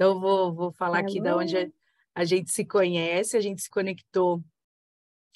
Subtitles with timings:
[0.00, 1.70] então, vou, vou falar aqui de onde
[2.14, 4.42] a gente se conhece, a gente se conectou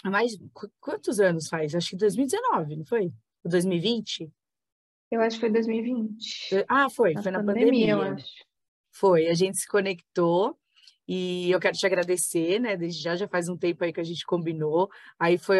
[0.02, 0.38] há mais.
[0.80, 1.74] Quantos anos faz?
[1.74, 3.12] Acho que 2019, não foi?
[3.44, 4.32] 2020?
[5.10, 6.64] Eu acho que foi 2020.
[6.66, 8.44] Ah, foi, na foi na pandemia, pandemia, eu acho.
[8.90, 10.58] Foi, a gente se conectou
[11.06, 12.74] e eu quero te agradecer, né?
[12.74, 14.88] Desde já, já faz um tempo aí que a gente combinou.
[15.18, 15.58] Aí foi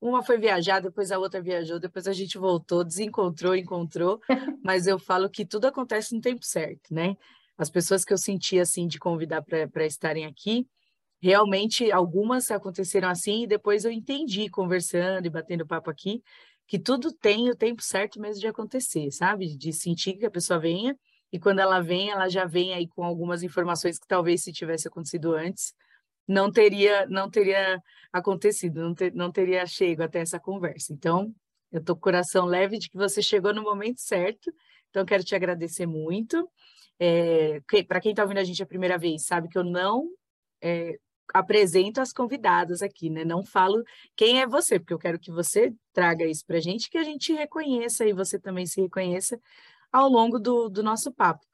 [0.00, 4.20] uma foi viajar, depois a outra viajou, depois a gente voltou, desencontrou, encontrou,
[4.64, 7.16] mas eu falo que tudo acontece no tempo certo, né?
[7.62, 10.66] As pessoas que eu senti assim de convidar para estarem aqui,
[11.20, 16.22] realmente algumas aconteceram assim e depois eu entendi conversando e batendo papo aqui
[16.66, 19.56] que tudo tem o tempo certo mesmo de acontecer, sabe?
[19.56, 20.96] De sentir que a pessoa venha
[21.32, 24.88] e quando ela vem, ela já vem aí com algumas informações que talvez se tivesse
[24.88, 25.74] acontecido antes,
[26.26, 27.80] não teria não teria
[28.12, 30.92] acontecido, não, ter, não teria chego até essa conversa.
[30.92, 31.34] Então,
[31.70, 34.52] eu tô com o coração leve de que você chegou no momento certo.
[34.90, 36.48] Então, quero te agradecer muito.
[37.04, 40.08] É, que, Para quem está ouvindo a gente a primeira vez, sabe que eu não
[40.62, 40.96] é,
[41.34, 43.24] apresento as convidadas aqui, né?
[43.24, 43.82] Não falo
[44.14, 47.02] quem é você, porque eu quero que você traga isso para a gente, que a
[47.02, 49.36] gente reconheça e você também se reconheça
[49.90, 51.44] ao longo do, do nosso papo.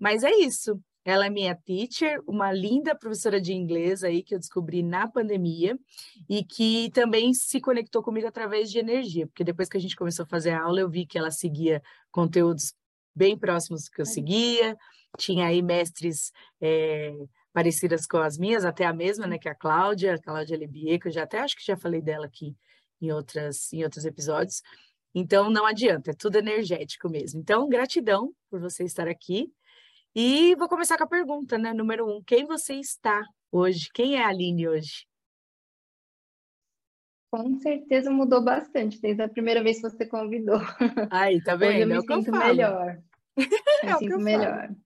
[0.00, 0.80] Mas é isso.
[1.04, 5.78] Ela é minha teacher, uma linda professora de inglês aí que eu descobri na pandemia
[6.30, 10.22] e que também se conectou comigo através de energia, porque depois que a gente começou
[10.22, 12.72] a fazer a aula, eu vi que ela seguia conteúdos
[13.14, 14.76] bem próximos que eu seguia,
[15.18, 17.14] tinha aí mestres é,
[17.52, 21.08] parecidas com as minhas, até a mesma, né, que a Cláudia, a Cláudia Lebier, que
[21.08, 22.56] eu já até acho que já falei dela aqui
[23.00, 24.62] em, outras, em outros episódios.
[25.14, 27.40] Então, não adianta, é tudo energético mesmo.
[27.40, 29.52] Então, gratidão por você estar aqui.
[30.14, 31.72] E vou começar com a pergunta, né?
[31.72, 33.88] Número um, quem você está hoje?
[33.94, 35.06] Quem é a Aline hoje?
[37.34, 40.60] Com certeza mudou bastante desde a primeira vez que você convidou.
[41.10, 41.66] Aí, tá vendo?
[41.74, 43.02] Hoje eu me é sinto melhor.
[43.36, 44.66] Me é sinto melhor.
[44.68, 44.76] Falo.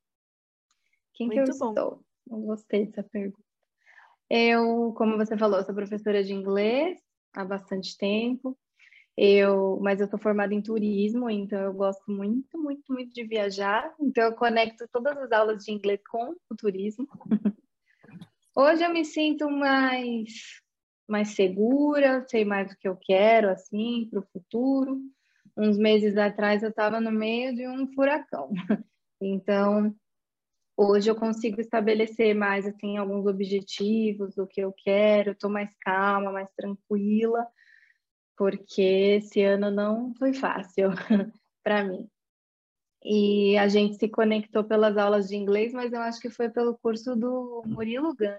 [1.12, 1.68] Quem Muito que eu bom.
[1.68, 2.04] estou?
[2.30, 3.44] Eu gostei dessa pergunta.
[4.30, 6.98] Eu, como você falou, sou professora de inglês
[7.36, 8.58] há bastante tempo.
[9.14, 13.94] Eu, mas eu sou formada em turismo, então eu gosto muito, muito, muito de viajar.
[14.00, 17.06] Então eu conecto todas as aulas de inglês com o turismo.
[18.56, 20.62] Hoje eu me sinto mais
[21.08, 25.00] mais segura, sei mais o que eu quero assim para o futuro.
[25.56, 28.50] Uns meses atrás eu estava no meio de um furacão.
[29.20, 29.92] Então,
[30.80, 36.30] Hoje eu consigo estabelecer mais assim alguns objetivos, o que eu quero, estou mais calma,
[36.30, 37.44] mais tranquila,
[38.36, 38.80] porque
[39.20, 40.90] esse ano não foi fácil
[41.64, 42.08] para mim.
[43.02, 46.78] E a gente se conectou pelas aulas de inglês, mas eu acho que foi pelo
[46.78, 48.38] curso do Murilo Gun.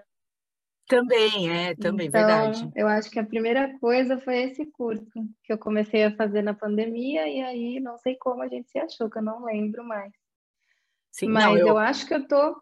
[0.90, 2.68] Também, é, também, então, verdade.
[2.74, 5.06] Eu acho que a primeira coisa foi esse curso
[5.44, 8.78] que eu comecei a fazer na pandemia, e aí não sei como a gente se
[8.80, 10.12] achou, que eu não lembro mais.
[11.12, 11.68] Sim, Mas não, eu...
[11.68, 11.78] eu...
[11.78, 12.60] acho que eu tô.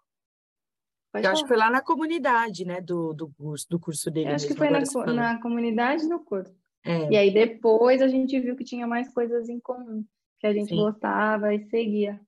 [1.10, 1.32] Pode eu falar.
[1.32, 4.28] acho que foi lá na comunidade, né, do, do curso, do curso dele.
[4.28, 6.54] Eu acho mesmo, que foi na, na comunidade do curso.
[6.84, 7.10] É.
[7.10, 10.04] E aí depois a gente viu que tinha mais coisas em comum,
[10.38, 10.76] que a gente sim.
[10.76, 12.20] gostava e seguia.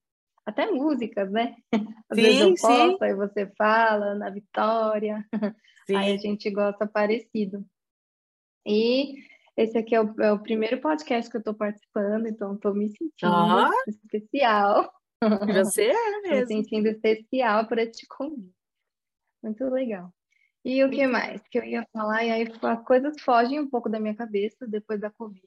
[0.43, 1.57] Até músicas, né?
[2.09, 3.03] Às sim, vezes eu posto, sim.
[3.03, 5.23] aí você fala na Vitória.
[5.85, 5.95] Sim.
[5.95, 7.65] Aí a gente gosta parecido.
[8.65, 9.15] E
[9.57, 12.89] esse aqui é o, é o primeiro podcast que eu estou participando, então estou me
[12.89, 14.91] sentindo especial.
[15.53, 16.39] Você é mesmo.
[16.39, 18.53] Me sentindo especial para te convite.
[19.43, 20.13] Muito legal.
[20.63, 22.23] E o que mais que eu ia falar?
[22.23, 25.41] E aí as coisas fogem um pouco da minha cabeça depois da Covid.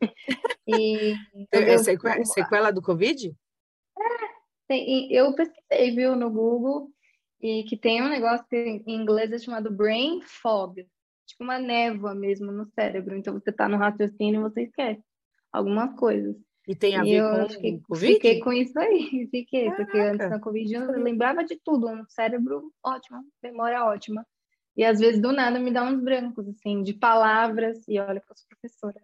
[0.72, 1.16] E,
[1.50, 3.34] é, sequela, sequela do Covid?
[3.98, 4.02] É,
[4.68, 6.92] tem, eu pesquisei, viu, no Google,
[7.40, 10.86] e que tem um negócio que em inglês é chamado brain fog,
[11.26, 13.16] tipo uma névoa mesmo no cérebro.
[13.16, 15.02] Então você está no raciocínio e você esquece
[15.52, 16.36] algumas coisas.
[16.68, 18.14] E tem a ver eu com que Covid?
[18.14, 19.84] Fiquei com isso aí, fiquei, Caraca.
[19.84, 24.24] porque antes da Covid eu lembrava de tudo, um cérebro ótimo, memória ótima.
[24.76, 28.30] E às vezes do nada me dá uns brancos, assim, de palavras, e olha que
[28.30, 29.02] eu sou professora.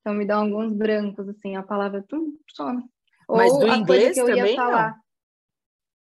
[0.00, 2.82] Então me dá alguns brancos, assim, a palavra tudo some.
[3.28, 4.96] Mas Ou do inglês que eu também, ia falar.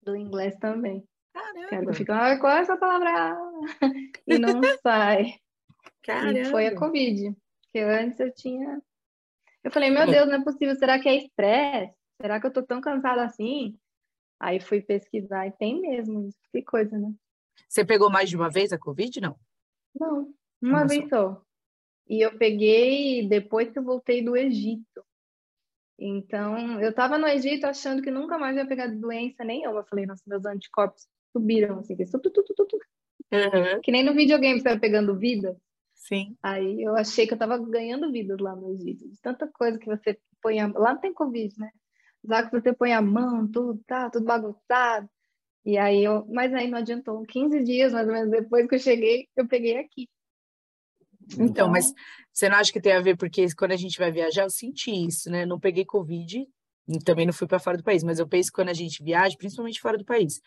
[0.05, 0.13] Não.
[0.13, 1.07] Do inglês também.
[1.33, 1.93] Caramba.
[1.93, 3.37] Fica, ah, qual é essa palavra?
[4.27, 5.35] e não sai.
[6.03, 6.39] Caramba.
[6.39, 7.35] E foi a Covid.
[7.61, 8.81] Porque antes eu tinha
[9.63, 10.75] eu falei, meu Deus, não é possível.
[10.75, 11.93] Será que é estresse?
[12.21, 13.77] Será que eu tô tão cansada assim?
[14.39, 17.13] Aí fui pesquisar e tem mesmo que coisa, né?
[17.67, 19.37] Você pegou mais de uma vez a Covid, não?
[19.99, 21.41] Não, uma vez só.
[22.07, 25.05] E eu peguei depois que eu voltei do Egito.
[25.99, 29.81] Então, eu estava no Egito achando que nunca mais ia pegar doença nenhuma.
[29.81, 32.79] Eu falei, nossa, meus anticorpos subiram, assim, que, tu, tu, tu, tu,
[33.31, 33.81] uhum.
[33.81, 35.55] que nem no videogame você vai pegando vida.
[35.93, 36.35] Sim.
[36.41, 39.07] Aí eu achei que eu estava ganhando vidas lá no Egito.
[39.07, 40.67] De tanta coisa que você põe a...
[40.67, 41.69] Lá não tem Covid, né?
[42.23, 45.09] Já que você põe a mão, tudo, tá, tudo bagunçado.
[45.65, 46.25] E aí eu...
[46.27, 47.23] Mas aí não adiantou.
[47.25, 50.09] 15 dias, mais ou menos, depois que eu cheguei, eu peguei aqui.
[51.33, 51.93] Então, então, mas
[52.33, 54.89] você não acha que tem a ver porque quando a gente vai viajar, eu senti
[54.89, 55.45] isso, né?
[55.45, 56.47] Não peguei Covid
[56.97, 59.35] também não fui para fora do país, mas eu penso que quando a gente viaja,
[59.37, 60.41] principalmente fora do país,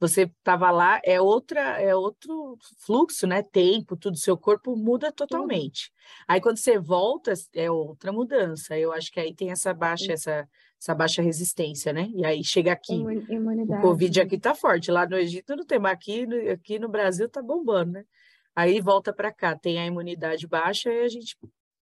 [0.00, 3.42] você estava lá, é outra, é outro fluxo, né?
[3.42, 5.92] Tempo, tudo, seu corpo muda totalmente.
[6.26, 8.78] Aí quando você volta, é outra mudança.
[8.78, 10.48] Eu acho que aí tem essa baixa, essa,
[10.80, 12.10] essa baixa resistência, né?
[12.14, 13.80] E aí chega aqui, Imunidade.
[13.80, 17.28] o Covid aqui tá forte, lá no Egito não tem, mas aqui, aqui no Brasil
[17.28, 18.04] tá bombando, né?
[18.54, 21.36] Aí volta para cá, tem a imunidade baixa e a gente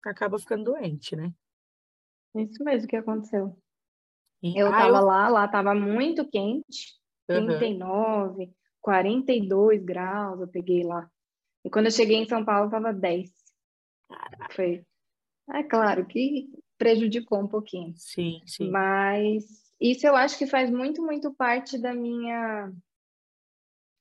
[0.06, 1.32] acaba ficando doente, né?
[2.36, 3.58] Isso mesmo que aconteceu.
[4.42, 4.58] E...
[4.58, 5.06] Eu estava ah, eu...
[5.06, 7.46] lá, lá estava muito quente, uhum.
[7.58, 8.52] 39,
[8.82, 11.10] 42 graus, eu peguei lá.
[11.64, 13.32] E quando eu cheguei em São Paulo, estava 10.
[14.52, 14.86] Foi.
[15.54, 17.94] É claro que prejudicou um pouquinho.
[17.96, 18.70] Sim, sim.
[18.70, 19.44] Mas
[19.80, 22.72] isso eu acho que faz muito, muito parte da minha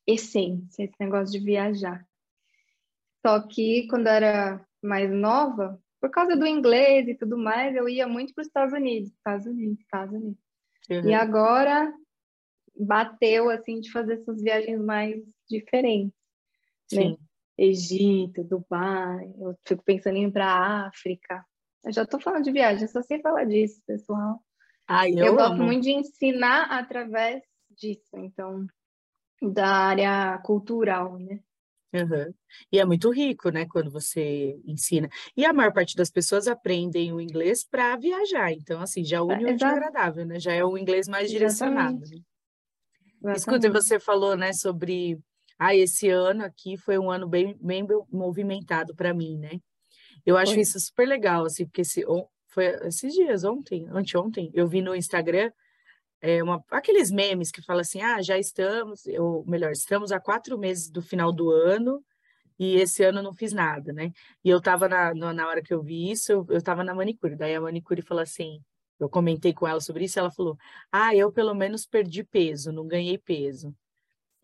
[0.06, 2.06] essência, esse negócio de viajar.
[3.24, 7.88] Só que quando eu era mais nova, por causa do inglês e tudo mais, eu
[7.88, 10.40] ia muito para os Estados Unidos, Estados Unidos, Estados Unidos.
[10.90, 11.10] Uhum.
[11.10, 11.92] E agora
[12.80, 16.14] bateu assim de fazer essas viagens mais diferentes,
[16.92, 17.02] né?
[17.02, 17.10] Sim.
[17.10, 17.16] né?
[17.58, 21.44] Egito, Dubai, eu fico pensando em ir para a África.
[21.84, 24.42] Eu já estou falando de viagem, só sei falar disso, pessoal.
[24.88, 28.66] Ai, eu, eu gosto muito de ensinar através disso, então,
[29.42, 31.40] da área cultural, né?
[31.92, 32.32] Uhum.
[32.72, 35.10] E é muito rico, né, quando você ensina.
[35.36, 39.44] E a maior parte das pessoas aprendem o inglês para viajar, então, assim, já une
[39.44, 40.38] o agradável, né?
[40.38, 42.00] Já é o inglês mais direcionado.
[42.00, 42.22] Né?
[43.34, 45.18] Escuta, você falou, né, sobre.
[45.58, 49.60] Ah, esse ano aqui foi um ano bem, bem movimentado para mim, né?
[50.24, 50.62] Eu acho foi.
[50.62, 52.02] isso super legal, assim, porque esse,
[52.48, 55.50] foi esses dias, ontem, anteontem, eu vi no Instagram
[56.20, 60.58] é uma, aqueles memes que falam assim, ah, já estamos, ou melhor, estamos há quatro
[60.58, 62.04] meses do final do ano
[62.58, 64.12] e esse ano não fiz nada, né?
[64.44, 67.54] E eu estava na, na hora que eu vi isso, eu, estava na manicure, daí
[67.54, 68.60] a manicure falou assim,
[69.00, 70.56] eu comentei com ela sobre isso, ela falou,
[70.92, 73.74] ah, eu pelo menos perdi peso, não ganhei peso.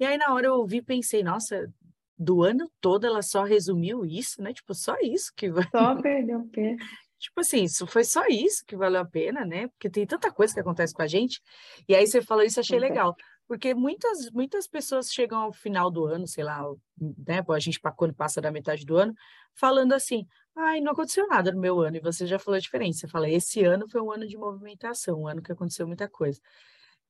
[0.00, 1.72] E aí na hora eu ouvi pensei, nossa,
[2.18, 4.52] do ano todo ela só resumiu isso, né?
[4.52, 5.68] Tipo, só isso que vai.
[5.70, 6.78] Só perdeu peso.
[7.18, 9.68] Tipo assim, isso foi só isso que valeu a pena, né?
[9.68, 11.40] Porque tem tanta coisa que acontece com a gente.
[11.88, 13.16] E aí você falou isso, achei legal.
[13.48, 16.62] Porque muitas, muitas pessoas chegam ao final do ano, sei lá,
[16.98, 17.44] né?
[17.48, 19.14] A gente, quando passa da metade do ano,
[19.54, 20.26] falando assim,
[20.56, 21.96] ai, não aconteceu nada no meu ano.
[21.96, 23.00] E você já falou a diferença.
[23.00, 26.40] Você fala, esse ano foi um ano de movimentação, um ano que aconteceu muita coisa.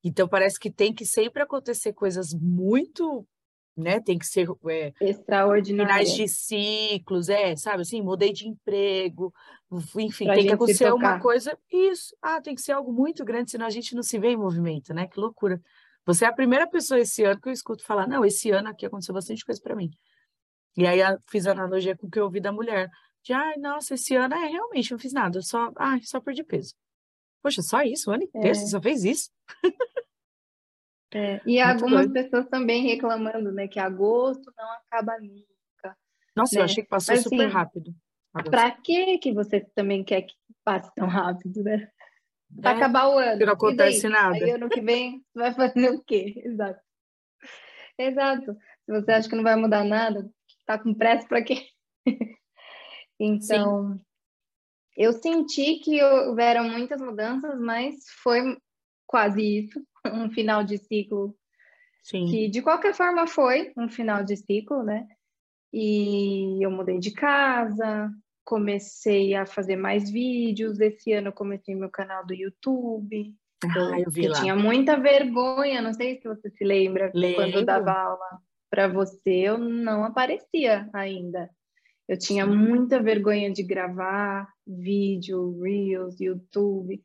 [0.03, 3.27] Então, parece que tem que sempre acontecer coisas muito
[3.77, 3.99] né?
[3.99, 5.93] Tem que ser é, extraordinário.
[5.93, 9.31] Finais de ciclos, é, sabe assim, mudei de emprego,
[9.95, 11.57] enfim, pra tem que acontecer uma coisa.
[11.71, 14.37] Isso, ah, tem que ser algo muito grande, senão a gente não se vê em
[14.37, 15.07] movimento, né?
[15.07, 15.61] Que loucura.
[16.07, 18.85] Você é a primeira pessoa esse ano que eu escuto falar, não, esse ano aqui
[18.85, 19.91] aconteceu bastante coisa para mim.
[20.77, 22.89] E aí eu fiz analogia com o que eu ouvi da mulher.
[23.21, 26.73] De, ai, nossa, esse ano é realmente não fiz nada, só, ai, só perdi peso.
[27.43, 28.53] Poxa, só isso, o ano inteiro, é.
[28.53, 29.29] você só fez isso.
[31.13, 32.13] É, e Muito algumas doido.
[32.13, 35.97] pessoas também reclamando, né, que agosto não acaba nunca.
[36.35, 36.61] Nossa, né?
[36.61, 37.95] eu achei que passou Mas, super assim, rápido.
[38.33, 40.35] Para que que você também quer que
[40.65, 41.89] passe tão rápido, né?
[42.61, 43.45] Para é, acabar o ano.
[43.45, 44.35] Não acontece nada.
[44.35, 46.41] Aí ano que vem vai fazer o quê?
[46.43, 46.79] Exato.
[47.97, 48.57] Exato.
[48.85, 50.29] Se você acha que não vai mudar nada,
[50.65, 51.67] tá com pressa para quê?
[53.19, 54.01] então, Sim.
[54.95, 58.57] eu senti que houveram muitas mudanças, mas foi
[59.05, 61.35] quase isso um final de ciclo
[62.03, 62.25] Sim.
[62.25, 65.05] que de qualquer forma foi um final de ciclo, né?
[65.73, 68.09] E eu mudei de casa,
[68.47, 70.79] comecei a fazer mais vídeos.
[70.79, 73.35] Esse ano comecei meu canal do YouTube.
[73.65, 74.39] Ah, eu vi lá.
[74.39, 77.35] tinha muita vergonha, não sei se você se lembra, Lembro.
[77.35, 78.39] quando eu dava aula
[78.69, 81.49] para você, eu não aparecia ainda.
[82.07, 82.55] Eu tinha Sim.
[82.55, 87.03] muita vergonha de gravar vídeo, Reels, YouTube.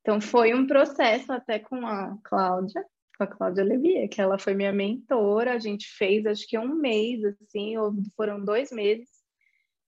[0.00, 2.82] Então foi um processo até com a Cláudia,
[3.18, 5.52] com a Cláudia Levier, que ela foi minha mentora.
[5.52, 9.17] A gente fez acho que um mês, assim, ou foram dois meses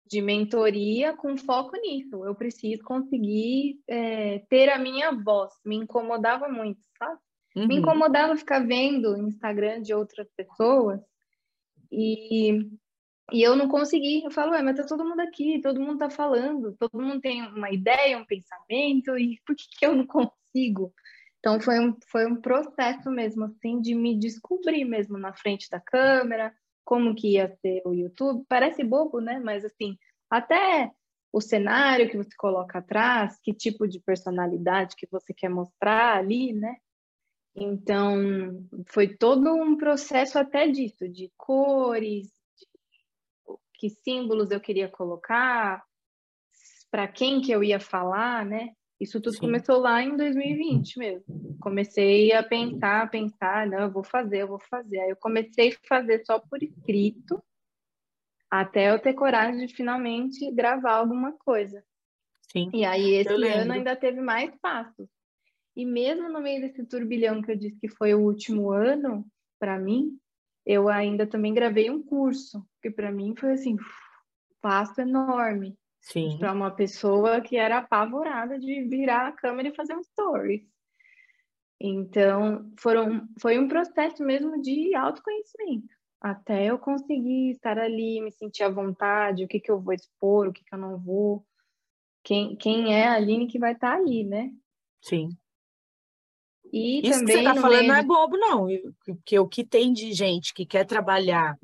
[0.09, 2.25] de mentoria com foco nisso.
[2.25, 5.53] Eu preciso conseguir é, ter a minha voz.
[5.65, 7.19] Me incomodava muito, sabe?
[7.57, 7.67] Uhum.
[7.67, 11.01] Me incomodava ficar vendo o Instagram de outras pessoas
[11.91, 12.59] e,
[13.33, 14.25] e eu não consegui.
[14.25, 17.43] Eu falo, ué, mas tá todo mundo aqui, todo mundo tá falando, todo mundo tem
[17.43, 20.93] uma ideia, um pensamento, e por que, que eu não consigo?
[21.39, 25.81] Então foi um, foi um processo mesmo, assim, de me descobrir mesmo na frente da
[25.81, 26.53] câmera,
[26.89, 28.47] como que ia ser o YouTube.
[28.49, 29.39] Parece bobo, né?
[29.39, 29.99] Mas assim,
[30.31, 30.91] até
[31.31, 36.55] o cenário que você coloca atrás, que tipo de personalidade que você quer mostrar ali,
[36.55, 36.79] né?
[37.55, 42.67] Então, foi todo um processo até disso, de cores, de
[43.75, 45.85] que símbolos eu queria colocar,
[46.91, 48.73] para quem que eu ia falar, né?
[49.01, 49.41] Isso tudo Sim.
[49.41, 51.25] começou lá em 2020 mesmo.
[51.61, 54.99] Comecei a pensar, a pensar, não, eu vou fazer, eu vou fazer.
[55.01, 57.43] Aí eu comecei a fazer só por escrito,
[58.51, 61.85] até eu ter coragem de finalmente gravar alguma coisa.
[62.51, 62.71] Sim.
[62.73, 65.09] E aí esse ano ainda teve mais passos.
[65.77, 69.25] E mesmo no meio desse turbilhão que eu disse que foi o último ano
[69.61, 70.19] para mim,
[70.67, 73.79] eu ainda também gravei um curso, que para mim foi assim, um
[74.61, 75.79] passo enorme.
[76.39, 80.63] Para uma pessoa que era apavorada de virar a câmera e fazer um stories.
[81.81, 88.65] Então, foram, foi um processo mesmo de autoconhecimento até eu conseguir estar ali, me sentir
[88.65, 91.47] à vontade, o que, que eu vou expor, o que, que eu não vou,
[92.23, 94.51] quem, quem é a Aline que vai estar ali, né?
[95.03, 95.31] Sim.
[96.71, 98.67] E Isso também que você está falando não é bobo, não,
[99.05, 101.57] porque o que tem de gente que quer trabalhar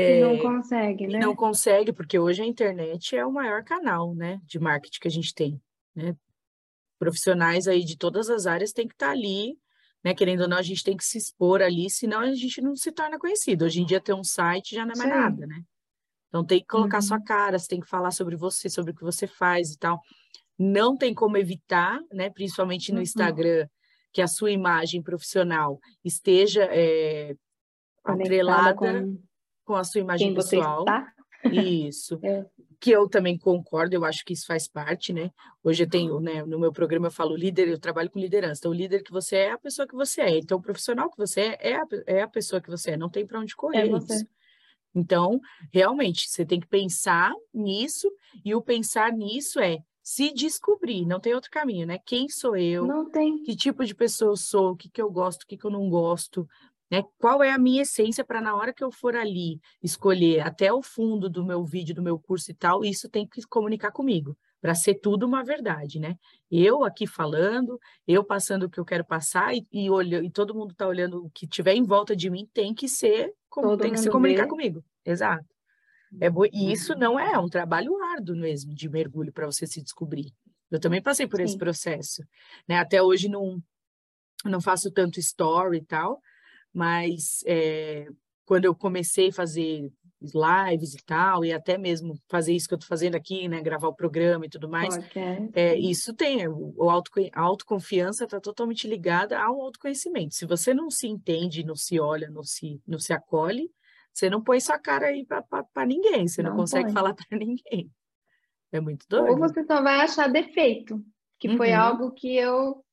[0.00, 1.18] é, não consegue, né?
[1.18, 5.10] Não consegue, porque hoje a internet é o maior canal, né, de marketing que a
[5.10, 5.60] gente tem,
[5.94, 6.16] né?
[6.98, 9.58] Profissionais aí de todas as áreas têm que estar ali
[10.06, 10.14] né?
[10.14, 12.92] Querendo ou não, a gente tem que se expor ali, senão a gente não se
[12.92, 13.64] torna conhecido.
[13.64, 15.16] Hoje em dia ter um site já não é mais Sim.
[15.16, 15.60] nada, né?
[16.28, 17.02] Então tem que colocar uhum.
[17.02, 20.00] sua cara, você tem que falar sobre você, sobre o que você faz e tal.
[20.56, 22.30] Não tem como evitar, né?
[22.30, 23.02] Principalmente no uhum.
[23.02, 23.66] Instagram,
[24.12, 27.34] que a sua imagem profissional esteja é,
[28.04, 29.18] atrelada com,
[29.66, 30.84] com, a sua imagem pessoal.
[31.52, 32.18] Isso.
[32.24, 32.46] é
[32.80, 35.30] que eu também concordo, eu acho que isso faz parte, né?
[35.62, 38.60] Hoje eu tenho, né, no meu programa eu falo líder, eu trabalho com liderança.
[38.60, 40.38] Então, o líder que você é é a pessoa que você é.
[40.38, 43.08] Então, o profissional que você é é a, é a pessoa que você é, não
[43.08, 43.80] tem para onde correr.
[43.80, 44.26] É isso.
[44.94, 45.40] Então,
[45.72, 48.10] realmente, você tem que pensar nisso,
[48.44, 51.98] e o pensar nisso é se descobrir, não tem outro caminho, né?
[51.98, 52.86] Quem sou eu?
[52.86, 53.42] Não tem.
[53.42, 54.70] Que tipo de pessoa eu sou?
[54.70, 56.48] O que, que eu gosto, o que, que eu não gosto?
[56.90, 57.02] Né?
[57.18, 60.82] Qual é a minha essência para na hora que eu for ali escolher até o
[60.82, 64.74] fundo do meu vídeo, do meu curso e tal, isso tem que comunicar comigo, para
[64.74, 66.16] ser tudo uma verdade, né?
[66.50, 70.54] Eu aqui falando, eu passando o que eu quero passar e, e, olho, e todo
[70.54, 73.92] mundo está olhando o que tiver em volta de mim tem que ser, como, tem
[73.92, 74.48] que se comunicar vê.
[74.48, 74.84] comigo.
[75.04, 75.44] Exato.
[76.20, 76.98] É e isso uhum.
[76.98, 80.32] não é um trabalho árduo mesmo de mergulho para você se descobrir.
[80.70, 81.44] Eu também passei por Sim.
[81.44, 82.22] esse processo,
[82.68, 82.78] né?
[82.78, 83.62] Até hoje não
[84.44, 86.20] não faço tanto story e tal,
[86.76, 88.06] mas é,
[88.44, 89.90] quando eu comecei a fazer
[90.20, 93.88] lives e tal, e até mesmo fazer isso que eu estou fazendo aqui, né, gravar
[93.88, 94.94] o programa e tudo mais,
[95.54, 100.34] é, isso tem, o auto, a autoconfiança está totalmente ligada ao autoconhecimento.
[100.34, 103.70] Se você não se entende, não se olha, não se, não se acolhe,
[104.12, 107.90] você não põe sua cara aí para ninguém, você não, não consegue falar para ninguém.
[108.70, 109.30] É muito doido.
[109.30, 111.02] Ou você só vai achar defeito,
[111.38, 111.56] que uhum.
[111.56, 112.84] foi algo que eu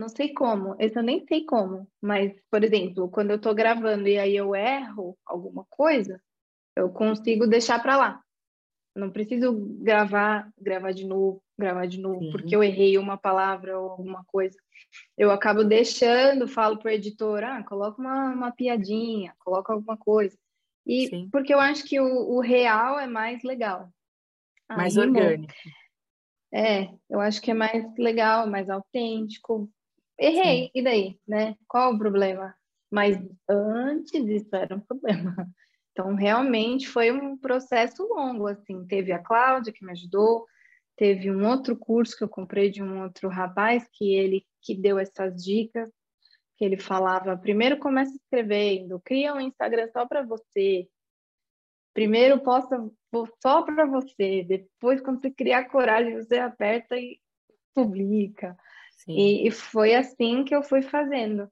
[0.00, 4.08] não sei como, esse eu nem sei como, mas, por exemplo, quando eu estou gravando
[4.08, 6.20] e aí eu erro alguma coisa,
[6.74, 8.22] eu consigo deixar para lá.
[8.96, 9.52] não preciso
[9.82, 12.32] gravar, gravar de novo, gravar de novo, Sim.
[12.32, 14.56] porque eu errei uma palavra ou alguma coisa.
[15.18, 20.36] Eu acabo deixando, falo para o editor, ah, coloca uma, uma piadinha, coloca alguma coisa.
[20.86, 21.28] E Sim.
[21.30, 23.92] porque eu acho que o, o real é mais legal.
[24.68, 25.52] Mais Aí, orgânico.
[26.52, 29.70] É, eu acho que é mais legal, mais autêntico.
[30.20, 30.70] Errei, Sim.
[30.74, 31.56] e daí, né?
[31.66, 32.54] Qual o problema?
[32.90, 33.16] Mas
[33.48, 35.48] antes isso era um problema.
[35.92, 38.86] Então, realmente foi um processo longo, assim.
[38.86, 40.46] Teve a Cláudia que me ajudou,
[40.96, 44.98] teve um outro curso que eu comprei de um outro rapaz que ele que deu
[44.98, 45.90] essas dicas,
[46.58, 50.86] que ele falava, primeiro começa escrevendo, cria um Instagram só para você.
[51.94, 52.78] Primeiro posta
[53.42, 57.18] só para você, depois quando você criar coragem, você aperta e
[57.74, 58.56] publica.
[59.08, 61.50] E, e, foi assim que eu fui fazendo,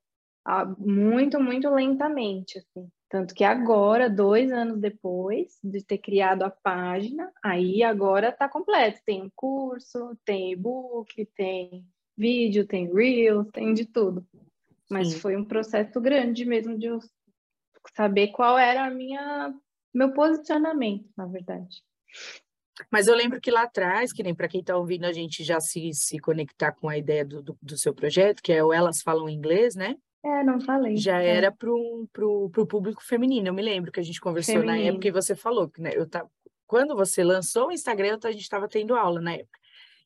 [0.79, 2.89] muito, muito lentamente, assim.
[3.11, 9.01] Tanto que agora, dois anos depois de ter criado a página, aí agora está completo.
[9.05, 11.87] Tem um curso, tem e-book, tem
[12.17, 14.27] vídeo, tem Reels, tem de tudo.
[14.91, 15.21] Mas Sim.
[15.21, 16.89] foi um processo grande mesmo de
[17.97, 19.55] saber qual era a minha
[19.95, 21.83] meu posicionamento, na verdade.
[22.91, 25.61] Mas eu lembro que lá atrás, que nem para quem está ouvindo a gente já
[25.61, 29.03] se, se conectar com a ideia do, do, do, seu projeto, que é o Elas
[29.03, 29.97] Falam Inglês, né?
[30.25, 30.97] É, não falei.
[30.97, 31.37] Já é.
[31.37, 33.49] era para o público feminino.
[33.49, 34.77] Eu me lembro que a gente conversou feminino.
[34.77, 36.27] na época e você falou que né, eu tá,
[36.67, 39.59] quando você lançou o Instagram, a gente estava tendo aula na época.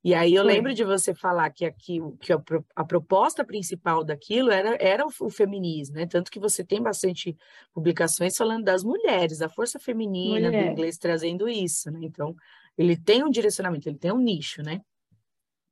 [0.05, 0.52] E aí eu Foi.
[0.52, 2.43] lembro de você falar que aqui que a,
[2.75, 6.07] a, proposta principal daquilo era, era o, o, feminismo, né?
[6.07, 7.37] Tanto que você tem bastante
[7.73, 10.64] publicações falando das mulheres, da força feminina Mulher.
[10.64, 12.00] do inglês trazendo isso, né?
[12.02, 12.35] Então,
[12.76, 14.81] ele tem um direcionamento, ele tem um nicho, né?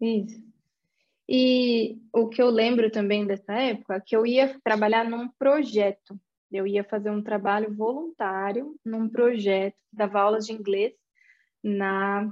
[0.00, 0.42] Isso.
[1.28, 6.18] E o que eu lembro também dessa época, é que eu ia trabalhar num projeto.
[6.50, 10.92] Eu ia fazer um trabalho voluntário num projeto, dava aulas de inglês
[11.62, 12.28] na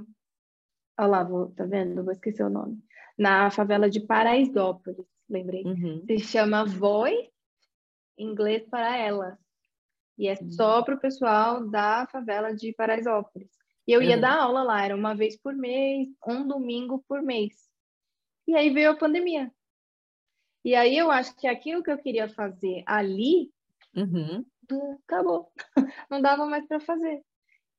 [0.99, 2.03] Olha lá, vou, tá vendo?
[2.03, 2.77] Vou esquecer o nome.
[3.17, 5.63] Na favela de Paraisópolis, lembrei.
[5.63, 6.03] Uhum.
[6.05, 7.31] Se chama Voice,
[8.17, 9.37] inglês para elas.
[10.17, 10.51] E é uhum.
[10.51, 13.49] só para o pessoal da favela de Paraisópolis.
[13.89, 14.21] E eu ia uhum.
[14.21, 17.55] dar aula lá, era uma vez por mês, um domingo por mês.
[18.47, 19.51] E aí veio a pandemia.
[20.63, 23.49] E aí eu acho que aquilo que eu queria fazer ali,
[23.95, 24.45] uhum.
[25.07, 25.51] acabou.
[26.07, 27.23] Não dava mais para fazer.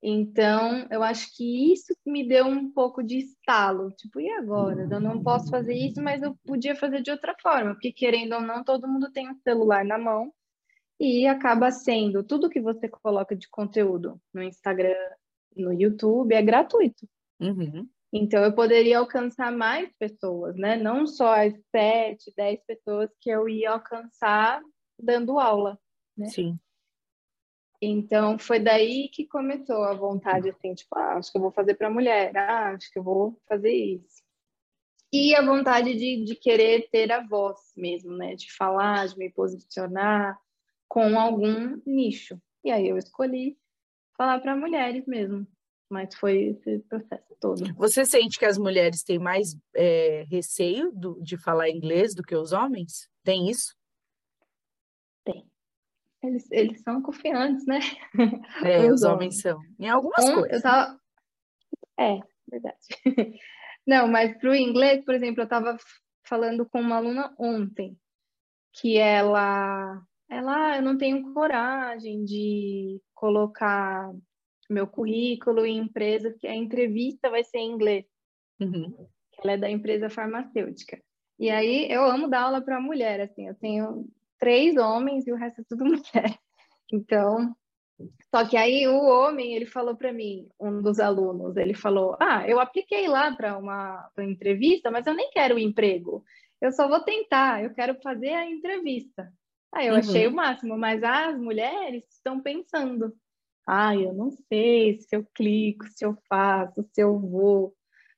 [0.03, 3.89] Então, eu acho que isso me deu um pouco de estalo.
[3.91, 4.89] Tipo, e agora?
[4.91, 8.41] Eu não posso fazer isso, mas eu podia fazer de outra forma, porque querendo ou
[8.41, 10.33] não, todo mundo tem um celular na mão
[10.99, 14.93] e acaba sendo tudo que você coloca de conteúdo no Instagram,
[15.55, 17.07] no YouTube, é gratuito.
[17.39, 17.87] Uhum.
[18.13, 20.75] Então, eu poderia alcançar mais pessoas, né?
[20.75, 24.61] Não só as sete, dez pessoas que eu ia alcançar
[24.99, 25.79] dando aula,
[26.17, 26.27] né?
[26.27, 26.59] Sim.
[27.81, 31.73] Então, foi daí que começou a vontade, assim, tipo, ah, acho que eu vou fazer
[31.73, 34.21] para mulher, ah, acho que eu vou fazer isso.
[35.11, 38.35] E a vontade de, de querer ter a voz mesmo, né?
[38.35, 40.37] De falar, de me posicionar
[40.87, 42.39] com algum nicho.
[42.63, 43.57] E aí eu escolhi
[44.21, 45.47] falar para mulheres mesmo.
[45.89, 47.73] Mas foi esse processo todo.
[47.73, 52.35] Você sente que as mulheres têm mais é, receio do, de falar inglês do que
[52.35, 53.09] os homens?
[53.23, 53.75] Tem isso?
[56.23, 57.79] Eles, eles são confiantes, né?
[58.63, 59.59] É, os, os homens são.
[59.79, 60.57] Em algumas um, coisas.
[60.57, 60.99] Eu tava...
[61.99, 62.77] É, verdade.
[63.87, 65.75] Não, mas para o inglês, por exemplo, eu estava
[66.23, 67.97] falando com uma aluna ontem,
[68.73, 74.11] que ela, ela, ah, eu não tenho coragem de colocar
[74.67, 78.05] meu currículo em empresa, que a entrevista vai ser em inglês.
[78.59, 79.07] Uhum.
[79.43, 80.99] Ela é da empresa farmacêutica.
[81.37, 84.07] E aí eu amo dar aula para mulher, assim, eu tenho
[84.39, 86.39] três homens e o resto é tudo mulher.
[86.91, 87.55] Então,
[88.33, 92.47] só que aí o homem, ele falou para mim, um dos alunos, ele falou: "Ah,
[92.47, 96.23] eu apliquei lá para uma pra entrevista, mas eu nem quero o emprego.
[96.59, 99.31] Eu só vou tentar, eu quero fazer a entrevista".
[99.73, 99.99] Aí eu uhum.
[99.99, 103.13] achei o máximo, mas as mulheres estão pensando:
[103.65, 107.75] "Ah, eu não sei se eu clico, se eu faço, se eu vou"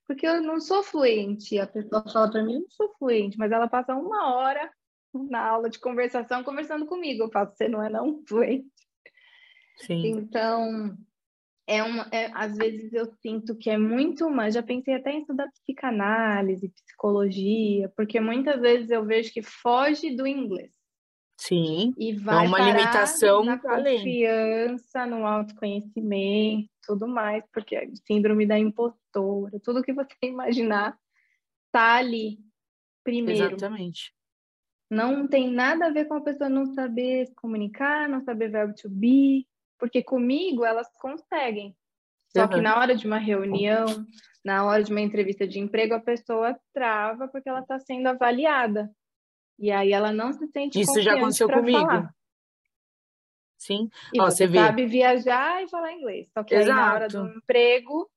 [0.07, 1.57] porque eu não sou fluente.
[1.59, 4.71] A pessoa fala para mim, eu não sou fluente, mas ela passa uma hora
[5.13, 7.23] na aula de conversação conversando comigo.
[7.23, 8.67] Eu falo, você não é não fluente.
[9.77, 10.07] Sim.
[10.07, 10.97] Então,
[11.67, 14.53] é uma, é, às vezes eu sinto que é muito mais.
[14.53, 20.27] Já pensei até em estudar psicanálise, psicologia, porque muitas vezes eu vejo que foge do
[20.27, 20.71] inglês.
[21.37, 21.93] Sim.
[21.97, 25.09] E vai é uma limitação na confiança, além.
[25.09, 30.97] no autoconhecimento, tudo mais, porque é síndrome da impostora, tudo que você imaginar
[31.71, 32.39] tá ali
[33.03, 33.55] primeiro.
[33.55, 34.13] Exatamente.
[34.89, 38.75] Não tem nada a ver com a pessoa não saber se comunicar, não saber verbo
[38.75, 39.47] to be,
[39.79, 41.75] porque comigo elas conseguem.
[42.35, 42.49] Só uhum.
[42.49, 43.85] que na hora de uma reunião,
[44.45, 48.89] na hora de uma entrevista de emprego, a pessoa trava porque ela está sendo avaliada.
[49.57, 51.79] E aí ela não se sente Isso já aconteceu comigo.
[51.79, 52.13] Falar.
[53.57, 53.89] Sim.
[54.13, 56.29] E Ó, você, você sabe viajar e falar inglês.
[56.33, 58.09] Só que aí na hora do emprego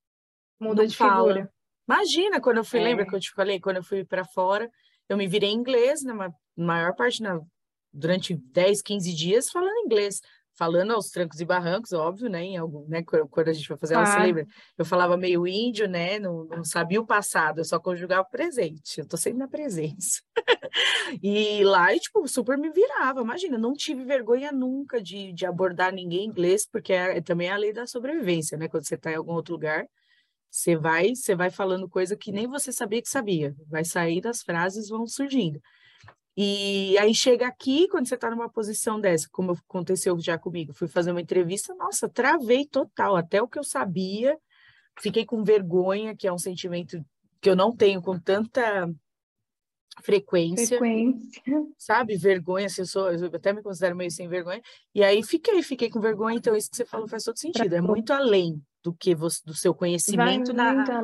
[0.59, 1.29] muda não de fala.
[1.29, 1.53] figura.
[1.89, 2.83] Imagina quando eu fui, é.
[2.83, 4.69] lembra que eu te falei, quando eu fui para fora,
[5.09, 7.41] eu me virei inglês, na né, maior parte, na,
[7.93, 10.21] durante 10, 15 dias, falando inglês.
[10.57, 12.43] Falando aos trancos e barrancos, óbvio, né?
[12.43, 14.47] Em algum, né quando a gente vai fazer aula, você lembra?
[14.79, 16.19] Eu falava meio índio, né?
[16.19, 19.01] Não, não sabia o passado, eu só conjugava o presente.
[19.01, 20.23] Eu tô sempre na presença.
[21.23, 23.21] e lá, eu, tipo, super me virava.
[23.21, 27.49] Imagina, não tive vergonha nunca de, de abordar ninguém em inglês, porque é, é também
[27.49, 28.67] é a lei da sobrevivência, né?
[28.67, 29.87] Quando você está em algum outro lugar,
[30.51, 33.55] você vai, você vai falando coisa que nem você sabia que sabia.
[33.69, 35.61] Vai sair das frases, vão surgindo.
[36.37, 40.87] E aí chega aqui, quando você está numa posição dessa, como aconteceu já comigo, fui
[40.87, 44.37] fazer uma entrevista, nossa, travei total, até o que eu sabia,
[45.01, 47.03] fiquei com vergonha, que é um sentimento
[47.41, 48.87] que eu não tenho com tanta
[50.03, 51.43] frequência, frequência.
[51.79, 52.17] sabe?
[52.19, 54.61] Vergonha, assim, eu, sou, eu até me considero meio sem vergonha,
[54.95, 57.81] e aí fiquei, fiquei com vergonha, então isso que você falou faz todo sentido, é
[57.81, 61.01] muito além do que você, do seu conhecimento na,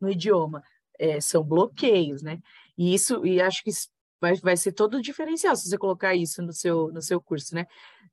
[0.00, 0.62] no idioma.
[0.98, 2.40] É, são bloqueios, né?
[2.76, 3.70] E isso, e acho que
[4.20, 7.54] vai, vai ser todo o diferencial se você colocar isso no seu, no seu curso,
[7.54, 7.66] né?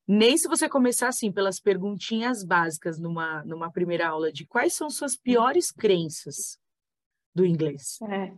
[0.08, 4.90] Nem se você começar assim, pelas perguntinhas básicas numa, numa primeira aula de quais são
[4.90, 6.58] suas piores crenças
[7.36, 8.00] do inglês.
[8.10, 8.32] É.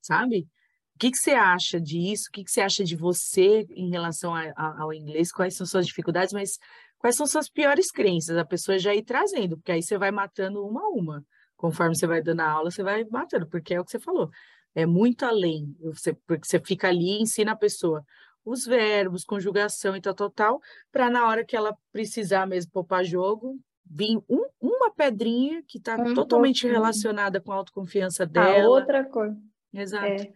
[0.00, 0.48] Sabe?
[0.94, 2.28] O que, que você acha disso?
[2.28, 5.30] O que, que você acha de você em relação a, a, ao inglês?
[5.30, 6.32] Quais são suas dificuldades?
[6.32, 6.58] Mas
[6.98, 8.36] quais são suas piores crenças?
[8.36, 11.24] A pessoa já ir trazendo, porque aí você vai matando uma a uma.
[11.56, 14.30] Conforme você vai dando a aula, você vai matando, porque é o que você falou.
[14.74, 18.04] É muito além, você, porque você fica ali e ensina a pessoa
[18.44, 23.04] os verbos, conjugação e tal, tal, tal, para na hora que ela precisar mesmo poupar
[23.04, 26.72] jogo, vir um, uma pedrinha que está um totalmente pouquinho.
[26.72, 28.64] relacionada com a autoconfiança dela.
[28.64, 29.36] A outra coisa.
[29.72, 30.06] Exato.
[30.06, 30.32] É.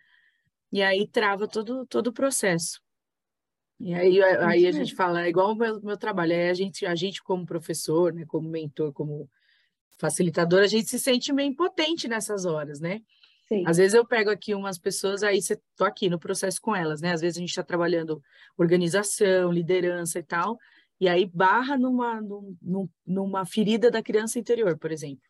[0.72, 2.80] E aí trava todo, todo o processo.
[3.78, 6.86] E aí, aí a gente fala, é igual o meu, meu trabalho, é a gente,
[6.86, 9.28] a gente como professor, né, como mentor, como
[9.98, 13.00] facilitador, a gente se sente meio impotente nessas horas, né?
[13.48, 13.62] Sim.
[13.66, 17.00] Às vezes eu pego aqui umas pessoas, aí você tô aqui no processo com elas,
[17.00, 17.12] né?
[17.12, 18.20] Às vezes a gente está trabalhando
[18.56, 20.58] organização, liderança e tal,
[21.00, 25.22] e aí barra numa, num, numa ferida da criança interior, por exemplo.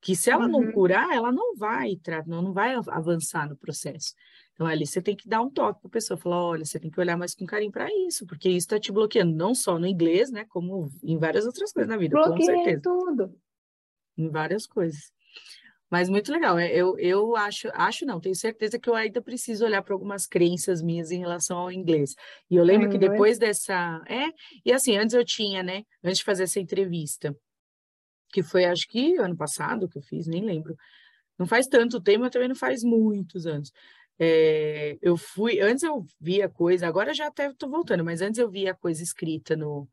[0.00, 0.52] Que se ela uhum.
[0.52, 4.14] não curar, ela não vai, não, não vai avançar no processo.
[4.52, 6.90] Então, ali você tem que dar um toque para a pessoa, falar, olha, você tem
[6.90, 9.86] que olhar mais com carinho para isso, porque isso está te bloqueando, não só no
[9.86, 12.80] inglês, né, como em várias outras coisas na vida, Bloqueia com certeza.
[12.82, 13.34] tudo.
[14.16, 15.12] Em várias coisas.
[15.90, 16.58] Mas muito legal.
[16.58, 20.26] É, eu, eu acho, acho não, tenho certeza que eu ainda preciso olhar para algumas
[20.26, 22.14] crenças minhas em relação ao inglês.
[22.50, 24.02] E eu lembro que depois dessa.
[24.08, 24.26] É,
[24.64, 25.84] e assim, antes eu tinha, né?
[26.02, 27.36] Antes de fazer essa entrevista,
[28.32, 30.76] que foi acho que ano passado que eu fiz, nem lembro.
[31.38, 33.70] Não faz tanto tempo, mas também não faz muitos anos.
[34.18, 38.50] É, eu fui, antes eu via coisa, agora já até estou voltando, mas antes eu
[38.50, 39.86] via coisa escrita no,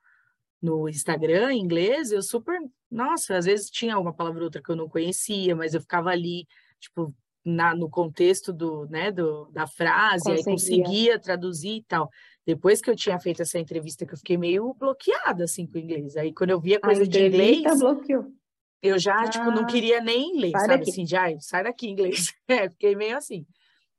[0.62, 2.58] no Instagram em inglês, eu super,
[2.94, 6.10] nossa, às vezes tinha uma palavra ou outra que eu não conhecia, mas eu ficava
[6.10, 6.48] ali,
[6.80, 10.38] tipo, na, no contexto do, né, do, da frase, conseguia.
[10.38, 12.10] aí conseguia traduzir e tal.
[12.46, 15.82] Depois que eu tinha feito essa entrevista, que eu fiquei meio bloqueada, assim, com o
[15.82, 16.16] inglês.
[16.16, 17.80] Aí, quando eu via coisa de inglês...
[17.80, 18.32] bloqueou.
[18.82, 20.68] Eu já, ah, tipo, não ah, queria nem ler, sabe?
[20.68, 20.90] Daqui.
[20.92, 22.34] Assim, já, sai daqui, inglês.
[22.50, 23.46] É, fiquei meio assim.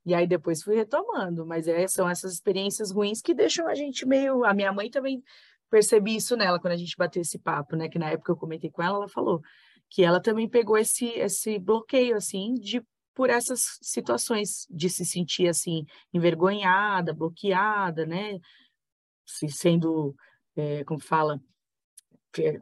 [0.05, 1.43] E aí, depois fui retomando.
[1.43, 4.45] Mas é, são essas experiências ruins que deixam a gente meio...
[4.45, 5.23] A minha mãe também
[5.75, 7.89] percebi isso nela quando a gente bateu esse papo, né?
[7.89, 9.41] Que na época eu comentei com ela, ela falou
[9.89, 12.81] que ela também pegou esse esse bloqueio assim de
[13.13, 18.39] por essas situações de se sentir assim envergonhada, bloqueada, né?
[19.25, 20.15] Se sendo
[20.55, 21.41] é, como fala,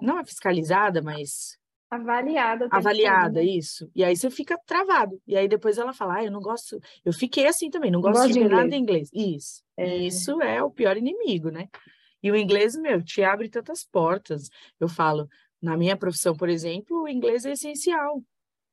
[0.02, 1.60] não é fiscalizada, mas
[1.91, 2.67] avaliada.
[2.71, 3.91] Avaliada, isso.
[3.95, 5.21] E aí você fica travado.
[5.28, 6.80] E aí depois ela fala, ah, eu não gosto.
[7.06, 9.12] Eu fiquei assim também, não gosto, gosto de, de nada em inglês.
[9.13, 9.62] Isso.
[9.78, 9.97] É.
[9.97, 11.69] Isso é o pior inimigo, né?
[12.23, 14.49] E o inglês, meu, te abre tantas portas.
[14.79, 15.27] Eu falo,
[15.62, 18.23] na minha profissão, por exemplo, o inglês é essencial.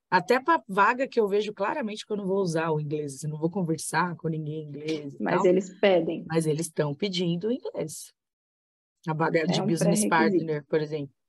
[0.09, 3.31] Até para vaga que eu vejo claramente que eu não vou usar o inglês, eu
[3.31, 5.17] não vou conversar com ninguém em inglês.
[5.21, 5.47] Mas tal.
[5.47, 6.25] eles pedem.
[6.29, 8.13] Mas eles estão pedindo inglês.
[9.07, 11.20] A vaga é de um business partner, por exemplo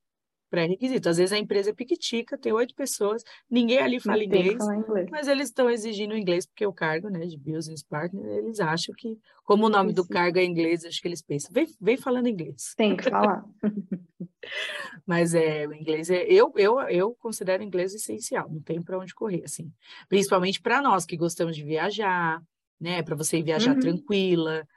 [0.52, 1.08] pré-requisito.
[1.08, 5.26] Às vezes a empresa é piquitica, tem oito pessoas, ninguém ali fala inglês, inglês, mas
[5.26, 9.64] eles estão exigindo inglês porque o cargo, né, de business partner, eles acham que, como
[9.64, 10.02] o nome Isso.
[10.02, 12.74] do cargo é inglês, acho que eles pensam, vem, vem falando inglês.
[12.76, 13.42] Tem que falar.
[15.06, 19.14] mas é, o inglês é, eu, eu, eu considero inglês essencial, não tem para onde
[19.14, 19.72] correr, assim.
[20.06, 22.42] Principalmente para nós que gostamos de viajar,
[22.78, 23.80] né, para você viajar uhum.
[23.80, 24.68] tranquila,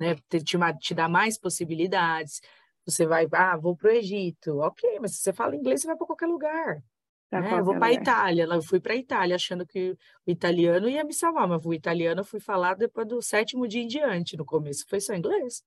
[0.00, 2.40] né, te, te, te dar mais possibilidades.
[2.88, 4.58] Você vai, ah, vou para o Egito.
[4.60, 6.82] Ok, mas se você fala inglês, você vai para qualquer lugar.
[7.30, 7.58] Né?
[7.58, 8.44] Eu vou para a Itália.
[8.44, 9.90] Eu fui para a Itália achando que
[10.26, 13.82] o italiano ia me salvar, mas o italiano eu fui falar depois do sétimo dia
[13.82, 14.38] em diante.
[14.38, 15.62] No começo foi só inglês.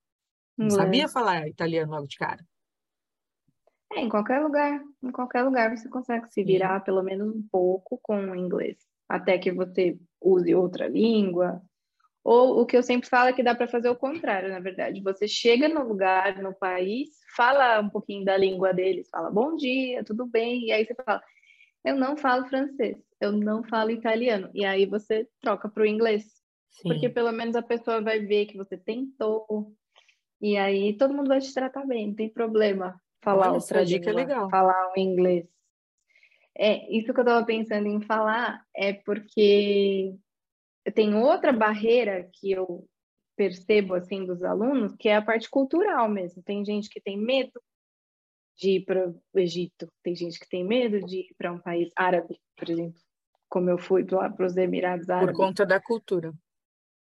[0.57, 0.81] Não inglês.
[0.81, 2.43] sabia falar italiano logo de cara.
[3.93, 4.81] É, em qualquer lugar.
[5.03, 6.85] Em qualquer lugar você consegue se virar Sim.
[6.85, 8.77] pelo menos um pouco com o inglês.
[9.07, 11.61] Até que você use outra língua,
[12.23, 15.01] ou o que eu sempre falo é que dá para fazer o contrário, na verdade.
[15.01, 20.03] Você chega no lugar, no país, fala um pouquinho da língua deles, fala bom dia,
[20.03, 21.21] tudo bem, e aí você fala,
[21.83, 26.23] eu não falo francês, eu não falo italiano, e aí você troca para o inglês,
[26.69, 26.89] Sim.
[26.89, 29.73] porque pelo menos a pessoa vai ver que você tentou,
[30.39, 34.09] e aí todo mundo vai te tratar bem, não tem problema falar Olha, outra dica
[34.09, 34.49] é língua, legal.
[34.49, 35.45] falar o inglês.
[36.55, 40.13] É, isso que eu estava pensando em falar é porque
[40.93, 42.87] tem outra barreira que eu
[43.35, 46.43] percebo assim dos alunos, que é a parte cultural mesmo.
[46.43, 47.61] Tem gente que tem medo
[48.57, 51.89] de ir para o Egito, tem gente que tem medo de ir para um país
[51.95, 53.01] árabe, por exemplo,
[53.49, 55.35] como eu fui para os Emirados Árabes.
[55.35, 56.33] Por conta da cultura.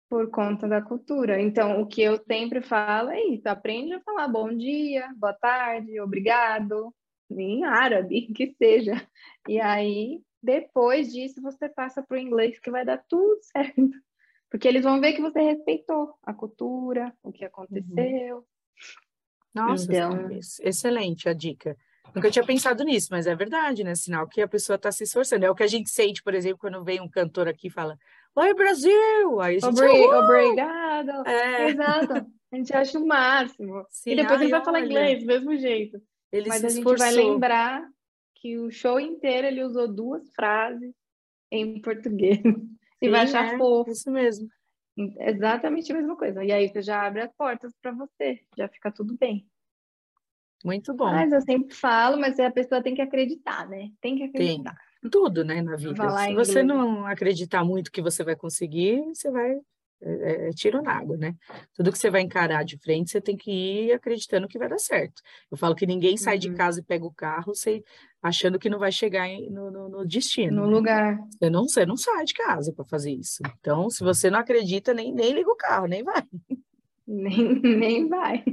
[0.09, 1.39] Por conta da cultura.
[1.39, 5.99] Então, o que eu sempre falo é isso: aprende a falar bom dia, boa tarde,
[5.99, 6.93] obrigado,
[7.29, 9.07] em árabe, que seja.
[9.47, 13.81] E aí, depois disso, você passa para o inglês, que vai dar tudo certo.
[14.49, 18.37] Porque eles vão ver que você respeitou a cultura, o que aconteceu.
[18.37, 18.43] Uhum.
[19.55, 20.29] Nossa, então...
[20.61, 21.77] excelente a dica.
[22.13, 23.95] Nunca tinha pensado nisso, mas é verdade, né?
[23.95, 25.45] Sinal que a pessoa está se esforçando.
[25.45, 27.97] É o que a gente sente, por exemplo, quando vem um cantor aqui e fala
[28.35, 29.41] Oi, Brasil!
[29.41, 31.27] Aí a gente, Obrig Obrigado!
[31.27, 31.69] É.
[31.69, 32.13] Exato.
[32.51, 33.85] A gente acha o máximo.
[33.89, 34.65] Sim, e depois ai, ele vai olha.
[34.65, 36.01] falar inglês do mesmo jeito.
[36.31, 37.87] Ele mas a gente vai lembrar
[38.43, 40.93] que o show inteiro ele usou duas frases
[41.49, 42.39] em português.
[43.01, 43.91] E vai achar é, fofo.
[43.91, 44.47] Isso mesmo.
[45.19, 46.41] Exatamente a mesma coisa.
[46.41, 49.45] E aí você já abre as portas para você, já fica tudo bem.
[50.63, 51.11] Muito bom.
[51.11, 53.89] Mas eu sempre falo, mas a pessoa tem que acreditar, né?
[53.99, 54.73] Tem que acreditar.
[55.01, 55.11] Tem.
[55.11, 56.09] Tudo, né, na vida.
[56.19, 59.59] Se você não acreditar muito que você vai conseguir, você vai
[60.05, 61.35] é, é, tiro na água, né?
[61.73, 64.77] Tudo que você vai encarar de frente, você tem que ir acreditando que vai dar
[64.77, 65.21] certo.
[65.49, 66.39] Eu falo que ninguém sai uhum.
[66.39, 67.81] de casa e pega o carro sem,
[68.21, 70.61] achando que não vai chegar em, no, no, no, destino.
[70.61, 70.73] No né?
[70.73, 71.17] lugar.
[71.31, 73.41] Você não, você não sai de casa para fazer isso.
[73.59, 76.23] Então, se você não acredita, nem, nem liga o carro, nem vai.
[77.07, 78.43] Nem, nem vai.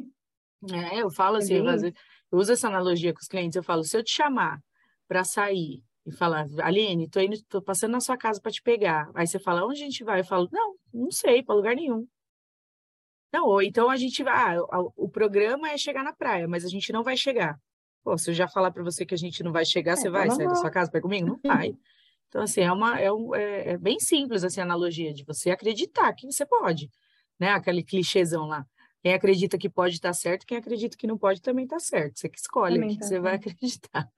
[0.72, 1.92] É, eu falo assim, eu, eu
[2.38, 4.60] uso essa analogia com os clientes, eu falo, se eu te chamar
[5.08, 9.10] para sair e falar, Aline, tô indo, tô passando na sua casa para te pegar.
[9.14, 10.20] Aí você fala, onde a gente vai?
[10.20, 12.06] Eu falo, não, não sei, para lugar nenhum.
[13.32, 16.68] Não, ou então a gente vai, ah, o programa é chegar na praia, mas a
[16.68, 17.60] gente não vai chegar.
[18.02, 20.10] Pô, se eu já falar para você que a gente não vai chegar, é, você
[20.10, 21.28] vai sair da sua casa para comigo?
[21.28, 21.76] Não vai.
[22.28, 25.50] Então, assim, é, uma, é, um, é, é, bem simples assim, a analogia de você
[25.50, 26.90] acreditar que você pode,
[27.38, 27.50] né?
[27.50, 28.66] Aquele clichêzão lá.
[29.02, 32.18] Quem acredita que pode estar tá certo, quem acredita que não pode também está certo.
[32.18, 33.00] Você que escolhe o que, tá.
[33.00, 34.08] que você vai acreditar.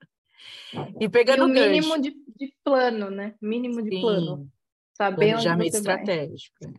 [0.99, 3.35] E pegando e o mínimo de, de, plano, né?
[3.41, 4.01] Mínimo de Sim.
[4.01, 4.51] plano.
[4.93, 6.55] Saber planejamento estratégico.
[6.61, 6.73] Vai.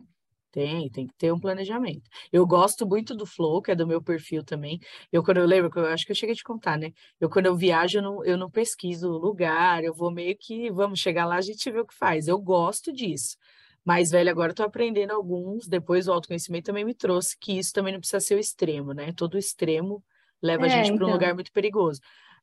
[0.55, 2.09] Tem, tem que ter um planejamento.
[2.31, 4.79] Eu gosto muito do Flow, que é do meu perfil também.
[5.11, 6.93] Eu, quando eu lembro, eu acho que eu cheguei a te contar, né?
[7.19, 10.71] Eu, quando eu viajo, eu não, eu não pesquiso o lugar, eu vou meio que,
[10.71, 12.29] vamos chegar lá, a gente vê o que faz.
[12.29, 13.35] Eu gosto disso.
[13.83, 17.73] Mas, velho, agora eu tô aprendendo alguns, depois o autoconhecimento também me trouxe que isso
[17.73, 19.11] também não precisa ser o extremo, né?
[19.11, 20.01] Todo extremo
[20.41, 20.97] leva é, a gente então.
[20.99, 21.99] para um lugar muito perigoso.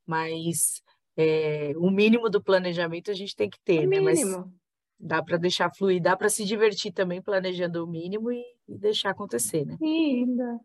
[0.06, 0.82] Mas
[1.16, 4.00] é, o mínimo do planejamento a gente tem que ter, o né?
[4.00, 4.38] Mínimo.
[4.38, 4.62] Mas
[4.98, 9.10] dá para deixar fluir, dá para se divertir também planejando o mínimo e, e deixar
[9.10, 9.76] acontecer, né?
[9.80, 10.60] Linda.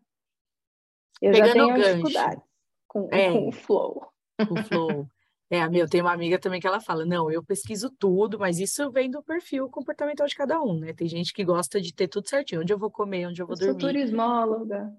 [1.20, 2.42] Eu Pegando já tenho gancho, dificuldade
[2.88, 4.08] com, é, com o flow.
[4.50, 5.06] O flow.
[5.50, 8.90] É, meu, tem uma amiga também que ela fala, não, eu pesquiso tudo, mas isso
[8.90, 10.92] vem do perfil comportamental de cada um, né?
[10.92, 13.54] Tem gente que gosta de ter tudo certinho, onde eu vou comer, onde eu vou
[13.54, 13.80] eu dormir.
[13.80, 14.94] Sou turismóloga.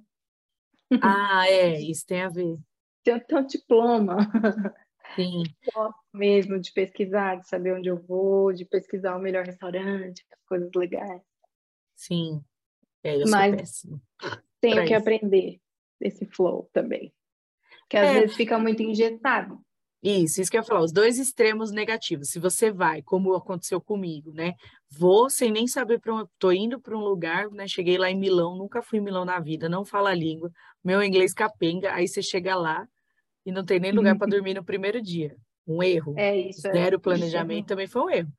[1.04, 2.58] Ah, é, isso tem a ver.
[3.04, 4.18] Tenho um diploma.
[5.16, 5.44] Sim.
[5.74, 10.44] Gosto mesmo de pesquisar, de saber onde eu vou, de pesquisar o melhor restaurante, as
[10.46, 11.22] coisas legais.
[11.96, 12.44] Sim.
[13.04, 13.82] É, eu Mas
[14.62, 14.96] tenho que isso.
[14.96, 15.60] aprender
[16.00, 17.14] esse flow também.
[17.90, 18.20] Que às é.
[18.22, 19.60] vezes fica muito engessado.
[20.02, 22.30] Isso, isso que eu ia falar, os dois extremos negativos.
[22.30, 24.54] Se você vai, como aconteceu comigo, né?
[24.90, 26.30] Vou sem nem saber para onde.
[26.40, 27.68] Tô indo para um lugar, né?
[27.68, 30.50] Cheguei lá em Milão, nunca fui em Milão na vida, não falo a língua,
[30.82, 32.88] meu inglês capenga, aí você chega lá,
[33.46, 35.36] e não tem nem lugar para dormir no primeiro dia.
[35.68, 36.14] Um erro.
[36.18, 36.68] É isso.
[36.68, 36.74] É.
[36.74, 38.34] Zero planejamento também foi um erro.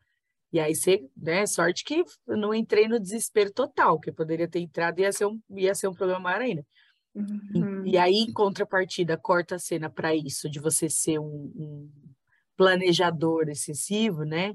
[0.52, 4.98] E aí você, né, sorte que não entrei no desespero total, que poderia ter entrado
[4.98, 6.66] e ia ser um, ia ser um problema maior ainda.
[7.14, 7.86] Uhum.
[7.86, 11.90] E, e, aí, em contrapartida, corta a cena para isso, de você ser um, um,
[12.56, 14.54] planejador excessivo, né?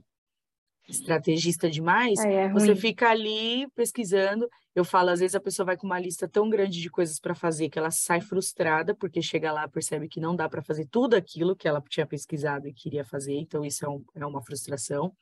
[0.87, 5.87] Estrategista demais, é você fica ali pesquisando eu falo, às vezes a pessoa vai com
[5.87, 9.69] uma lista tão grande de coisas para fazer que ela sai frustrada porque chega lá
[9.69, 13.35] percebe que não dá para fazer tudo aquilo que ela tinha pesquisado e queria fazer,
[13.35, 15.15] então isso é, um, é uma frustração.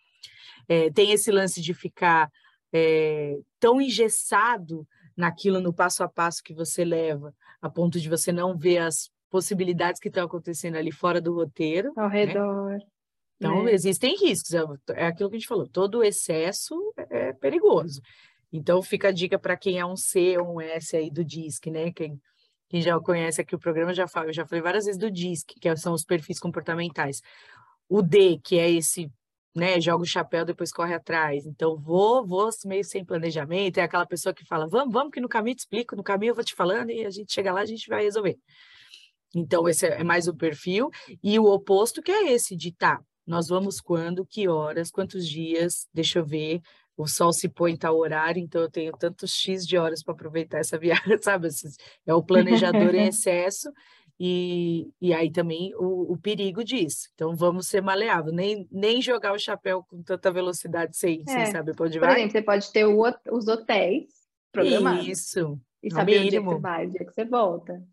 [0.68, 2.32] É, tem esse lance de ficar
[2.74, 8.32] é, tão engessado naquilo no passo a passo que você leva, a ponto de você
[8.32, 11.94] não ver as possibilidades que estão acontecendo ali fora do roteiro.
[11.96, 12.80] Ao né?
[13.38, 13.74] Então, é.
[13.74, 14.64] existem riscos, é,
[14.96, 16.76] é aquilo que a gente falou, todo excesso
[17.10, 18.02] é perigoso.
[18.52, 21.72] Então, fica a dica para quem é um C ou um S aí do DISC,
[21.72, 21.92] né?
[21.92, 22.22] Quem,
[22.70, 25.56] quem já conhece aqui o programa, já fala, eu já falei várias vezes do DISC,
[25.60, 27.22] que são os perfis comportamentais.
[27.90, 29.12] O D, que é esse,
[29.56, 31.46] né, joga o chapéu, depois corre atrás.
[31.46, 35.30] Então, vou, vou meio sem planejamento, é aquela pessoa que fala, vamos, vamos, que no
[35.30, 37.66] caminho te explico, no caminho eu vou te falando, e a gente chega lá, a
[37.66, 38.38] gente vai resolver.
[39.36, 40.92] Então, esse é mais o perfil.
[41.24, 45.88] E o oposto, que é esse, de tá, nós vamos quando, que horas, quantos dias,
[45.94, 46.62] deixa eu ver,
[46.96, 50.14] o sol se põe em tal horário, então eu tenho tantos X de horas para
[50.14, 51.48] aproveitar essa viagem, sabe?
[52.06, 53.72] É o planejador em excesso,
[54.20, 57.10] e, e aí também o, o, perigo disso.
[57.14, 61.32] Então vamos ser maleáveis, nem, nem jogar o chapéu com tanta velocidade sem, é.
[61.32, 62.10] sem saber para onde vai.
[62.10, 64.06] Por exemplo, você pode ter o, os hotéis
[64.52, 65.08] programados.
[65.08, 65.60] Isso.
[65.82, 67.84] E saber o dia que você vai, o dia que você volta.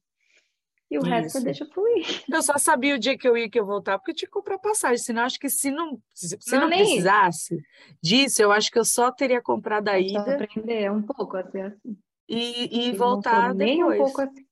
[0.90, 1.09] E o Isso.
[1.09, 2.24] resto deixa fluir.
[2.29, 4.33] Eu só sabia o dia que eu ia que eu voltar, porque eu tinha que
[4.33, 4.98] comprar passagem.
[4.98, 7.64] Senão, acho que se não, se não, não precisasse isso.
[8.03, 10.24] disso, eu acho que eu só teria comprado a ida.
[10.24, 11.72] Só aprender um pouco assim.
[12.29, 13.59] E, e voltar depois.
[13.59, 14.44] Nem um pouco assim.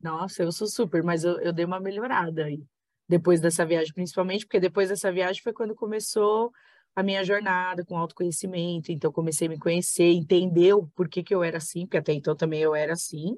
[0.00, 2.62] Nossa, eu sou super, mas eu, eu dei uma melhorada aí.
[3.06, 6.50] Depois dessa viagem, principalmente, porque depois dessa viagem foi quando começou
[6.96, 8.90] a minha jornada com autoconhecimento.
[8.90, 12.34] Então, comecei a me conhecer, entender o porquê que eu era assim, porque até então
[12.34, 13.36] também eu era assim,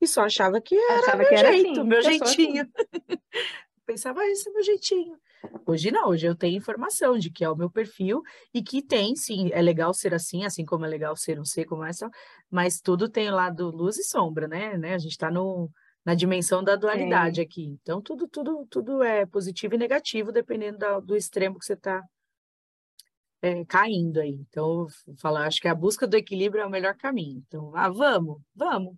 [0.00, 2.62] e só achava que era achava meu que era jeito, assim, meu jeitinho.
[2.62, 3.18] Assim.
[3.86, 5.18] Pensava, ah, esse é meu jeitinho.
[5.66, 9.14] Hoje não, hoje eu tenho informação de que é o meu perfil e que tem,
[9.14, 12.10] sim, é legal ser assim, assim como é legal ser um ser como essa,
[12.50, 14.76] mas tudo tem o lado luz e sombra, né?
[14.76, 14.94] né?
[14.94, 15.30] A gente está
[16.04, 17.44] na dimensão da dualidade é.
[17.44, 17.78] aqui.
[17.80, 22.02] Então, tudo, tudo, tudo é positivo e negativo, dependendo da, do extremo que você está
[23.40, 24.44] é, caindo aí.
[24.48, 24.86] Então,
[25.18, 27.42] falar, acho que a busca do equilíbrio é o melhor caminho.
[27.46, 28.96] Então, ah, vamos, vamos.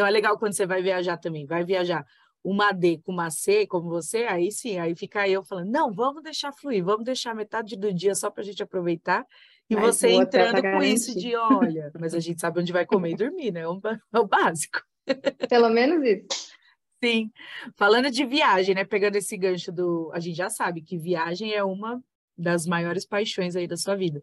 [0.00, 2.06] Então é legal quando você vai viajar também, vai viajar
[2.42, 6.22] uma D com uma C, como você, aí sim, aí fica eu falando, não, vamos
[6.22, 9.26] deixar fluir, vamos deixar metade do dia só para a gente aproveitar,
[9.68, 13.10] e mas você entrando com isso de, olha, mas a gente sabe onde vai comer
[13.10, 13.60] e dormir, né?
[13.60, 13.78] É o,
[14.14, 14.80] é o básico.
[15.50, 16.50] Pelo menos isso.
[17.04, 17.30] Sim.
[17.76, 18.86] Falando de viagem, né?
[18.86, 20.10] Pegando esse gancho do.
[20.14, 22.02] A gente já sabe que viagem é uma
[22.38, 24.22] das maiores paixões aí da sua vida.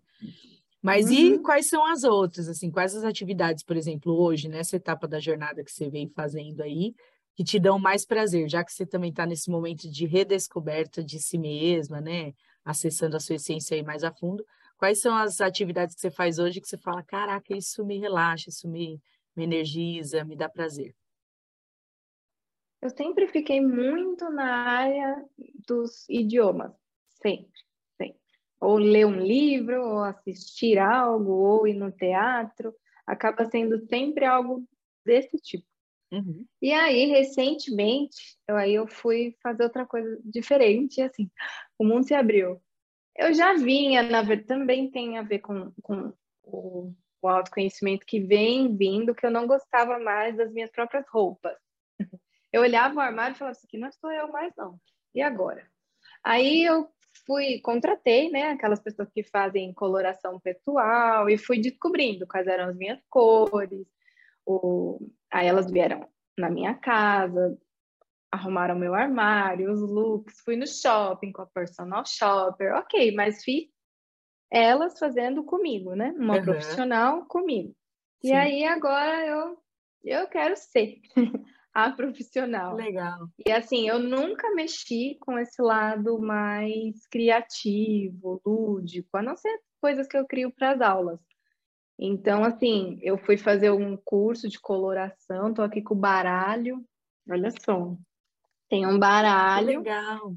[0.87, 1.11] Mas uhum.
[1.11, 5.19] e quais são as outras, assim, quais as atividades, por exemplo, hoje, nessa etapa da
[5.19, 6.95] jornada que você vem fazendo aí,
[7.35, 11.19] que te dão mais prazer, já que você também está nesse momento de redescoberta de
[11.19, 12.31] si mesma, né?
[12.63, 14.45] Acessando a sua essência aí mais a fundo.
[14.77, 18.47] Quais são as atividades que você faz hoje que você fala, caraca, isso me relaxa,
[18.47, 18.97] isso me,
[19.35, 20.95] me energiza, me dá prazer?
[22.81, 25.25] Eu sempre fiquei muito na área
[25.67, 26.71] dos idiomas,
[27.21, 27.66] sempre
[28.59, 32.73] ou ler um livro, ou assistir algo, ou ir no teatro,
[33.05, 34.67] acaba sendo sempre algo
[35.05, 35.65] desse tipo.
[36.11, 36.45] Uhum.
[36.61, 41.29] E aí, recentemente, eu, aí eu fui fazer outra coisa diferente, assim,
[41.77, 42.61] o mundo se abriu.
[43.15, 48.19] Eu já vinha, na verdade, também tem a ver com, com o, o autoconhecimento que
[48.19, 51.57] vem vindo, que eu não gostava mais das minhas próprias roupas.
[52.49, 54.79] Eu olhava o armário e falava assim, que não sou eu mais não.
[55.13, 55.69] E agora?
[56.23, 56.89] Aí eu
[57.25, 62.75] fui, contratei, né, aquelas pessoas que fazem coloração pessoal e fui descobrindo quais eram as
[62.75, 63.87] minhas cores.
[64.45, 64.99] O...
[65.31, 67.57] Aí elas vieram na minha casa,
[68.31, 73.67] arrumaram meu armário, os looks, fui no shopping com a personal shopper, ok, mas fiz
[74.51, 76.13] elas fazendo comigo, né?
[76.17, 76.43] Uma uhum.
[76.43, 77.75] profissional comigo.
[78.21, 78.29] Sim.
[78.29, 79.57] E aí agora eu
[80.03, 81.01] eu quero ser
[81.77, 82.75] a profissional.
[82.75, 83.29] Legal.
[83.45, 90.07] E assim, eu nunca mexi com esse lado mais criativo, lúdico, a não ser coisas
[90.07, 91.19] que eu crio para as aulas.
[91.99, 96.83] Então, assim, eu fui fazer um curso de coloração, tô aqui com o baralho.
[97.29, 97.95] Olha só.
[98.67, 99.83] Tem um baralho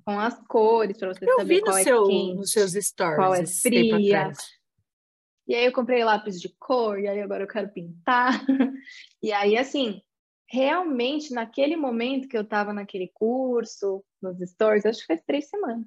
[0.04, 2.72] com as cores para você eu saber vi qual no é seu, quente, nos seus
[2.72, 4.30] stories, qual é fria.
[5.48, 8.44] E aí eu comprei lápis de cor, e aí agora eu quero pintar.
[9.22, 10.00] E aí, assim,
[10.50, 15.86] realmente, naquele momento que eu estava naquele curso, nos stories, acho que faz três semanas,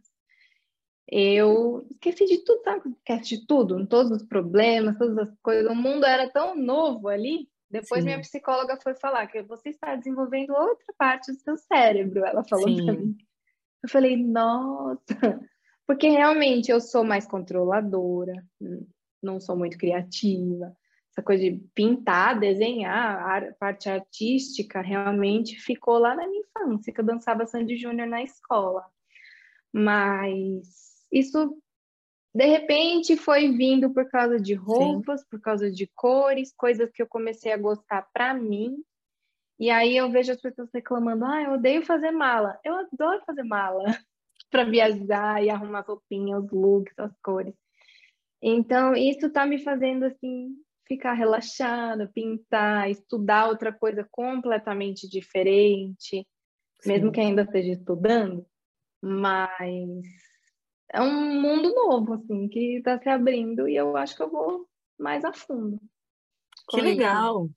[1.05, 2.89] eu esqueci de tudo, sabe?
[2.97, 5.69] Esqueci de tudo, todos os problemas, todas as coisas.
[5.69, 7.49] O mundo era tão novo ali.
[7.69, 8.05] Depois Sim.
[8.05, 12.25] minha psicóloga foi falar que você está desenvolvendo outra parte do seu cérebro.
[12.25, 13.17] Ela falou para mim.
[13.83, 15.41] Eu falei, nossa,
[15.85, 18.41] porque realmente eu sou mais controladora,
[19.21, 20.73] não sou muito criativa
[21.13, 26.99] essa coisa de pintar, desenhar, a parte artística realmente ficou lá na minha infância, que
[26.99, 28.83] eu dançava Sandy Júnior na escola.
[29.71, 31.55] Mas isso
[32.33, 35.27] de repente foi vindo por causa de roupas, Sim.
[35.29, 38.83] por causa de cores, coisas que eu comecei a gostar para mim.
[39.59, 42.59] E aí eu vejo as pessoas reclamando: "Ah, eu odeio fazer mala".
[42.63, 43.83] Eu adoro fazer mala
[44.49, 47.53] para viajar e arrumar roupinhas, os looks, as cores.
[48.41, 50.57] Então, isso está me fazendo assim
[50.93, 56.27] ficar relaxado, pintar, estudar outra coisa completamente diferente,
[56.81, 56.89] Sim.
[56.89, 58.45] mesmo que ainda esteja estudando,
[59.01, 60.05] mas
[60.91, 64.67] é um mundo novo, assim, que está se abrindo e eu acho que eu vou
[64.99, 65.81] mais a fundo.
[66.69, 67.49] Que legal!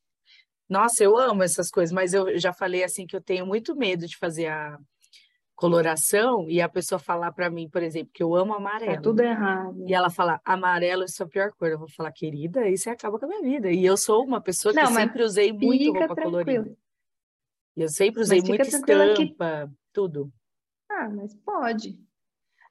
[0.69, 4.07] Nossa, eu amo essas coisas, mas eu já falei assim que eu tenho muito medo
[4.07, 4.79] de fazer a
[5.57, 8.93] coloração e a pessoa falar para mim, por exemplo, que eu amo amarelo.
[8.93, 9.85] É tudo errado.
[9.89, 11.69] E ela fala, amarelo é a pior cor.
[11.69, 13.73] Eu vou falar, querida, isso acaba com a minha vida.
[13.73, 16.45] E eu sou uma pessoa que Não, sempre usei muito roupa tranquilo.
[16.45, 16.77] colorida.
[17.75, 19.75] E eu sempre usei muita estampa, que...
[19.93, 20.31] tudo.
[20.91, 21.99] Ah, mas pode.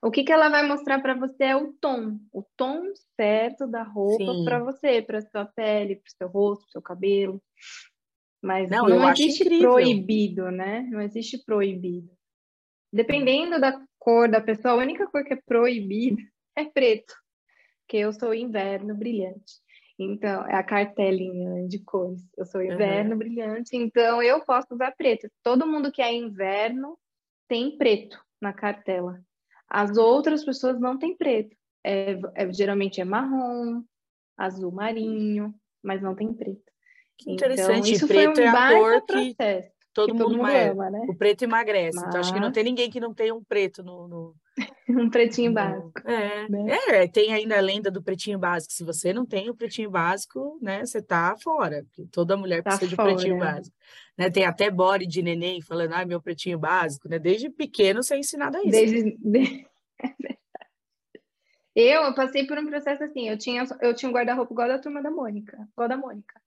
[0.02, 2.84] O que, que ela vai mostrar para você é o tom, o tom
[3.20, 7.42] certo da roupa para você, para sua pele, para seu rosto, para seu cabelo.
[8.42, 10.88] Mas não, não existe proibido, né?
[10.92, 12.15] Não existe proibido.
[12.96, 16.22] Dependendo da cor da pessoa, a única cor que é proibida
[16.56, 17.14] é preto,
[17.82, 19.56] porque eu sou inverno brilhante.
[20.00, 22.22] Então, é a cartelinha de cores.
[22.38, 23.18] Eu sou inverno uhum.
[23.18, 25.30] brilhante, então eu posso usar preto.
[25.44, 26.98] Todo mundo que é inverno
[27.50, 29.20] tem preto na cartela.
[29.68, 31.54] As outras pessoas não têm preto.
[31.84, 33.84] É, é, geralmente é marrom,
[34.38, 36.72] azul marinho, mas não tem preto.
[37.18, 39.36] Que interessante, então, isso preto foi um é a cor que
[39.96, 41.06] todo, mundo, todo mundo ama, né?
[41.10, 41.96] O preto emagrece.
[41.96, 42.08] Mas...
[42.08, 44.36] Então acho que não tem ninguém que não tenha um preto no, no...
[44.90, 45.92] um pretinho básico.
[46.06, 46.78] É, né?
[46.90, 48.74] é, tem ainda a lenda do pretinho básico.
[48.74, 51.86] Se você não tem o pretinho básico, né, você tá fora.
[52.12, 53.10] Toda mulher tá precisa fora.
[53.10, 53.76] de pretinho básico.
[54.18, 57.18] Né, tem até body de neném falando, ah, meu pretinho básico, né?
[57.18, 58.72] Desde pequeno você é ensinado a isso.
[58.72, 59.18] Desde...
[61.76, 64.80] Eu, eu passei por um processo assim, eu tinha, eu tinha um guarda-roupa igual da
[64.80, 66.40] turma da Mônica, igual da Mônica.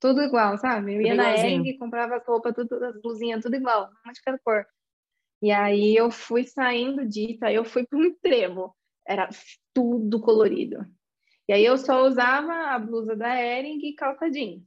[0.00, 0.94] Tudo igual, sabe?
[0.94, 4.38] Eu ia na Ering, comprava as roupas, tudo, as blusinhas, tudo igual, uma de cada
[4.38, 4.66] cor.
[5.42, 8.74] E aí eu fui saindo disso, aí eu fui para um extremo.
[9.06, 9.28] Era
[9.72, 10.84] tudo colorido.
[11.48, 14.64] E aí eu só usava a blusa da Ering e calça jeans.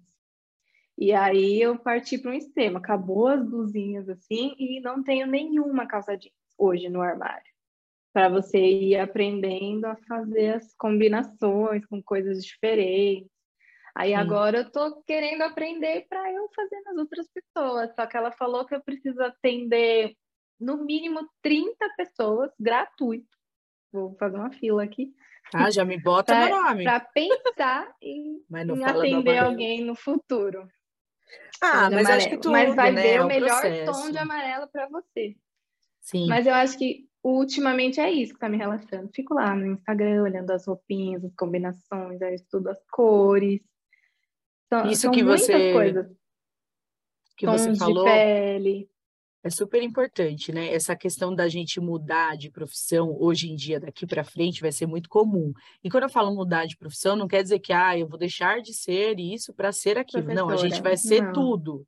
[0.97, 2.77] E aí eu parti para um extremo.
[2.77, 7.49] Acabou as blusinhas assim e não tenho nenhuma calça jeans hoje no armário.
[8.13, 13.29] Para você ir aprendendo a fazer as combinações com coisas diferentes.
[13.95, 14.15] Aí Sim.
[14.15, 17.93] agora eu tô querendo aprender para eu fazer nas outras pessoas.
[17.95, 20.15] Só que ela falou que eu preciso atender
[20.59, 23.27] no mínimo 30 pessoas gratuito.
[23.91, 25.13] Vou fazer uma fila aqui.
[25.53, 26.83] Ah, já me bota pra, no nome.
[26.83, 30.67] Para pensar em, em atender alguém no futuro.
[31.61, 33.01] Ah, mas acho que tudo, Mas vai né?
[33.01, 33.91] ver é o melhor processo.
[33.91, 35.35] tom de amarelo para você.
[36.01, 36.27] Sim.
[36.27, 39.09] Mas eu acho que ultimamente é isso que está me relaxando.
[39.13, 43.61] Fico lá no Instagram olhando as roupinhas, as combinações, aí estudo as cores.
[44.89, 46.07] Isso que você coisas.
[47.35, 48.07] que Tons você falou
[49.41, 50.73] é super importante, né?
[50.73, 54.85] Essa questão da gente mudar de profissão hoje em dia daqui para frente vai ser
[54.85, 55.53] muito comum.
[55.81, 58.61] E quando eu falo mudar de profissão, não quer dizer que ah, eu vou deixar
[58.61, 60.23] de ser isso para ser aquilo.
[60.23, 60.47] Professora.
[60.47, 61.31] Não, a gente vai ser não.
[61.31, 61.87] tudo,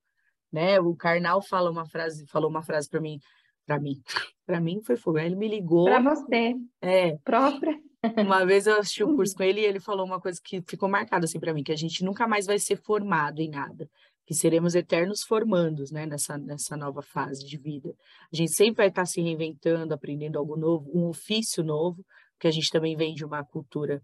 [0.52, 0.80] né?
[0.80, 3.20] O Karnal fala uma frase, falou uma frase para mim,
[3.66, 4.02] para mim,
[4.46, 5.20] para mim foi fogo.
[5.20, 5.86] Ele me ligou.
[5.86, 6.56] Para você.
[6.80, 7.18] É.
[7.18, 7.78] Própria.
[8.04, 10.90] Uma vez eu assisti o curso com ele e ele falou uma coisa que ficou
[10.90, 13.90] marcada assim para mim, que a gente nunca mais vai ser formado em nada,
[14.26, 17.94] que seremos eternos formandos, né, nessa, nessa nova fase de vida.
[18.32, 22.52] A gente sempre vai estar se reinventando, aprendendo algo novo, um ofício novo, porque a
[22.52, 24.02] gente também vem de uma cultura,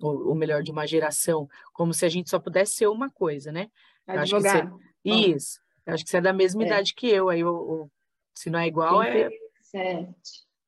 [0.00, 3.52] ou, ou melhor, de uma geração, como se a gente só pudesse ser uma coisa,
[3.52, 3.70] né?
[4.06, 4.70] Advogado.
[4.70, 4.80] Você...
[5.04, 5.60] Isso.
[5.86, 6.66] Acho que você é da mesma é.
[6.66, 7.90] idade que eu, aí eu, eu,
[8.34, 9.30] se não é igual, é...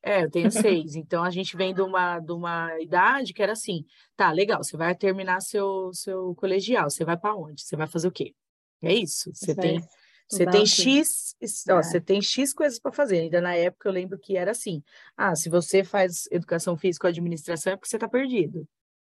[0.03, 0.94] É, eu tenho seis.
[0.96, 3.84] Então a gente vem de uma, de uma idade que era assim:
[4.16, 7.62] tá, legal, você vai terminar seu, seu colegial, você vai para onde?
[7.62, 8.34] Você vai fazer o quê?
[8.82, 9.30] É isso.
[9.34, 9.80] Você tem.
[10.28, 11.34] Você tem X,
[11.68, 11.82] ó, é.
[11.82, 13.18] você tem X coisas para fazer.
[13.18, 14.80] Ainda na época eu lembro que era assim:
[15.16, 18.64] ah, se você faz educação física ou administração é porque você está perdido.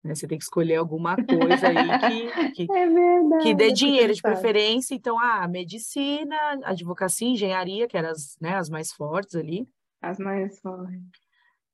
[0.03, 0.15] Né?
[0.15, 4.23] Você tem que escolher alguma coisa aí que, que, é verdade, que dê dinheiro de
[4.23, 4.95] preferência.
[4.95, 9.69] Então, ah, medicina, advocacia, engenharia, que eram as, né, as mais fortes ali.
[10.03, 11.01] As mais fortes.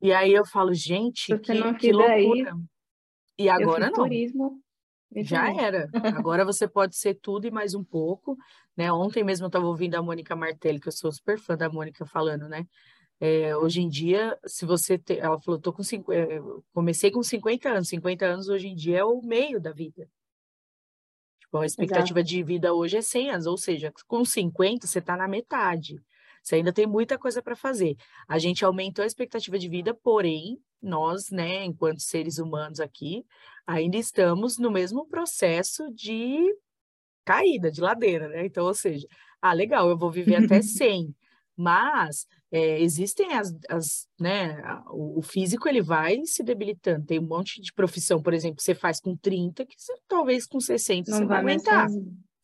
[0.01, 2.21] E aí eu falo, gente, que, que loucura.
[2.21, 2.65] Isso,
[3.39, 3.93] e agora não.
[3.93, 4.63] Turismo.
[5.17, 5.89] Já era.
[6.23, 8.37] Agora você pode ser tudo e mais um pouco.
[8.77, 8.93] Né?
[8.93, 12.05] Ontem mesmo eu estava ouvindo a Mônica Martelli, que eu sou super fã da Mônica
[12.05, 12.67] falando, né?
[13.19, 15.19] É, hoje em dia, se você te...
[15.19, 16.13] ela falou, tô com cinco...
[16.13, 16.41] É,
[16.73, 20.09] comecei com 50 anos, 50 anos hoje em dia é o meio da vida.
[21.41, 22.29] Tipo, a expectativa Exato.
[22.29, 26.01] de vida hoje é 100 anos, ou seja, com 50 você está na metade.
[26.43, 27.97] Você ainda tem muita coisa para fazer.
[28.27, 33.25] A gente aumentou a expectativa de vida, porém, nós, né, enquanto seres humanos aqui,
[33.67, 36.55] ainda estamos no mesmo processo de
[37.25, 38.47] caída, de ladeira, né?
[38.47, 39.07] Então, ou seja,
[39.43, 41.15] ah, legal, eu vou viver até 100,
[41.57, 47.05] mas é, existem as, as né, o, o, físico ele vai se debilitando.
[47.05, 50.47] Tem um monte de profissão, por exemplo, que você faz com 30, que você, talvez
[50.47, 51.89] com 60 Não você vai aumentar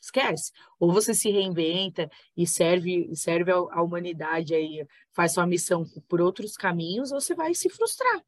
[0.04, 0.52] esquece.
[0.78, 6.56] Ou você se reinventa e serve, serve à humanidade aí, faz sua missão por outros
[6.56, 8.22] caminhos, ou você vai se frustrar.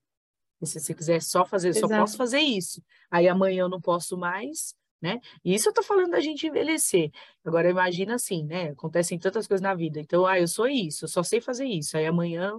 [0.60, 1.88] E se você quiser só fazer, Exato.
[1.88, 2.82] só posso fazer isso.
[3.10, 5.20] Aí amanhã eu não posso mais, né?
[5.44, 7.10] E isso eu tô falando da gente envelhecer.
[7.44, 8.70] Agora imagina assim, né?
[8.70, 10.00] Acontecem tantas coisas na vida.
[10.00, 11.96] Então, ah, eu sou isso, eu só sei fazer isso.
[11.96, 12.58] Aí amanhã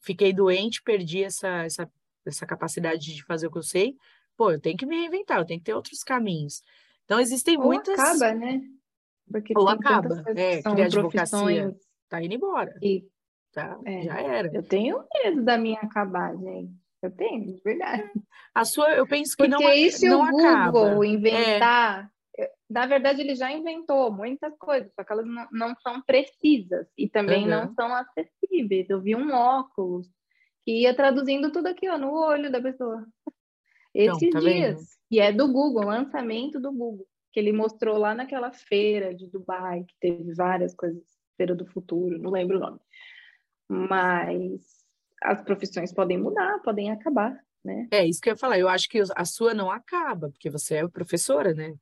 [0.00, 1.90] fiquei doente, perdi essa, essa,
[2.26, 3.96] essa capacidade de fazer o que eu sei.
[4.36, 6.62] Pô, eu tenho que me reinventar, eu tenho que ter outros caminhos.
[7.10, 7.98] Então, existem Ou muitas.
[7.98, 8.62] acaba, né?
[9.28, 10.22] Porque Ou acaba.
[10.28, 12.72] É, que a advocacia está indo embora.
[12.80, 13.04] E...
[13.52, 14.02] Tá, é.
[14.02, 14.48] Já era.
[14.54, 16.72] Eu tenho medo da minha acabar, gente.
[17.02, 18.08] Eu tenho, de verdade.
[18.54, 21.06] A sua, eu penso que Porque não, isso não o Google acaba.
[21.06, 22.52] inventar, é.
[22.70, 27.08] na verdade, ele já inventou muitas coisas, só que elas não, não são precisas e
[27.08, 27.48] também uhum.
[27.48, 28.88] não são acessíveis.
[28.88, 30.06] Eu vi um óculos
[30.64, 33.04] que ia traduzindo tudo aqui, ó, no olho da pessoa.
[33.92, 34.76] Esses então, tá dias.
[34.76, 34.99] Vendo?
[35.10, 39.84] E é do Google, lançamento do Google, que ele mostrou lá naquela feira de Dubai,
[39.84, 41.02] que teve várias coisas,
[41.36, 42.78] feira do futuro, não lembro o nome.
[43.68, 44.84] Mas
[45.22, 47.88] as profissões podem mudar, podem acabar, né?
[47.90, 48.58] É isso que eu ia falar.
[48.58, 51.74] Eu acho que a sua não acaba, porque você é professora, né?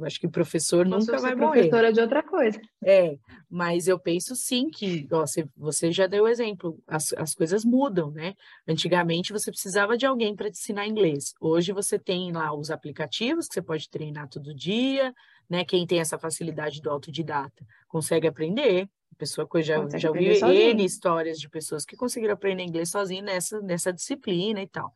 [0.00, 1.68] Eu acho que o professor eu nunca vai morrer.
[1.68, 2.58] professora de outra coisa.
[2.82, 7.64] É, mas eu penso sim que, ó, você, você já deu exemplo, as, as coisas
[7.64, 8.34] mudam, né?
[8.66, 11.34] Antigamente você precisava de alguém para te ensinar inglês.
[11.38, 15.14] Hoje você tem lá os aplicativos que você pode treinar todo dia,
[15.48, 15.64] né?
[15.64, 18.88] Quem tem essa facilidade do autodidata consegue aprender.
[19.12, 23.22] A pessoa que já, já ouvi N histórias de pessoas que conseguiram aprender inglês sozinho
[23.22, 24.94] nessa, nessa disciplina e tal.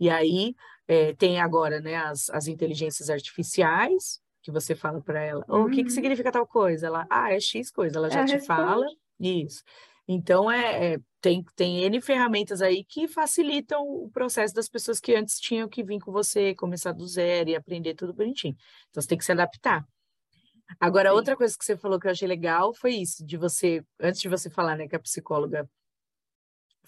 [0.00, 0.56] E aí
[0.88, 5.66] é, tem agora né, as, as inteligências artificiais, que você fala para ela, oh, o
[5.66, 5.90] que, que uhum.
[5.90, 6.86] significa tal coisa?
[6.86, 8.86] Ela, ah, é X coisa, ela já é te fala
[9.18, 9.62] isso.
[10.08, 15.14] Então, é, é, tem, tem N ferramentas aí que facilitam o processo das pessoas que
[15.14, 18.56] antes tinham que vir com você, começar do zero e aprender tudo bonitinho.
[18.88, 19.86] Então, você tem que se adaptar.
[20.80, 21.16] Agora, Sim.
[21.16, 24.28] outra coisa que você falou que eu achei legal foi isso, de você, antes de
[24.28, 25.68] você falar, né, que a psicóloga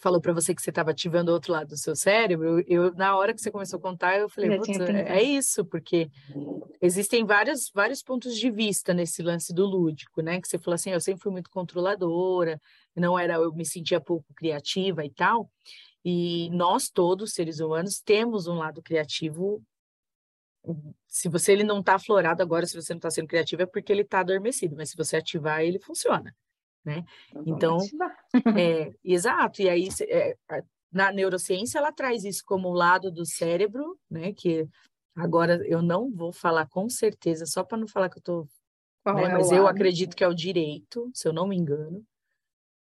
[0.03, 3.16] falou para você que você estava ativando o outro lado do seu cérebro, eu, na
[3.16, 6.11] hora que você começou a contar, eu falei, é, é isso, porque
[6.80, 10.40] existem vários, vários pontos de vista nesse lance do lúdico, né?
[10.40, 12.61] Que você falou assim, eu sempre fui muito controladora,
[12.96, 15.48] não era, eu me sentia pouco criativa e tal.
[16.05, 19.62] E nós todos, seres humanos, temos um lado criativo.
[21.07, 23.92] Se você ele não está aflorado agora, se você não está sendo criativo, é porque
[23.92, 26.34] ele está adormecido, mas se você ativar, ele funciona
[26.85, 27.05] né?
[27.47, 27.78] Então,
[28.59, 30.37] é, exato, e aí é,
[30.93, 34.33] na neurociência ela traz isso como lado do cérebro, né?
[34.33, 34.68] Que
[35.16, 38.43] agora eu não vou falar com certeza, só para não falar que eu tô.
[39.07, 42.05] Né, é mas eu acredito que é o direito, se eu não me engano.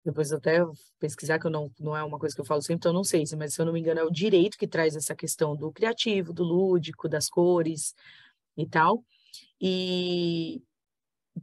[0.04, 0.60] Depois até
[0.98, 3.04] pesquisar, que eu não, não é uma coisa que eu falo sempre, então eu não
[3.04, 5.72] sei, mas se eu não me engano, é o direito que traz essa questão do
[5.72, 7.94] criativo, do lúdico, das cores
[8.58, 9.04] e tal.
[9.62, 10.64] E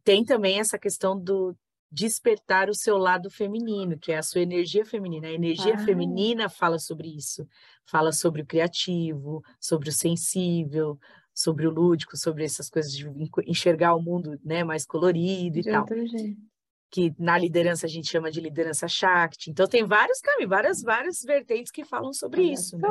[0.02, 1.56] tem também essa questão do,
[1.90, 5.28] despertar o seu lado feminino, que é a sua energia feminina.
[5.28, 5.78] A energia ah.
[5.78, 7.46] feminina fala sobre isso,
[7.84, 10.98] fala sobre o criativo, sobre o sensível,
[11.34, 13.06] sobre o lúdico, sobre essas coisas de
[13.46, 15.86] enxergar o mundo né, mais colorido e de tal.
[16.90, 19.50] Que na liderança a gente chama de liderança Shakti.
[19.50, 22.78] Então tem vários caminhos, várias, várias vertentes que falam sobre isso.
[22.78, 22.88] Né?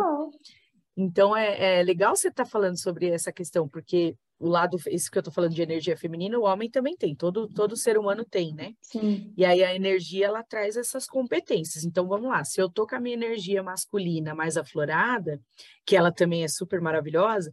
[0.95, 5.09] Então é, é legal você estar tá falando sobre essa questão, porque o lado, isso
[5.09, 8.25] que eu tô falando de energia feminina, o homem também tem, todo, todo ser humano
[8.25, 8.73] tem, né?
[8.81, 9.33] Sim.
[9.38, 11.86] E aí a energia, ela traz essas competências.
[11.86, 15.39] Então, vamos lá, se eu tô com a minha energia masculina mais aflorada,
[15.86, 17.49] que ela também é super maravilhosa,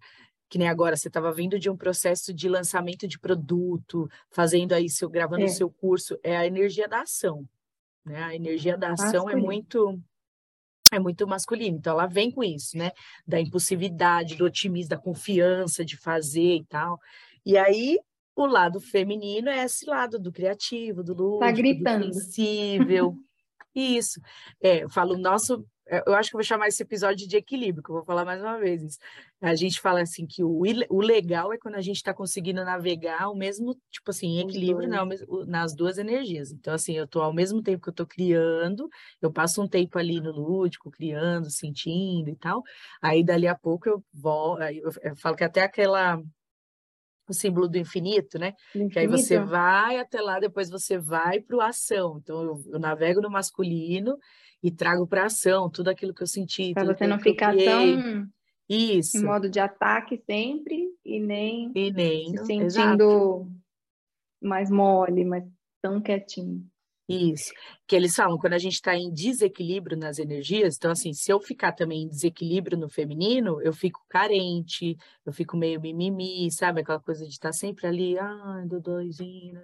[0.49, 4.87] que nem agora, você estava vindo de um processo de lançamento de produto, fazendo aí,
[4.91, 5.49] seu, gravando o é.
[5.49, 7.49] seu curso, é a energia da ação,
[8.05, 8.23] né?
[8.23, 9.99] A energia da ação é muito
[10.93, 11.79] é muito masculino.
[11.79, 12.93] Então, ela vem com isso, né?
[13.27, 16.99] Da impulsividade, do otimismo, da confiança de fazer e tal.
[17.45, 17.99] E aí,
[18.37, 22.07] o lado feminino é esse lado do criativo, do tá lúdico, tá gritando.
[22.09, 23.15] do sensível.
[23.75, 24.21] Isso.
[24.63, 27.91] É, eu falo, nosso eu acho que eu vou chamar esse episódio de equilíbrio, que
[27.91, 28.83] eu vou falar mais uma vez.
[28.83, 28.99] Isso.
[29.41, 33.29] A gente fala assim que o, o legal é quando a gente está conseguindo navegar
[33.29, 35.09] o mesmo, tipo assim, em equilíbrio não,
[35.47, 36.53] nas duas energias.
[36.53, 38.89] Então, assim, eu estou ao mesmo tempo que eu estou criando,
[39.21, 42.63] eu passo um tempo ali no lúdico, criando, sentindo e tal.
[43.01, 46.23] Aí, dali a pouco, eu vou, eu, eu falo que até aquela
[47.29, 48.53] o símbolo do infinito, né?
[48.71, 48.93] Infinito.
[48.93, 52.19] Que aí você vai até lá, depois você vai para o ação.
[52.21, 54.17] Então, eu, eu, navego no masculino
[54.63, 56.73] e trago para ação tudo aquilo que eu senti.
[56.73, 58.29] Para você não ficar tão
[58.69, 59.19] isso.
[59.19, 63.53] em modo de ataque sempre e nem, e nem se sentindo exato.
[64.41, 65.45] mais mole, mas
[65.83, 66.65] tão quietinho.
[67.09, 67.53] Isso,
[67.87, 71.41] que eles falam, quando a gente está em desequilíbrio nas energias, então assim, se eu
[71.41, 74.97] ficar também em desequilíbrio no feminino, eu fico carente,
[75.27, 76.81] eu fico meio mimimi, sabe?
[76.81, 79.61] Aquela coisa de estar tá sempre ali, ah, do doisinho.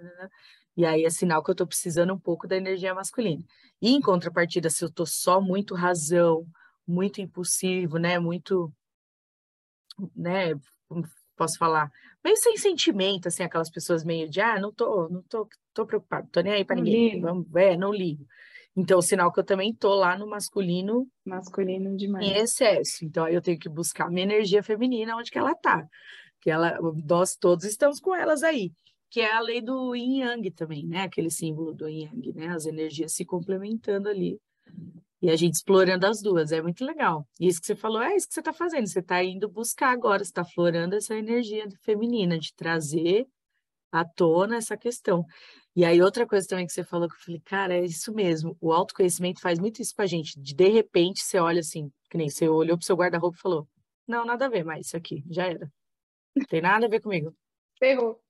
[0.75, 3.43] E aí é sinal que eu estou precisando um pouco da energia masculina.
[3.81, 6.45] E em contrapartida, se eu estou só muito razão,
[6.87, 8.19] muito impulsivo, né?
[8.19, 8.71] Muito,
[10.15, 10.55] né?
[11.35, 11.91] Posso falar,
[12.23, 16.27] meio sem sentimento, assim, aquelas pessoas meio de, ah, não tô, não tô, tô preocupado,
[16.31, 17.21] tô nem aí para ninguém, ligo.
[17.21, 18.25] vamos, é, não ligo.
[18.75, 23.05] Então, sinal que eu também tô lá no masculino, masculino demais, em excesso.
[23.05, 25.87] Então, aí eu tenho que buscar minha energia feminina onde que ela tá,
[26.41, 28.71] que ela, nós todos estamos com elas aí
[29.09, 31.03] que é a lei do yin yang também, né?
[31.03, 32.47] Aquele símbolo do yin yang, né?
[32.49, 34.39] As energias se complementando ali.
[35.21, 37.27] E a gente explorando as duas, é muito legal.
[37.39, 38.87] E isso que você falou, é isso que você está fazendo.
[38.87, 43.27] Você está indo buscar agora, você está florando essa energia feminina, de trazer
[43.91, 45.25] à tona essa questão.
[45.75, 48.55] E aí, outra coisa também que você falou que eu falei, cara, é isso mesmo.
[48.61, 50.39] O autoconhecimento faz muito isso com a gente.
[50.39, 53.67] De, de repente, você olha assim, que nem você olhou pro seu guarda-roupa e falou:
[54.07, 55.71] Não, nada a ver mais, isso aqui, já era.
[56.35, 57.35] Não tem nada a ver comigo.
[57.77, 58.21] Ferrou.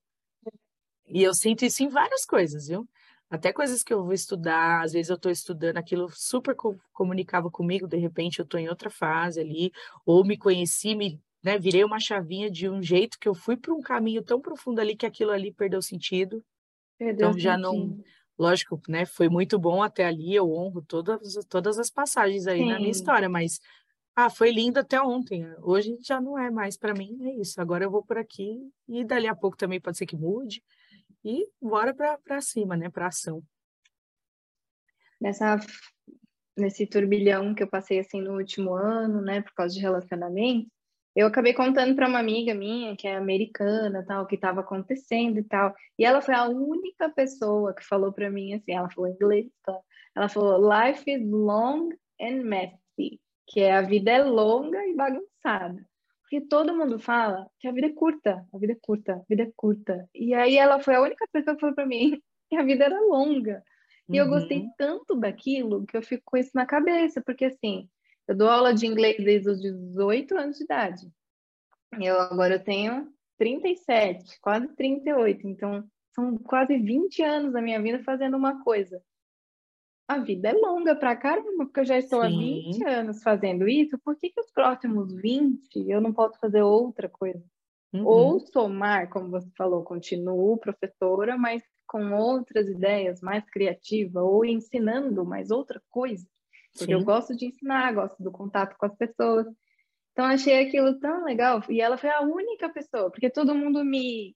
[1.09, 2.87] E eu sinto isso em várias coisas, viu?
[3.29, 6.55] Até coisas que eu vou estudar, às vezes eu estou estudando aquilo super
[6.91, 9.71] comunicava comigo, de repente eu estou em outra fase ali,
[10.05, 13.73] ou me conheci, me né, virei uma chavinha de um jeito que eu fui para
[13.73, 16.43] um caminho tão profundo ali que aquilo ali perdeu sentido.
[16.97, 17.97] Perdeu então já não,
[18.37, 22.69] lógico, né, foi muito bom até ali, eu honro todas, todas as passagens aí Sim.
[22.69, 23.61] na minha história, mas
[24.15, 25.45] ah, foi lindo até ontem.
[25.61, 27.61] Hoje já não é mais para mim, é isso.
[27.61, 30.61] Agora eu vou por aqui e dali a pouco também pode ser que mude
[31.23, 33.43] e bora para cima, né, para ação.
[35.19, 35.57] Nessa
[36.57, 40.69] nesse turbilhão que eu passei assim no último ano, né, por causa de relacionamento,
[41.15, 45.43] eu acabei contando para uma amiga minha que é americana, tal, que estava acontecendo e
[45.43, 49.47] tal, e ela foi a única pessoa que falou para mim assim, ela falou inglês,
[49.63, 49.79] tá?
[50.15, 51.89] Ela falou life is long
[52.21, 55.88] and messy, que é a vida é longa e bagunçada.
[56.29, 59.43] Porque todo mundo fala que a vida é curta, a vida é curta, a vida
[59.43, 60.07] é curta.
[60.13, 63.01] E aí ela foi a única pessoa que falou para mim que a vida era
[63.01, 63.63] longa.
[64.07, 64.27] E uhum.
[64.27, 64.71] eu gostei uhum.
[64.77, 67.89] tanto daquilo que eu fico com isso na cabeça, porque assim,
[68.27, 71.11] eu dou aula de inglês desde os 18 anos de idade.
[71.99, 78.03] Eu agora eu tenho 37, quase 38, então são quase 20 anos da minha vida
[78.03, 79.01] fazendo uma coisa
[80.09, 82.27] a vida é longa pra caramba, porque eu já estou Sim.
[82.27, 86.63] há 20 anos fazendo isso, por que, que os próximos 20 eu não posso fazer
[86.63, 87.43] outra coisa?
[87.93, 88.05] Uhum.
[88.07, 95.23] Ou somar, como você falou, continuo professora, mas com outras ideias, mais criativa, ou ensinando
[95.23, 96.27] mais outra coisa.
[96.73, 96.99] Porque Sim.
[96.99, 99.45] eu gosto de ensinar, gosto do contato com as pessoas.
[100.11, 101.61] Então, achei aquilo tão legal.
[101.69, 104.35] E ela foi a única pessoa, porque todo mundo me,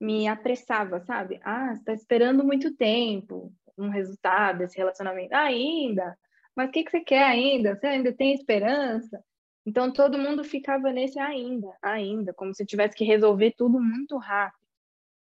[0.00, 1.40] me apressava, sabe?
[1.44, 6.16] Ah, você está esperando muito tempo um resultado desse relacionamento ainda,
[6.54, 7.74] mas o que, que você quer ainda?
[7.74, 9.22] Você ainda tem esperança?
[9.66, 14.16] Então todo mundo ficava nesse ainda, ainda, como se eu tivesse que resolver tudo muito
[14.18, 14.66] rápido,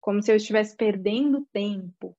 [0.01, 2.17] como se eu estivesse perdendo tempo.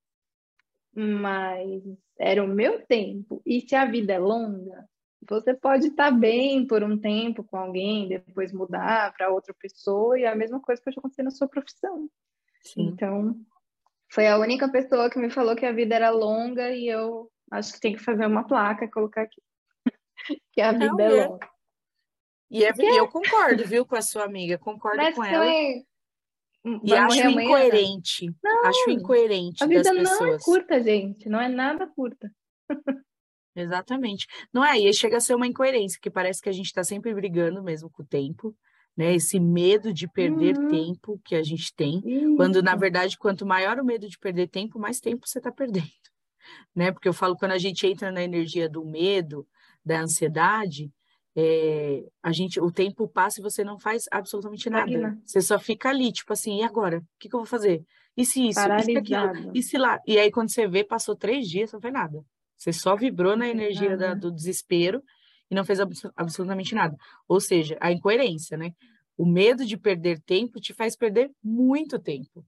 [0.96, 1.84] Mas
[2.18, 3.42] era o meu tempo.
[3.46, 4.88] E se a vida é longa,
[5.28, 10.26] você pode estar bem por um tempo com alguém, depois mudar para outra pessoa, e
[10.26, 12.10] a mesma coisa pode acontecer na sua profissão.
[12.62, 12.88] Sim.
[12.88, 13.36] Então,
[14.14, 17.74] foi a única pessoa que me falou que a vida era longa e eu acho
[17.74, 19.42] que tem que fazer uma placa colocar aqui.
[20.54, 21.50] que a vida Não, é, é longa.
[22.52, 25.48] E, é, e, eu concordo, viu, com a sua amiga, concordo Mas com ela.
[25.48, 28.32] E acho incoerente.
[28.44, 29.64] Não, acho incoerente.
[29.64, 31.28] A vida não é curta, gente.
[31.28, 32.32] Não é nada curta.
[33.56, 34.28] Exatamente.
[34.54, 37.16] Não é, e chega a ser uma incoerência, que parece que a gente está sempre
[37.16, 38.56] brigando mesmo com o tempo
[38.96, 39.14] né?
[39.14, 40.68] Esse medo de perder uhum.
[40.70, 42.36] tempo que a gente tem, Isso.
[42.36, 45.88] quando na verdade quanto maior o medo de perder tempo, mais tempo você está perdendo,
[46.76, 46.92] né?
[46.92, 49.48] Porque eu falo quando a gente entra na energia do medo,
[49.84, 50.92] da ansiedade,
[51.36, 54.90] é, a gente, o tempo passa e você não faz absolutamente nada.
[54.90, 55.22] Imagina.
[55.26, 57.00] Você só fica ali, tipo assim, e agora?
[57.00, 57.84] O que, que eu vou fazer?
[58.16, 58.60] E se isso?
[58.60, 59.52] E se aquilo?
[59.54, 60.00] E se lá?
[60.06, 62.24] E aí quando você vê, passou três dias, não fez nada.
[62.56, 65.04] Você só vibrou na energia da, do desespero
[65.54, 65.80] e não fez
[66.16, 66.98] absolutamente nada.
[67.28, 68.72] Ou seja, a incoerência, né?
[69.16, 72.44] O medo de perder tempo te faz perder muito tempo.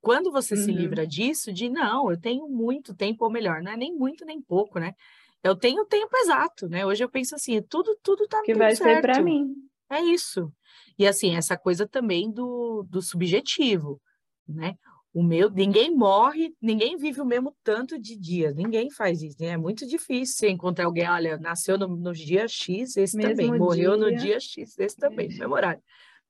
[0.00, 0.62] Quando você uhum.
[0.62, 4.24] se livra disso, de não, eu tenho muito tempo, ou melhor, não é nem muito
[4.24, 4.94] nem pouco, né?
[5.42, 6.86] Eu tenho o tempo exato, né?
[6.86, 8.94] Hoje eu penso assim, tudo tudo tá que vai certo.
[8.94, 9.52] ser para mim.
[9.90, 10.50] É isso.
[10.98, 14.00] E assim, essa coisa também do, do subjetivo,
[14.48, 14.74] né?
[15.16, 19.46] O meu, ninguém morre, ninguém vive o mesmo tanto de dias, ninguém faz isso, né?
[19.46, 23.50] É muito difícil você encontrar alguém, olha, nasceu no, no dia X, esse mesmo também,
[23.50, 23.58] dia.
[23.58, 25.82] morreu no dia X, esse também, no mesmo horário.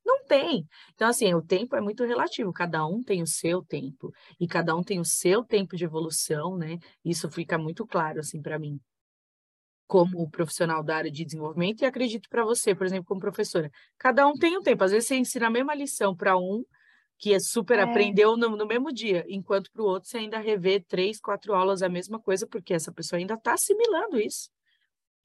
[0.04, 0.64] Não tem.
[0.94, 4.76] Então, assim, o tempo é muito relativo, cada um tem o seu tempo, e cada
[4.76, 6.78] um tem o seu tempo de evolução, né?
[7.04, 8.78] Isso fica muito claro, assim, para mim
[9.88, 13.68] como profissional da área de desenvolvimento e acredito para você, por exemplo, como professora.
[13.98, 14.82] Cada um tem um tempo.
[14.84, 16.64] Às vezes você ensina a mesma lição para um,
[17.18, 17.82] que é super é.
[17.82, 21.82] aprendeu no, no, mesmo dia, enquanto para o outro você ainda revê três, quatro aulas
[21.82, 24.50] a mesma coisa, porque essa pessoa ainda está assimilando isso,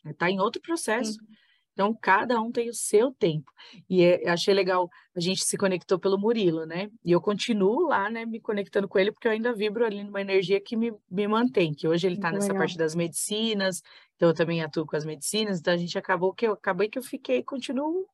[0.05, 1.13] está em outro processo.
[1.13, 1.41] Sim.
[1.73, 3.49] Então, cada um tem o seu tempo.
[3.89, 6.89] E é, achei legal, a gente se conectou pelo Murilo, né?
[7.03, 10.19] E eu continuo lá, né, me conectando com ele, porque eu ainda vibro ali numa
[10.19, 12.59] energia que me, me mantém, que hoje ele está nessa legal.
[12.59, 13.81] parte das medicinas,
[14.15, 16.99] então eu também atuo com as medicinas, então a gente acabou que eu acabei que
[16.99, 18.05] eu fiquei, continuo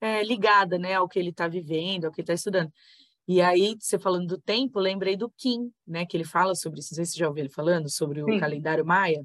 [0.00, 2.72] é, ligada, né, ao que ele está vivendo, ao que ele está estudando.
[3.26, 6.92] E aí, você falando do tempo, lembrei do Kim, né, que ele fala sobre isso,
[6.92, 8.38] não sei se você já ouviu ele falando, sobre o Sim.
[8.38, 9.22] calendário maia,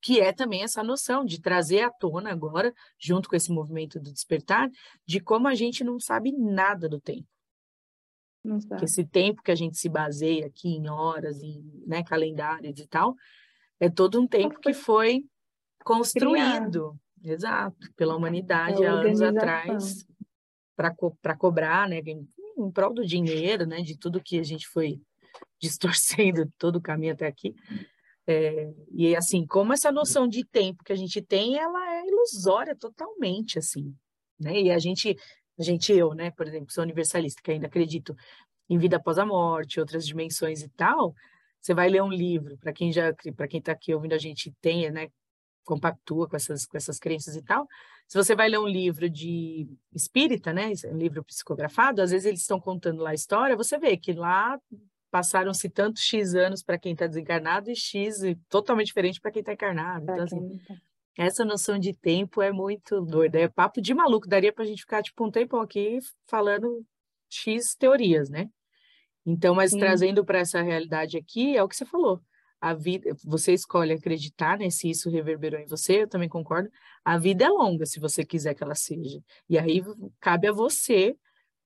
[0.00, 4.12] que é também essa noção de trazer à tona agora, junto com esse movimento do
[4.12, 4.70] despertar,
[5.06, 7.26] de como a gente não sabe nada do tempo.
[8.84, 13.16] Esse tempo que a gente se baseia aqui em horas, em né, calendários e tal,
[13.80, 15.24] é todo um tempo que foi
[15.82, 16.98] construído.
[17.24, 20.06] Exato, pela humanidade é há anos atrás,
[20.76, 24.68] para co cobrar, né, em, em prol do dinheiro, né, de tudo que a gente
[24.68, 25.00] foi
[25.60, 27.54] distorcendo todo o caminho até aqui.
[28.26, 32.74] É, e assim, como essa noção de tempo que a gente tem, ela é ilusória
[32.74, 33.94] totalmente, assim,
[34.40, 34.62] né?
[34.62, 35.14] E a gente,
[35.58, 38.16] a gente eu, né, por exemplo, sou universalista, que ainda acredito
[38.68, 41.14] em vida após a morte, outras dimensões e tal.
[41.60, 44.52] Você vai ler um livro, para quem já, para quem está aqui ouvindo a gente
[44.60, 45.08] tem, né,
[45.64, 47.66] compactua com essas com essas crenças e tal.
[48.06, 52.40] Se você vai ler um livro de espírita, né, um livro psicografado, às vezes eles
[52.40, 54.60] estão contando lá a história, você vê que lá
[55.10, 59.52] passaram-se tantos X anos para quem está desencarnado e X totalmente diferente para quem está
[59.52, 60.02] encarnado.
[60.02, 60.74] Então, assim, tá.
[61.16, 63.38] essa noção de tempo é muito doida.
[63.38, 64.26] É papo de maluco.
[64.26, 66.84] Daria para a gente ficar, tipo, um tempão aqui falando
[67.30, 68.50] X teorias, né?
[69.24, 69.78] Então, mas Sim.
[69.78, 72.20] trazendo para essa realidade aqui, é o que você falou.
[72.60, 74.70] A vida, você escolhe acreditar, né?
[74.70, 76.70] Se isso reverberou em você, eu também concordo.
[77.04, 79.20] A vida é longa, se você quiser que ela seja.
[79.48, 79.82] E aí
[80.20, 81.16] cabe a você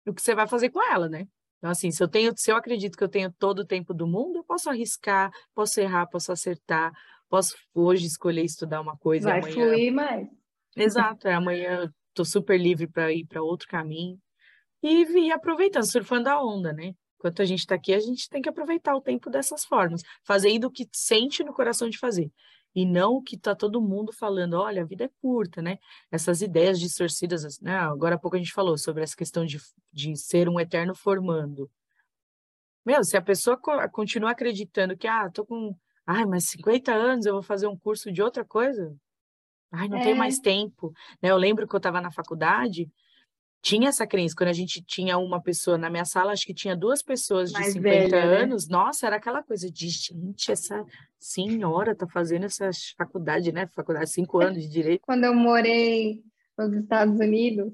[0.07, 1.26] o que você vai fazer com ela, né?
[1.59, 4.07] Então, assim, se eu tenho, se eu acredito que eu tenho todo o tempo do
[4.07, 6.91] mundo, eu posso arriscar, posso errar, posso acertar,
[7.28, 9.28] posso hoje escolher estudar uma coisa.
[9.28, 9.55] Vai amanhã...
[9.55, 10.26] fluir mais.
[10.74, 14.18] Exato, é, amanhã estou super livre para ir para outro caminho.
[14.83, 16.95] E, e aproveitando, surfando a onda, né?
[17.20, 20.64] Enquanto a gente está aqui, a gente tem que aproveitar o tempo dessas formas, fazendo
[20.64, 22.32] o que sente no coração de fazer
[22.74, 25.78] e não o que está todo mundo falando, olha, a vida é curta, né?
[26.10, 27.76] Essas ideias distorcidas, né?
[27.76, 29.58] Agora há pouco a gente falou sobre essa questão de,
[29.92, 31.70] de ser um eterno formando.
[32.82, 33.60] Meu, se a pessoa
[33.92, 38.10] continua acreditando que, ah, tô com, ai, mas 50 anos eu vou fazer um curso
[38.10, 38.96] de outra coisa,
[39.70, 40.02] ai, não é.
[40.02, 40.90] tenho mais tempo,
[41.20, 41.30] né?
[41.30, 42.90] Eu lembro que eu estava na faculdade,
[43.62, 44.34] tinha essa crença.
[44.36, 47.58] Quando a gente tinha uma pessoa na minha sala, acho que tinha duas pessoas de
[47.58, 48.42] Mais 50 velha, né?
[48.42, 48.68] anos.
[48.68, 48.76] Né?
[48.76, 50.84] Nossa, era aquela coisa de gente, essa
[51.18, 53.66] senhora tá fazendo essa faculdade, né?
[53.74, 55.02] Faculdade, cinco anos de direito.
[55.02, 56.22] Quando eu morei
[56.56, 57.72] nos Estados Unidos,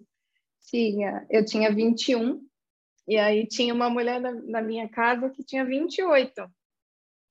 [0.68, 2.44] tinha, eu tinha 21,
[3.06, 6.32] e aí tinha uma mulher na, na minha casa que tinha 28.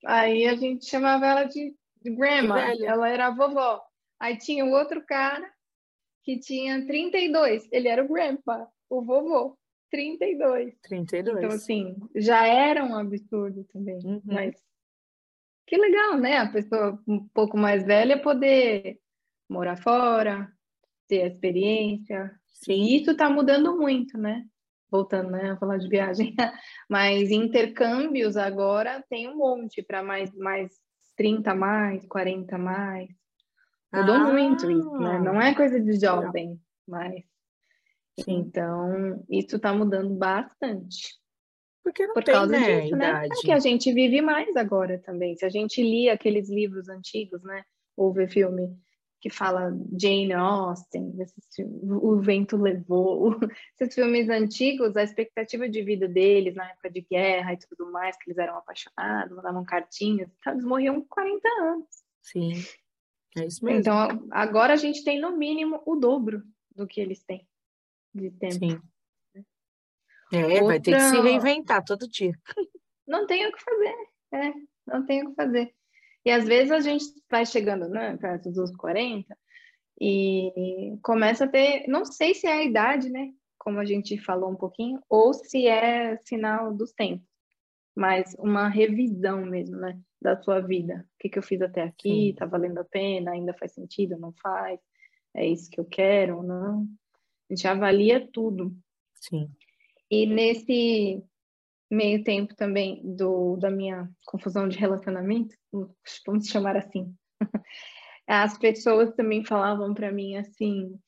[0.06, 3.82] Aí a gente chamava ela de, de grandma, ela era a vovó.
[4.18, 5.46] Aí tinha o outro cara
[6.26, 7.68] que tinha 32.
[7.70, 9.56] Ele era o grandpa, o vovô.
[9.88, 10.76] 32.
[10.82, 11.38] 32.
[11.38, 14.00] Então, assim, já era um absurdo também.
[14.04, 14.20] Uhum.
[14.24, 14.56] Mas
[15.64, 16.38] que legal, né?
[16.38, 18.98] A pessoa um pouco mais velha poder
[19.48, 20.50] morar fora,
[21.06, 22.32] ter a experiência.
[22.48, 22.82] Sim.
[22.82, 24.44] E isso está mudando muito, né?
[24.90, 26.34] Voltando né, a falar de viagem.
[26.90, 30.72] Mas intercâmbios agora tem um monte para mais, mais
[31.16, 33.08] 30 mais, 40 mais.
[33.92, 35.18] Mudou ah, muito isso, né?
[35.18, 37.22] Não é coisa de jovem, mas.
[38.20, 38.38] Sim.
[38.38, 41.18] Então, isso está mudando bastante.
[41.82, 43.26] Porque não Por tem, causa né, disso, né?
[43.26, 45.36] É que a gente vive mais agora também.
[45.36, 47.62] Se a gente lia aqueles livros antigos, né?
[47.96, 48.76] Ou vê filme
[49.20, 51.14] que fala Jane Austen,
[51.82, 53.30] O Vento Levou,
[53.80, 58.16] esses filmes antigos, a expectativa de vida deles na época de guerra e tudo mais,
[58.16, 61.86] que eles eram apaixonados, mandavam cartinhas, eles morriam com 40 anos.
[62.22, 62.52] Sim.
[63.36, 63.80] É isso mesmo.
[63.80, 66.42] Então, agora a gente tem no mínimo o dobro
[66.74, 67.46] do que eles têm
[68.14, 68.54] de tempo.
[68.54, 68.80] Sim.
[70.32, 70.64] É, Outra...
[70.64, 72.32] vai ter que se reinventar todo dia.
[73.06, 73.94] Não tem o que fazer,
[74.32, 74.52] é,
[74.84, 75.72] não tem o que fazer.
[76.24, 79.38] E às vezes a gente vai chegando, né, perto dos 40
[80.00, 84.50] e começa a ter, não sei se é a idade, né, como a gente falou
[84.50, 87.24] um pouquinho, ou se é sinal dos tempos,
[87.96, 89.98] mas uma revisão mesmo, né?
[90.20, 91.06] da sua vida.
[91.14, 92.30] O que, que eu fiz até aqui?
[92.30, 93.32] Está valendo a pena?
[93.32, 94.18] Ainda faz sentido?
[94.18, 94.80] Não faz?
[95.34, 96.86] É isso que eu quero ou não?
[97.48, 98.76] A gente avalia tudo.
[99.14, 99.48] Sim.
[100.10, 101.22] E nesse
[101.90, 105.54] meio tempo também do, da minha confusão de relacionamento,
[106.26, 107.14] vamos chamar assim,
[108.26, 110.98] as pessoas também falavam para mim assim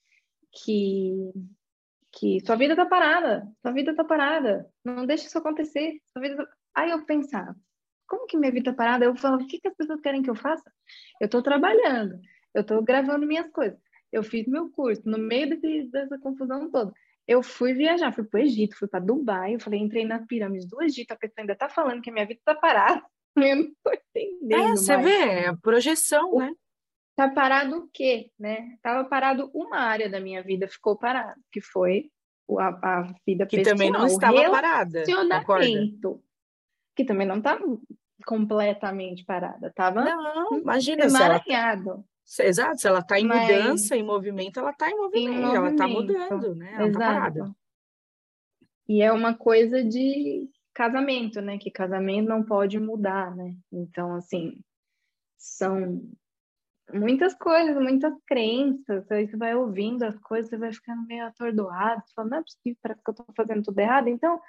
[0.53, 1.33] que
[2.11, 6.37] que sua vida tá parada, sua vida tá parada, não deixa isso acontecer, sua vida
[6.37, 6.58] tá...
[6.75, 7.57] Aí eu pensava,
[8.07, 9.05] como que minha vida tá parada?
[9.05, 10.73] Eu falo, o que, que as pessoas querem que eu faça?
[11.21, 12.19] Eu estou trabalhando,
[12.55, 13.79] eu estou gravando minhas coisas,
[14.11, 16.93] eu fiz meu curso, no meio desse, dessa confusão toda.
[17.27, 20.67] Eu fui viajar, fui para o Egito, fui para Dubai, eu falei, entrei nas pirâmides
[20.67, 23.05] do Egito, a pessoa ainda está falando que minha vida está parada.
[23.37, 24.61] Eu não estou entendendo.
[24.61, 25.07] É, você mais.
[25.07, 26.53] vê, é projeção, o, né?
[27.15, 28.77] Tá parado o quê, né?
[28.83, 32.11] Tava parado uma área da minha vida, ficou parado, que foi
[32.59, 33.77] a, a vida que pessoal.
[33.77, 35.05] Que também não estava parada.
[35.05, 36.23] Relacionamento.
[36.99, 37.65] Que também não estava
[38.27, 42.05] completamente parada, estava Não, imagina emaranhado.
[42.25, 43.41] Se ela, exato, se ela está em Mas...
[43.41, 46.73] mudança, em movimento, ela está em movimento, em ela está mudando, né?
[46.75, 47.55] Ela está parada.
[48.89, 51.57] E é uma coisa de casamento, né?
[51.57, 53.55] Que casamento não pode mudar, né?
[53.71, 54.61] Então, assim,
[55.37, 56.03] são
[56.93, 59.09] muitas coisas, muitas crenças.
[59.09, 62.43] Aí você vai ouvindo as coisas, você vai ficando meio atordoado, você fala, não é
[62.43, 64.09] possível, parece que eu tô fazendo tudo errado.
[64.09, 64.41] Então,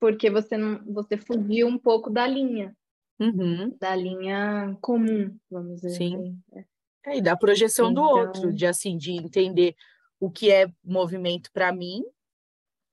[0.00, 2.76] porque você não, você fugiu um pouco da linha,
[3.18, 3.76] uhum.
[3.80, 6.14] da linha comum, vamos dizer Sim.
[6.16, 6.66] assim.
[7.06, 8.04] É, e da projeção então...
[8.04, 9.74] do outro, de assim, de entender
[10.20, 12.02] o que é movimento para mim.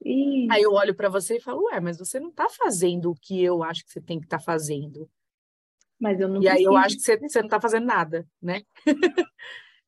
[0.03, 0.51] Isso.
[0.51, 3.43] Aí eu olho para você e falo, ué, mas você não está fazendo o que
[3.43, 5.10] eu acho que você tem que estar tá fazendo.
[5.99, 8.62] Mas eu não E aí eu acho que você, você não está fazendo nada, né?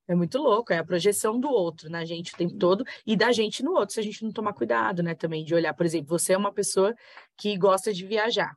[0.07, 3.31] é muito louco, é a projeção do outro na gente o tempo todo e da
[3.31, 5.13] gente no outro, se a gente não tomar cuidado, né?
[5.13, 6.95] Também de olhar, por exemplo, você é uma pessoa
[7.35, 8.55] que gosta de viajar.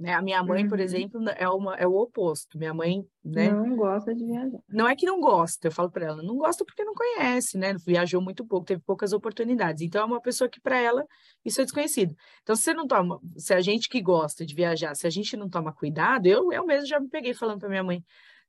[0.00, 0.14] Né?
[0.14, 0.68] A minha mãe, uhum.
[0.70, 2.56] por exemplo, é, uma, é o oposto.
[2.56, 3.50] Minha mãe, né?
[3.50, 4.58] Não gosta de viajar.
[4.66, 7.74] Não é que não gosta, eu falo para ela, não gosta porque não conhece, né?
[7.86, 9.82] Viajou muito pouco, teve poucas oportunidades.
[9.82, 11.04] Então é uma pessoa que para ela
[11.44, 12.16] isso é desconhecido.
[12.42, 15.36] Então se você não toma, se a gente que gosta de viajar, se a gente
[15.36, 18.02] não toma cuidado, eu eu mesmo já me peguei falando para minha mãe,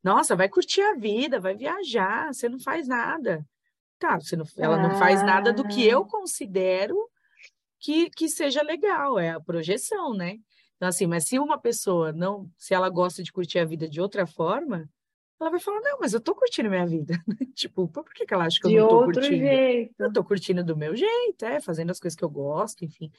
[0.04, 3.46] nossa, vai curtir a vida, vai viajar, você não faz nada.
[4.00, 6.08] Tá, você não, ela não faz nada do que eu ah.
[6.08, 6.98] considero
[7.80, 10.38] que, que seja legal, é a projeção, né?
[10.76, 14.02] Então, assim, mas se uma pessoa não, se ela gosta de curtir a vida de
[14.02, 14.90] outra forma,
[15.40, 17.16] ela vai falar, não, mas eu tô curtindo minha vida.
[17.54, 19.38] tipo, por que, que ela acha que de eu não tô outro curtindo?
[19.38, 19.94] Jeito.
[20.00, 23.12] Eu tô curtindo do meu jeito, é, fazendo as coisas que eu gosto, enfim.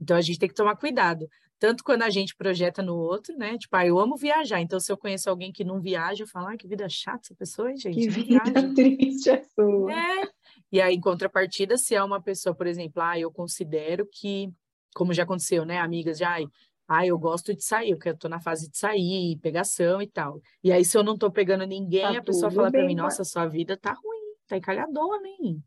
[0.00, 1.28] Então a gente tem que tomar cuidado.
[1.60, 3.58] Tanto quando a gente projeta no outro, né?
[3.58, 4.62] Tipo, ah, eu amo viajar.
[4.62, 7.34] Então, se eu conheço alguém que não viaja, eu falo, ah, que vida chata essa
[7.34, 7.94] pessoa, gente?
[7.94, 8.72] Que vida viaja.
[8.74, 9.92] triste a sua.
[9.92, 10.28] É.
[10.72, 14.50] E aí, em contrapartida, se é uma pessoa, por exemplo, ah, eu considero que,
[14.94, 15.78] como já aconteceu, né?
[15.78, 16.46] Amigas já, ah,
[16.88, 20.40] ah, eu gosto de sair, porque eu tô na fase de sair, pegação e tal.
[20.64, 23.22] E aí, se eu não tô pegando ninguém, tá a pessoa fala para mim, nossa,
[23.22, 25.62] sua vida tá ruim, tá encalhadona, hein?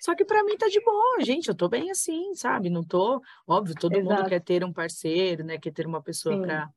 [0.00, 2.70] Só que para mim tá de boa, gente, eu tô bem assim, sabe?
[2.70, 4.14] Não tô, óbvio, todo Exato.
[4.14, 5.58] mundo quer ter um parceiro, né?
[5.58, 6.70] Quer ter uma pessoa para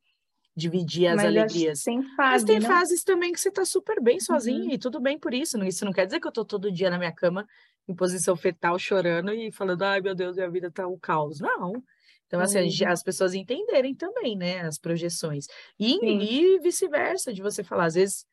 [0.56, 1.84] dividir as Mas alegrias.
[1.84, 2.68] Tem fase, Mas tem né?
[2.68, 4.72] fases também que você tá super bem sozinha uhum.
[4.72, 5.58] e tudo bem por isso.
[5.64, 7.48] Isso não quer dizer que eu tô todo dia na minha cama
[7.88, 11.40] em posição fetal chorando e falando, ai meu Deus, minha vida tá um caos.
[11.40, 11.82] Não.
[12.28, 12.92] Então, assim, uhum.
[12.92, 15.46] as pessoas entenderem também, né, as projeções.
[15.80, 18.26] E, e vice-versa, de você falar, às vezes,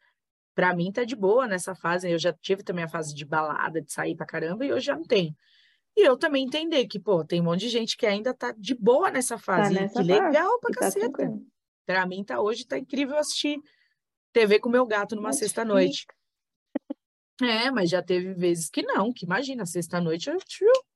[0.54, 3.80] para mim tá de boa nessa fase, eu já tive também a fase de balada,
[3.80, 5.34] de sair pra caramba, e hoje já não tenho.
[5.96, 8.74] E eu também entender que, pô, tem um monte de gente que ainda tá de
[8.74, 11.10] boa nessa tá fase, tá nessa que fase, legal pra tá caceta.
[11.10, 11.28] Tá
[11.86, 13.58] pra mim tá hoje, tá incrível assistir
[14.32, 16.06] TV com meu gato numa sexta-noite.
[17.42, 20.36] É, mas já teve vezes que não, que imagina, sexta-noite eu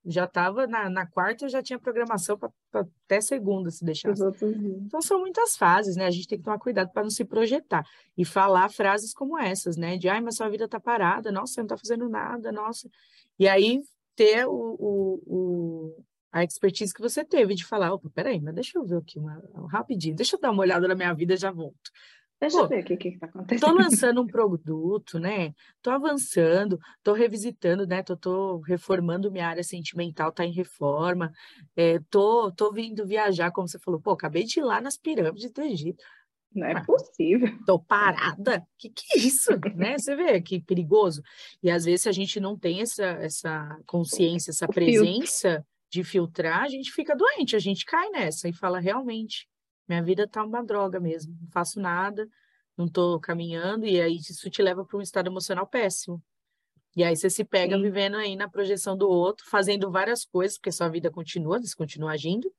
[0.04, 4.12] já estava na, na quarta, eu já tinha programação para até segunda, se deixar.
[4.86, 6.06] Então são muitas fases, né?
[6.06, 7.86] A gente tem que tomar cuidado para não se projetar
[8.16, 9.96] e falar frases como essas, né?
[9.96, 12.88] De ai, mas sua vida está parada, nossa, você não está fazendo nada, nossa.
[13.38, 13.82] E aí
[14.14, 18.78] ter o, o, o, a expertise que você teve de falar, opa, peraí, mas deixa
[18.78, 21.50] eu ver aqui uma, rapidinho, deixa eu dar uma olhada na minha vida e já
[21.50, 21.90] volto.
[22.44, 23.68] Deixa Pô, eu ver o que está acontecendo.
[23.68, 25.54] Tô lançando um produto, né?
[25.80, 28.02] Tô avançando, tô revisitando, né?
[28.02, 31.32] Tô, tô reformando minha área sentimental, tá em reforma.
[31.74, 33.98] É, tô, tô vindo viajar, como você falou.
[33.98, 36.04] Pô, acabei de ir lá nas pirâmides do Egito.
[36.54, 37.48] Não é possível.
[37.66, 38.64] Tô parada?
[38.78, 39.50] Que que é isso?
[39.74, 39.96] né?
[39.96, 41.22] Você vê que perigoso.
[41.62, 46.62] E às vezes se a gente não tem essa, essa consciência, essa presença de filtrar,
[46.62, 49.48] a gente fica doente, a gente cai nessa e fala realmente
[49.88, 52.28] minha vida tá uma droga mesmo, não faço nada,
[52.76, 56.22] não tô caminhando, e aí isso te leva para um estado emocional péssimo.
[56.96, 57.82] E aí você se pega Sim.
[57.82, 62.12] vivendo aí na projeção do outro, fazendo várias coisas, porque sua vida continua, você continua
[62.12, 62.52] agindo,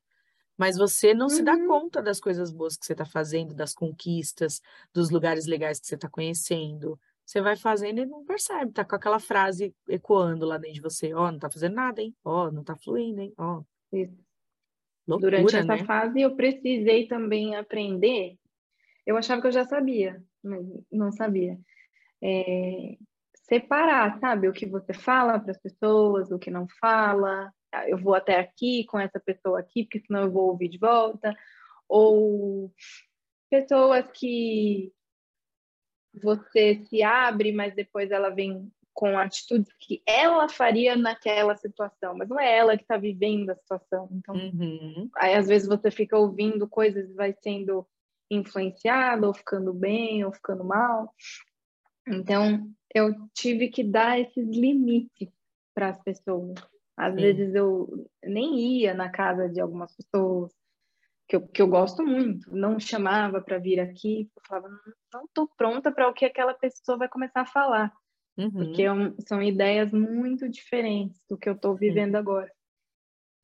[0.57, 1.29] mas você não uhum.
[1.29, 1.67] se dá uhum.
[1.67, 4.61] conta das coisas boas que você está fazendo, das conquistas,
[4.93, 6.99] dos lugares legais que você está conhecendo.
[7.25, 11.13] Você vai fazendo e não percebe, tá com aquela frase ecoando lá dentro de você,
[11.13, 12.15] ó, oh, não tá fazendo nada, hein?
[12.23, 13.33] Ó, oh, não tá fluindo, hein?
[13.37, 13.59] Ó.
[13.59, 13.65] Oh.
[15.07, 15.85] Loucura, Durante essa né?
[15.85, 18.37] fase eu precisei também aprender.
[19.05, 21.57] Eu achava que eu já sabia, mas não sabia.
[22.23, 22.97] É,
[23.47, 27.51] separar, sabe, o que você fala para as pessoas, o que não fala.
[27.71, 30.79] Ah, eu vou até aqui com essa pessoa aqui, porque senão eu vou ouvir de
[30.79, 31.35] volta.
[31.87, 32.73] Ou
[33.49, 34.91] pessoas que
[36.13, 42.29] você se abre, mas depois ela vem com atitudes que ela faria naquela situação, mas
[42.29, 44.07] não é ela que está vivendo a situação.
[44.13, 45.09] Então, uhum.
[45.17, 47.85] aí às vezes você fica ouvindo coisas e vai sendo
[48.31, 51.13] influenciado, ou ficando bem, ou ficando mal.
[52.07, 55.29] Então, eu tive que dar esses limites
[55.73, 56.55] para as pessoas.
[56.97, 57.21] Às Sim.
[57.21, 60.53] vezes eu nem ia na casa de algumas pessoas
[61.27, 64.69] que eu, que eu gosto muito, não chamava para vir aqui, eu falava,
[65.13, 67.91] não estou pronta para o que aquela pessoa vai começar a falar.
[68.37, 68.51] Uhum.
[68.51, 72.51] Porque é um, são ideias muito diferentes do que eu estou vivendo agora.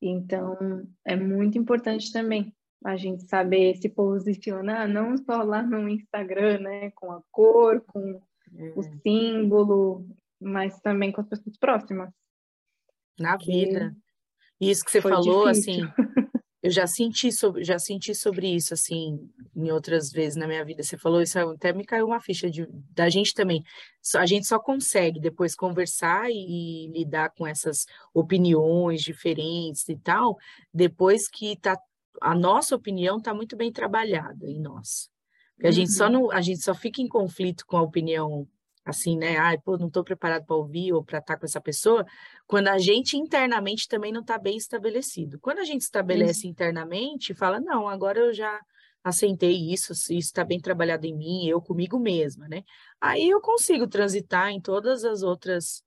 [0.00, 2.52] Então, é muito importante também
[2.84, 8.20] a gente saber se posicionar, não só lá no Instagram, né, com a cor, com
[8.56, 8.72] é.
[8.74, 10.04] o símbolo,
[10.40, 12.10] mas também com as pessoas próximas.
[13.18, 13.94] Na vida.
[14.60, 15.84] Isso que você falou, difícil.
[15.84, 15.92] assim,
[16.62, 20.82] eu já senti sobre, já senti sobre isso, assim, em outras vezes na minha vida.
[20.82, 23.64] Você falou isso, até me caiu uma ficha de, da gente também.
[24.14, 27.84] A gente só consegue depois conversar e, e lidar com essas
[28.14, 30.38] opiniões diferentes e tal,
[30.72, 31.76] depois que tá,
[32.20, 35.10] a nossa opinião está muito bem trabalhada em nós.
[35.54, 35.74] Porque a uhum.
[35.74, 36.12] gente só uhum.
[36.12, 38.46] não, a gente só fica em conflito com a opinião
[38.84, 39.36] assim, né?
[39.36, 42.04] Ai, pô, não estou preparado para ouvir ou para estar com essa pessoa,
[42.46, 45.38] quando a gente internamente também não está bem estabelecido.
[45.40, 46.46] Quando a gente estabelece isso.
[46.46, 48.60] internamente, fala, não, agora eu já
[49.04, 52.62] assentei isso, isso está bem trabalhado em mim, eu comigo mesma, né?
[53.00, 55.82] Aí eu consigo transitar em todas as outras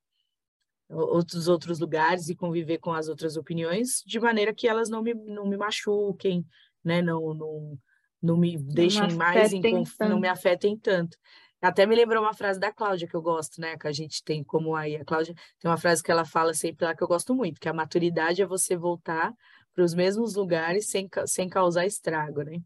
[0.87, 5.13] outros outros lugares e conviver com as outras opiniões de maneira que elas não me,
[5.15, 6.45] não me machuquem,
[6.83, 7.01] né?
[7.01, 7.79] Não, não,
[8.21, 9.61] não me deixem não mais em
[10.01, 11.17] não me afetem tanto.
[11.65, 13.75] Até me lembrou uma frase da Cláudia que eu gosto, né?
[13.75, 14.97] Que a gente tem como aí.
[14.97, 17.67] A Cláudia tem uma frase que ela fala sempre lá que eu gosto muito, que
[17.67, 19.33] a maturidade é você voltar
[19.73, 22.61] para os mesmos lugares sem, sem causar estrago, né?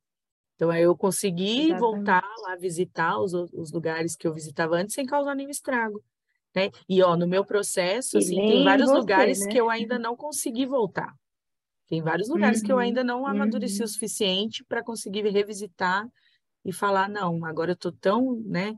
[0.56, 1.80] Então, eu consegui Exatamente.
[1.80, 6.04] voltar lá visitar os, os lugares que eu visitava antes sem causar nenhum estrago.
[6.54, 6.70] Né?
[6.90, 9.48] E ó, no meu processo, assim, tem vários você, lugares né?
[9.48, 11.16] que eu ainda não consegui voltar.
[11.88, 13.86] Tem vários lugares uhum, que eu uhum, ainda não amadureci uhum.
[13.86, 16.06] o suficiente para conseguir revisitar
[16.66, 18.76] e falar, não, agora eu estou tão, né,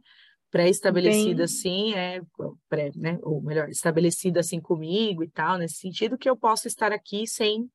[0.50, 2.22] pré-estabelecida assim, é
[2.68, 6.92] pré, né, ou melhor, estabelecida assim comigo e tal, nesse sentido que eu posso estar
[6.92, 7.70] aqui sem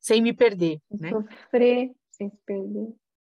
[0.00, 1.10] sem me perder, né?
[1.10, 2.88] Sofrer sem se perder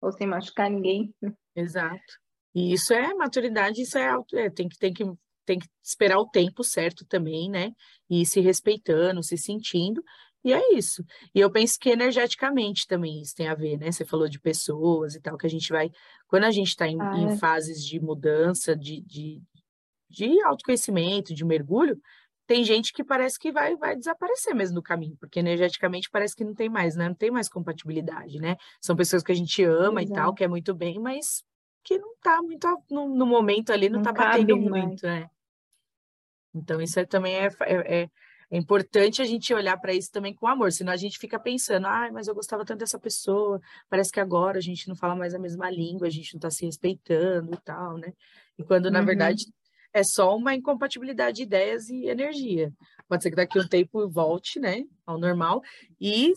[0.00, 1.14] ou sem machucar ninguém.
[1.56, 2.20] Exato.
[2.54, 5.04] E isso é maturidade, isso é, é tem que tem que
[5.46, 7.72] tem que esperar o tempo certo também, né?
[8.08, 10.02] E ir se respeitando, se sentindo,
[10.42, 11.04] e é isso.
[11.34, 13.92] E eu penso que energeticamente também isso tem a ver, né?
[13.92, 15.90] Você falou de pessoas e tal, que a gente vai.
[16.26, 17.36] Quando a gente está em, ah, em, é.
[17.36, 19.42] fases de mudança, de, de,
[20.08, 22.00] de autoconhecimento, de mergulho,
[22.46, 26.44] tem gente que parece que vai, vai desaparecer mesmo no caminho, porque energeticamente parece que
[26.44, 27.08] não tem mais, né?
[27.08, 28.56] Não tem mais compatibilidade, né?
[28.80, 30.18] São pessoas que a gente ama Exato.
[30.18, 31.44] e tal, quer muito bem, mas
[31.84, 35.28] que não tá muito no, no momento ali, não, não tá batendo muito, né?
[36.54, 38.10] Então, isso é, também é, é, é
[38.50, 41.86] é importante a gente olhar para isso também com amor, senão a gente fica pensando,
[41.86, 45.34] ah, mas eu gostava tanto dessa pessoa, parece que agora a gente não fala mais
[45.34, 48.12] a mesma língua, a gente não está se respeitando e tal, né?
[48.58, 49.06] E quando, na uhum.
[49.06, 49.44] verdade,
[49.92, 52.72] é só uma incompatibilidade de ideias e energia.
[53.08, 55.62] Pode ser que daqui a um tempo volte, né, ao normal,
[56.00, 56.32] e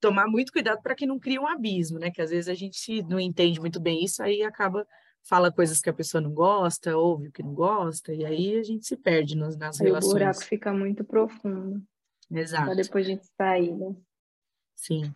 [0.00, 2.10] tomar muito cuidado para que não crie um abismo, né?
[2.10, 4.86] Que às vezes a gente não entende muito bem isso, aí acaba
[5.22, 8.62] fala coisas que a pessoa não gosta, ouve o que não gosta, e aí a
[8.62, 10.12] gente se perde nas, nas aí relações.
[10.12, 11.82] O buraco fica muito profundo.
[12.30, 12.74] Exato.
[12.74, 13.94] Depois a gente sair, né?
[14.74, 15.12] Sim.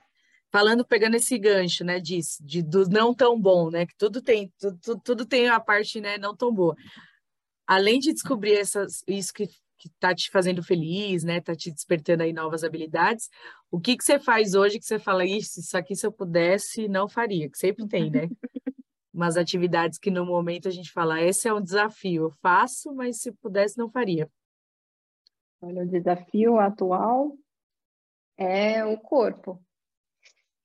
[0.50, 4.52] Falando, pegando esse gancho, né, disso, de, do não tão bom, né, que tudo tem,
[4.58, 6.74] tudo, tudo tem a parte, né, não tão boa.
[7.66, 9.48] Além de descobrir essas, isso que
[9.78, 11.40] que tá te fazendo feliz, né?
[11.40, 13.28] Tá te despertando aí novas habilidades.
[13.70, 16.88] O que que você faz hoje que você fala isso, isso aqui se eu pudesse
[16.88, 18.28] não faria, que sempre tem, né?
[19.16, 23.22] umas atividades que no momento a gente fala, esse é um desafio, eu faço, mas
[23.22, 24.30] se pudesse não faria.
[25.62, 27.34] Olha, o desafio atual
[28.36, 29.64] é o corpo.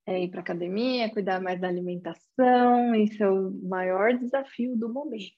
[0.06, 5.32] É ir para academia, cuidar mais da alimentação, esse é o maior desafio do momento.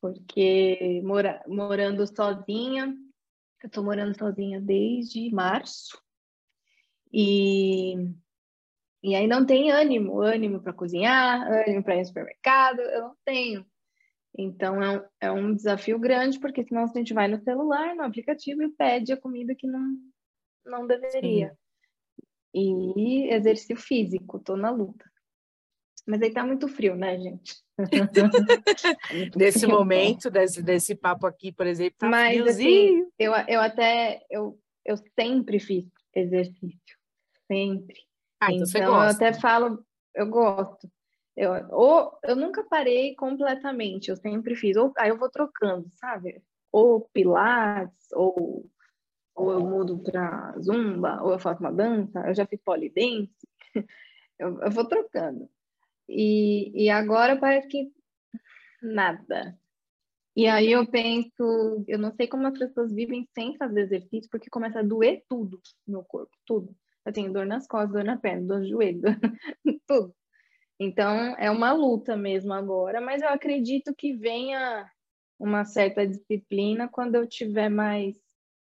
[0.00, 2.92] Porque mora, morando sozinha,
[3.62, 6.02] eu estou morando sozinha desde março,
[7.12, 7.94] e
[9.06, 13.16] e aí não tem ânimo, ânimo para cozinhar, ânimo para ir no supermercado, eu não
[13.24, 13.64] tenho.
[14.36, 18.02] Então é um, é um desafio grande, porque senão a gente vai no celular, no
[18.02, 19.96] aplicativo e pede a comida que não,
[20.64, 21.56] não deveria.
[22.52, 22.92] Sim.
[22.96, 25.04] E exercício físico, tô na luta.
[26.04, 27.54] Mas aí tá muito frio, né, gente?
[29.36, 33.02] nesse momento, desse, desse papo aqui, por exemplo, tá Mas, friozinho.
[33.02, 36.98] Assim, eu, eu até, eu, eu sempre fiz exercício,
[37.46, 38.05] sempre.
[38.40, 39.84] Ah, então, então eu até falo,
[40.14, 40.90] eu gosto.
[41.36, 46.42] Eu, ou eu nunca parei completamente, eu sempre fiz, ou aí eu vou trocando, sabe?
[46.72, 48.70] Ou pilates, ou,
[49.34, 53.36] ou eu mudo para zumba, ou eu faço uma dança, eu já fiz polidense,
[54.38, 55.48] eu, eu vou trocando.
[56.08, 57.92] E, e agora parece que
[58.82, 59.58] nada.
[60.34, 64.50] E aí eu penso, eu não sei como as pessoas vivem sem fazer exercício, porque
[64.50, 66.74] começa a doer tudo no corpo, tudo.
[67.06, 69.16] Eu tenho dor nas costas, dor na perna, dor no joelho, dor...
[69.86, 70.14] tudo.
[70.78, 74.90] Então, é uma luta mesmo agora, mas eu acredito que venha
[75.38, 78.16] uma certa disciplina quando eu tiver mais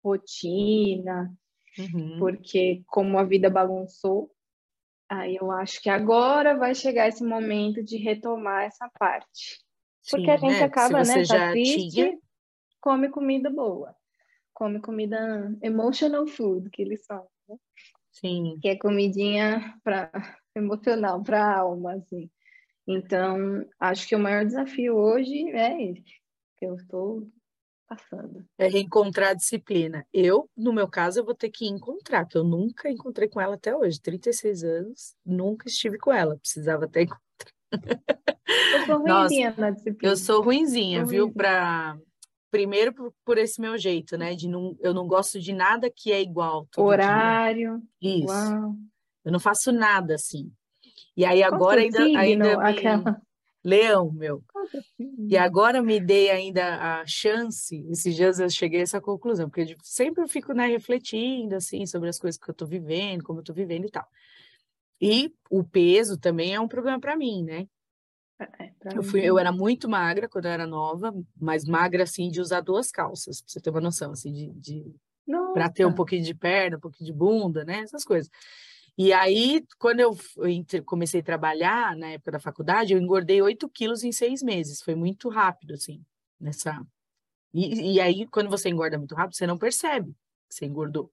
[0.02, 1.30] rotina,
[1.78, 2.18] uhum.
[2.18, 4.30] porque como a vida bagunçou,
[5.08, 9.60] aí eu acho que agora vai chegar esse momento de retomar essa parte.
[10.08, 12.18] Porque Sim, a gente é, acaba, né, tá triste, tinha...
[12.80, 13.94] come comida boa.
[14.54, 17.56] Come comida emotional food, que eles falam, né?
[18.12, 18.58] Sim.
[18.60, 20.10] Que é comidinha para
[20.54, 22.30] emocional, para alma, assim.
[22.86, 26.02] Então, acho que o maior desafio hoje é esse,
[26.56, 27.30] que eu estou
[27.88, 28.44] passando.
[28.58, 30.06] É reencontrar a disciplina.
[30.12, 33.54] Eu, no meu caso, eu vou ter que encontrar, que eu nunca encontrei com ela
[33.54, 34.00] até hoje.
[34.00, 37.20] 36 anos, nunca estive com ela, precisava até encontrar.
[38.72, 40.12] Eu sou ruimzinha na disciplina.
[40.12, 41.32] Eu sou ruimzinha, sou viu?
[41.32, 41.98] Para
[42.50, 44.34] primeiro por, por, esse meu jeito, né?
[44.34, 46.68] De não, eu não gosto de nada que é igual.
[46.76, 47.82] Horário.
[48.00, 48.24] Dia.
[48.24, 48.28] Isso.
[48.28, 48.74] Uau.
[49.24, 50.50] Eu não faço nada assim.
[51.16, 52.64] E aí agora ainda, signo, ainda me...
[52.64, 53.22] aquela...
[53.62, 54.42] Leão, meu.
[55.28, 59.76] E agora me dei ainda a chance, esses dias eu cheguei a essa conclusão, porque
[59.82, 63.42] sempre eu fico né, refletindo assim sobre as coisas que eu estou vivendo, como eu
[63.42, 64.06] estou vivendo e tal.
[65.00, 67.66] E o peso também é um problema para mim, né?
[68.58, 72.30] É, é eu, fui, eu era muito magra quando eu era nova, mas magra assim
[72.30, 74.94] de usar duas calças, pra você ter uma noção, assim, de, de
[75.52, 77.80] para ter um pouquinho de perna, um pouquinho de bunda, né?
[77.80, 78.30] Essas coisas.
[78.98, 80.16] E aí, quando eu
[80.84, 84.82] comecei a trabalhar na época da faculdade, eu engordei 8 quilos em seis meses.
[84.82, 86.04] Foi muito rápido, assim,
[86.38, 86.84] nessa.
[87.54, 90.12] E, e aí, quando você engorda muito rápido, você não percebe
[90.48, 91.10] que você engordou.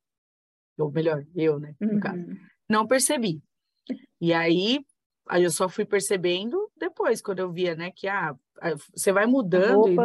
[0.77, 1.75] Ou melhor, eu, né?
[1.79, 1.99] No uhum.
[1.99, 2.25] caso.
[2.69, 3.41] Não percebi.
[4.19, 4.85] E aí,
[5.27, 8.35] aí eu só fui percebendo depois, quando eu via, né, que ah,
[8.93, 9.89] você vai mudando.
[9.89, 9.95] E,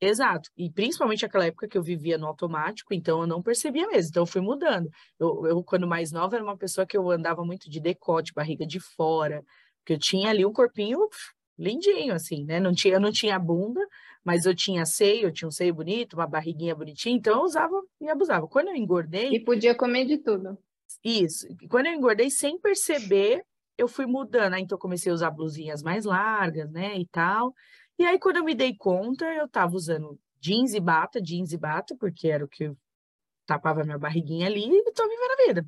[0.00, 0.50] Exato.
[0.56, 4.08] E principalmente aquela época que eu vivia no automático, então eu não percebia mesmo.
[4.08, 4.88] Então eu fui mudando.
[5.18, 8.66] Eu, eu, quando mais nova, era uma pessoa que eu andava muito de decote, barriga
[8.66, 9.44] de fora,
[9.78, 10.98] porque eu tinha ali um corpinho
[11.58, 12.58] lindinho, assim, né?
[12.58, 13.80] Não tinha, eu não tinha bunda,
[14.24, 17.78] mas eu tinha seio, eu tinha um seio bonito, uma barriguinha bonitinha, então eu usava
[18.00, 18.48] e abusava.
[18.48, 19.28] Quando eu engordei.
[19.28, 20.56] E podia comer de tudo.
[21.04, 21.46] Isso.
[21.68, 23.44] Quando eu engordei, sem perceber,
[23.80, 24.54] eu fui mudando.
[24.54, 26.98] Aí, então, eu comecei a usar blusinhas mais largas, né?
[26.98, 27.54] E tal.
[27.98, 31.58] E aí, quando eu me dei conta, eu estava usando jeans e bata, jeans e
[31.58, 32.72] bata, porque era o que
[33.46, 35.66] tapava minha barriguinha ali e tô vivendo a vida.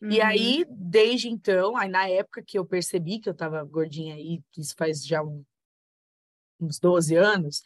[0.00, 0.10] Uhum.
[0.10, 4.42] E aí, desde então, aí na época que eu percebi que eu estava gordinha aí,
[4.56, 5.44] isso faz já um,
[6.60, 7.62] uns 12 anos,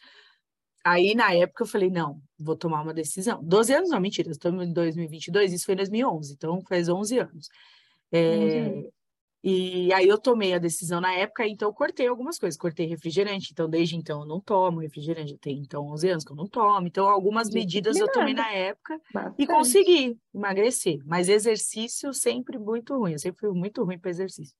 [0.83, 3.43] aí na época eu falei, não, vou tomar uma decisão.
[3.43, 7.49] 12 anos não, mentira, estamos em 2022, isso foi em 2011, então faz 11 anos.
[8.11, 8.89] É,
[9.49, 12.59] e aí eu tomei a decisão na época, então cortei algumas coisas.
[12.59, 15.37] Cortei refrigerante, então desde então eu não tomo refrigerante.
[15.37, 16.85] Tem então 11 anos que eu não tomo.
[16.85, 19.41] Então algumas medidas eu tomei na época Bastante.
[19.41, 20.99] e consegui emagrecer.
[21.05, 23.13] Mas exercício sempre muito ruim.
[23.13, 24.55] Eu sempre fui muito ruim para exercício.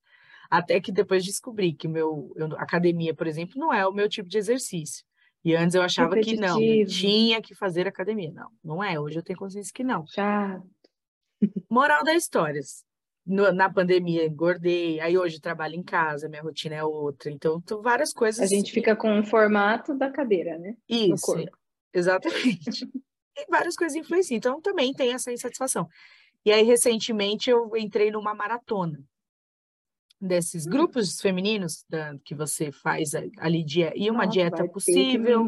[0.48, 4.28] Até que depois descobri que meu eu, academia, por exemplo, não é o meu tipo
[4.28, 5.04] de exercício.
[5.44, 8.32] E antes eu achava que não, tinha que fazer academia.
[8.32, 8.98] Não, não é.
[8.98, 10.06] Hoje eu tenho consciência que não.
[10.06, 10.66] Chato.
[11.70, 12.87] Moral das histórias
[13.28, 17.30] no, na pandemia engordei, aí hoje trabalho em casa, minha rotina é outra.
[17.30, 18.40] Então, tô, várias coisas.
[18.40, 20.74] A gente fica com o formato da cadeira, né?
[20.88, 21.34] Isso,
[21.92, 22.88] exatamente.
[23.36, 24.38] e várias coisas influenciam.
[24.38, 25.86] Então, também tem essa insatisfação.
[26.42, 28.98] E aí, recentemente, eu entrei numa maratona
[30.20, 30.70] desses hum.
[30.70, 35.46] grupos femininos da, que você faz ali dia e uma Nossa, dieta possível.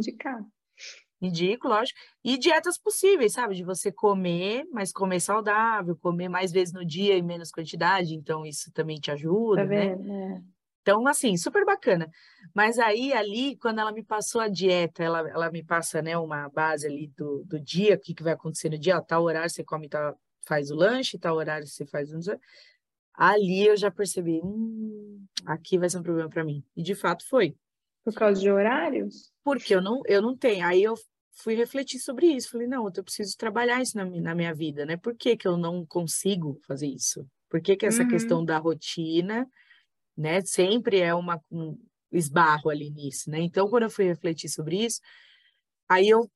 [1.21, 1.99] Indico, lógico.
[2.25, 3.55] E dietas possíveis, sabe?
[3.55, 8.47] De você comer, mas comer saudável, comer mais vezes no dia e menos quantidade, então
[8.47, 9.87] isso também te ajuda, tá né?
[9.93, 10.43] É.
[10.83, 12.11] Então, assim, super bacana.
[12.55, 16.49] Mas aí, ali, quando ela me passou a dieta, ela, ela me passa, né, uma
[16.49, 19.51] base ali do, do dia, o que, que vai acontecer no dia, ó, tal horário
[19.51, 22.11] você come, tal, faz o lanche, tal horário você faz.
[23.15, 26.65] Ali eu já percebi, hum, aqui vai ser um problema para mim.
[26.75, 27.55] E de fato foi.
[28.05, 29.31] Por causa de horários?
[29.45, 30.67] Porque eu não, eu não tenho.
[30.67, 30.95] Aí eu
[31.43, 32.51] fui refletir sobre isso.
[32.51, 34.97] Falei, não, eu preciso trabalhar isso na, na minha vida, né?
[34.97, 37.27] Por que, que eu não consigo fazer isso?
[37.49, 38.09] Por que, que essa uhum.
[38.09, 39.47] questão da rotina,
[40.17, 40.41] né?
[40.43, 41.77] Sempre é uma, um
[42.13, 43.41] esbarro ali nisso, né?
[43.41, 45.01] Então, quando eu fui refletir sobre isso,
[45.89, 46.31] aí eu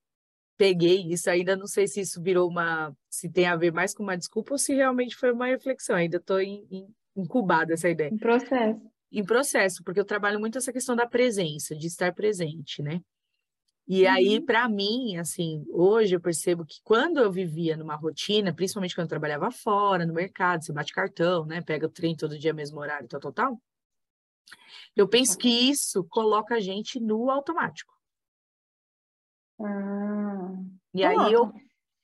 [0.57, 4.03] peguei isso, ainda não sei se isso virou uma, se tem a ver mais com
[4.03, 6.39] uma desculpa ou se realmente foi uma reflexão, ainda estou
[7.17, 8.11] incubada essa ideia.
[8.13, 8.81] Em processo.
[9.17, 13.01] Em processo, porque eu trabalho muito essa questão da presença, de estar presente, né?
[13.87, 14.45] E aí, uhum.
[14.45, 19.11] para mim, assim, hoje eu percebo que quando eu vivia numa rotina, principalmente quando eu
[19.11, 21.61] trabalhava fora, no mercado, você bate cartão, né?
[21.61, 23.63] Pega o trem todo dia, mesmo horário, tal, tal, tal.
[24.97, 27.95] Eu penso que isso coloca a gente no automático.
[29.61, 30.57] Ah,
[30.93, 31.53] e aí eu,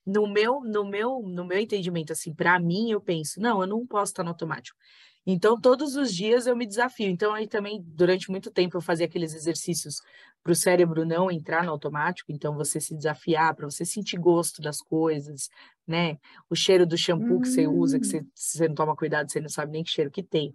[0.06, 3.84] no meu, no meu, no meu entendimento, assim, para mim, eu penso, não, eu não
[3.84, 4.78] posso estar no automático.
[5.26, 7.08] Então, todos os dias eu me desafio.
[7.08, 10.00] Então, aí também, durante muito tempo, eu fazia aqueles exercícios
[10.42, 12.32] para o cérebro não entrar no automático.
[12.32, 15.48] Então, você se desafiar, para você sentir gosto das coisas,
[15.86, 16.18] né?
[16.48, 17.40] O cheiro do shampoo hum.
[17.42, 18.30] que você usa, que você, hum.
[18.34, 20.54] você não toma cuidado, você não sabe nem que cheiro que tem.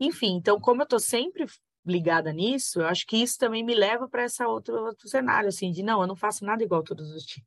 [0.00, 1.46] Enfim, então, como eu estou sempre
[1.84, 5.70] ligada nisso, eu acho que isso também me leva para esse outro, outro cenário, assim,
[5.70, 7.46] de não, eu não faço nada igual todos os dias.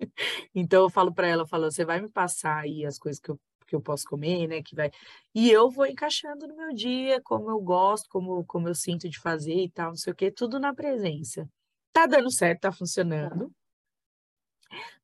[0.54, 3.30] então, eu falo para ela, eu falo, você vai me passar aí as coisas que
[3.30, 4.62] eu que eu posso comer, né?
[4.62, 4.90] Que vai.
[5.34, 9.20] E eu vou encaixando no meu dia, como eu gosto, como, como eu sinto de
[9.20, 11.48] fazer e tal, não sei o quê, tudo na presença.
[11.92, 13.52] Tá dando certo, tá funcionando.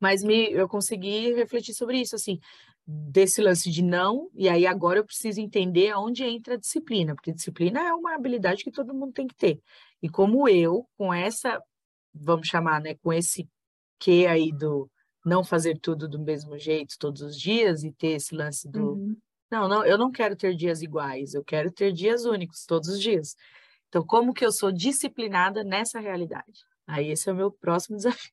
[0.01, 2.39] Mas me, eu consegui refletir sobre isso, assim,
[2.87, 7.33] desse lance de não, e aí agora eu preciso entender aonde entra a disciplina, porque
[7.33, 9.61] disciplina é uma habilidade que todo mundo tem que ter.
[10.03, 11.63] E como eu, com essa,
[12.13, 13.49] vamos chamar, né, com esse
[13.99, 14.91] que aí do
[15.25, 19.17] não fazer tudo do mesmo jeito todos os dias e ter esse lance do uhum.
[19.51, 23.01] não, não, eu não quero ter dias iguais, eu quero ter dias únicos todos os
[23.01, 23.35] dias.
[23.89, 26.65] Então, como que eu sou disciplinada nessa realidade?
[26.87, 28.33] Aí esse é o meu próximo desafio.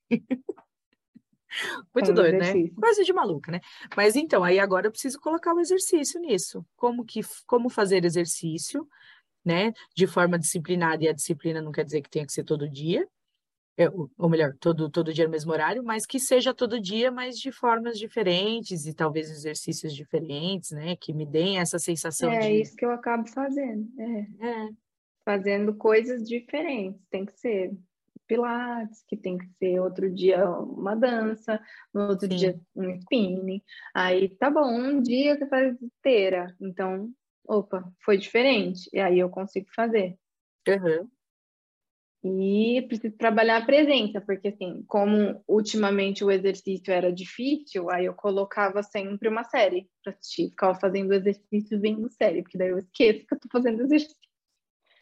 [1.94, 2.54] Muito doido, né?
[2.80, 3.60] Coisa de maluca, né?
[3.96, 6.66] Mas então, aí agora eu preciso colocar o exercício nisso.
[6.76, 8.88] Como que como fazer exercício,
[9.44, 9.74] né?
[9.96, 13.06] De forma disciplinada, e a disciplina não quer dizer que tenha que ser todo dia,
[13.06, 13.08] é,
[13.90, 17.52] ou melhor, todo, todo dia no mesmo horário, mas que seja todo dia, mas de
[17.52, 20.96] formas diferentes e talvez exercícios diferentes, né?
[20.96, 22.48] Que me deem essa sensação é, de...
[22.48, 24.28] É isso que eu acabo fazendo, é.
[24.40, 24.70] é.
[25.24, 27.72] Fazendo coisas diferentes, tem que ser
[28.28, 31.62] pilates, que tem que ser outro dia uma dança,
[31.94, 32.38] no outro Sim.
[32.38, 33.62] dia um spinning.
[33.94, 37.10] Aí tá bom, um dia você faz esteira, então,
[37.46, 40.18] opa, foi diferente, e aí eu consigo fazer.
[40.68, 41.10] Uhum.
[42.24, 48.14] E preciso trabalhar a presença, porque assim, como ultimamente o exercício era difícil, aí eu
[48.14, 53.26] colocava sempre uma série para assistir, ficava fazendo exercício vendo série, porque daí eu esqueço
[53.26, 54.16] que eu tô fazendo exercício.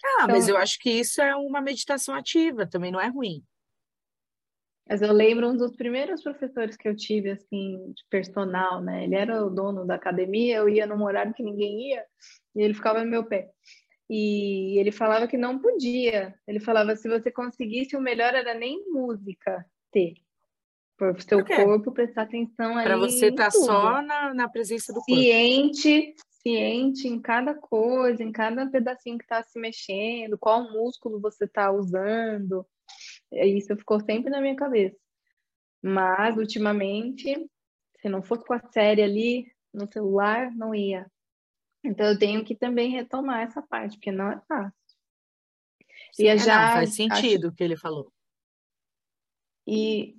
[0.04, 3.44] Ah, então, mas eu acho que isso é uma meditação ativa, também não é ruim.
[4.88, 9.04] Mas eu lembro um dos primeiros professores que eu tive, assim, de personal, né?
[9.04, 12.04] Ele era o dono da academia, eu ia num horário que ninguém ia,
[12.56, 13.52] e ele ficava no meu pé.
[14.10, 16.34] E ele falava que não podia.
[16.48, 20.16] Ele falava se você conseguisse, o melhor era nem música ter.
[20.98, 22.84] Para o seu corpo prestar atenção ali.
[22.86, 26.22] Para você estar tá só na, na presença do ciente, corpo.
[26.42, 31.72] Ciente em cada coisa, em cada pedacinho que está se mexendo, qual músculo você está
[31.72, 32.66] usando.
[33.32, 34.98] Isso ficou sempre na minha cabeça.
[35.82, 37.34] Mas, ultimamente,
[38.02, 41.06] se não fosse com a série ali no celular, não ia.
[41.84, 44.74] Então eu tenho que também retomar essa parte, porque não é fácil.
[46.14, 48.12] Sim, e é, já não, faz sentido o que ele falou.
[49.68, 50.18] E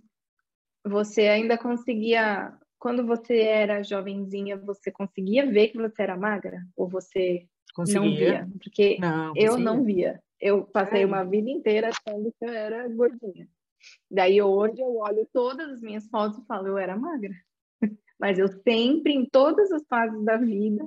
[0.84, 6.64] você ainda conseguia, quando você era jovenzinha, você conseguia ver que você era magra?
[6.76, 8.00] Ou você conseguia.
[8.00, 8.48] não via?
[8.62, 10.22] Porque não, eu não via.
[10.40, 11.06] Eu passei é.
[11.06, 13.48] uma vida inteira achando que eu era gordinha.
[14.10, 17.34] Daí hoje eu olho todas as minhas fotos e falo, eu era magra.
[18.18, 20.84] Mas eu sempre, em todas as fases da vida,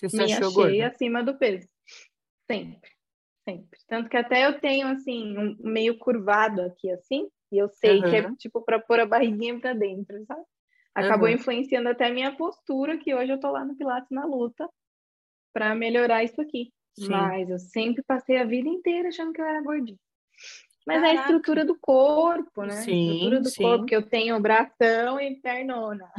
[0.00, 0.86] você se me achou achei gorda?
[0.86, 1.68] acima do peso.
[2.50, 2.90] Sempre,
[3.48, 3.78] sempre.
[3.88, 8.10] Tanto que até eu tenho, assim, um meio curvado aqui, assim, e eu sei uhum.
[8.10, 10.42] que é, tipo, para pôr a barriguinha para dentro, sabe?
[10.94, 11.34] Acabou uhum.
[11.34, 14.68] influenciando até a minha postura, que hoje eu tô lá no Pilates na luta
[15.52, 16.72] para melhorar isso aqui.
[16.98, 17.08] Sim.
[17.08, 19.98] Mas eu sempre passei a vida inteira achando que eu era gordinha.
[20.86, 21.14] Mas Caraca.
[21.14, 22.76] é a estrutura do corpo, né?
[22.82, 23.62] Sim, a estrutura do sim.
[23.62, 26.10] corpo, que eu tenho bração e pernona.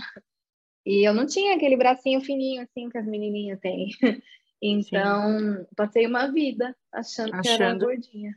[0.87, 3.89] E eu não tinha aquele bracinho fininho assim que as menininhas têm.
[4.59, 5.65] Então, Sim.
[5.75, 8.31] passei uma vida achando, achando, que era gordinha.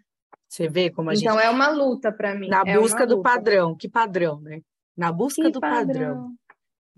[0.46, 1.32] Você vê como a então, gente.
[1.32, 2.46] Então, é uma luta para mim.
[2.46, 3.74] Na é busca do padrão.
[3.74, 4.60] Que padrão, né?
[4.94, 5.86] Na busca que do padrão.
[5.86, 6.34] padrão.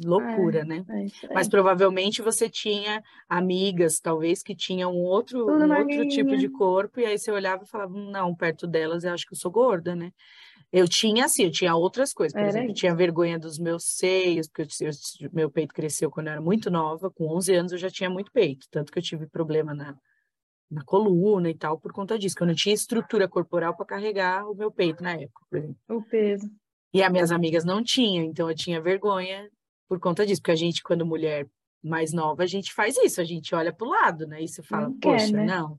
[0.04, 0.84] Loucura, é, né?
[1.30, 6.98] É Mas provavelmente você tinha amigas, talvez, que tinham outro, um outro tipo de corpo,
[6.98, 9.94] e aí você olhava e falava, não, perto delas eu acho que eu sou gorda,
[9.94, 10.10] né?
[10.72, 12.32] Eu tinha, assim, eu tinha outras coisas.
[12.32, 14.88] Por era exemplo, eu tinha vergonha dos meus seios, porque eu,
[15.20, 17.10] eu, meu peito cresceu quando eu era muito nova.
[17.10, 18.66] Com 11 anos eu já tinha muito peito.
[18.70, 19.94] Tanto que eu tive problema na,
[20.70, 22.34] na coluna e tal por conta disso.
[22.34, 25.76] Que eu não tinha estrutura corporal para carregar o meu peito na época, por exemplo.
[25.90, 26.50] O peso.
[26.94, 29.50] E as minhas amigas não tinham, então eu tinha vergonha
[29.86, 30.40] por conta disso.
[30.40, 31.46] Porque a gente, quando mulher
[31.84, 33.20] mais nova, a gente faz isso.
[33.20, 34.42] A gente olha para o lado, né?
[34.42, 35.44] E você fala, não poxa, quer, né?
[35.44, 35.78] não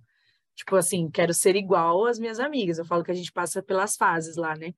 [0.56, 2.78] Tipo assim, quero ser igual às minhas amigas.
[2.78, 4.74] Eu falo que a gente passa pelas fases lá, né?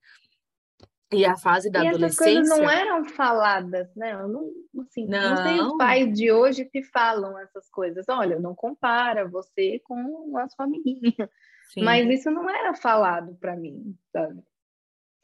[1.11, 2.39] E a fase da e adolescência.
[2.39, 4.13] Essas coisas não eram faladas, né?
[4.13, 5.29] Eu não, assim, não.
[5.29, 8.05] não sei os pais de hoje se falam essas coisas.
[8.09, 11.29] Olha, não compara você com a sua amiguinha.
[11.73, 11.83] Sim.
[11.83, 14.41] Mas isso não era falado para mim, sabe?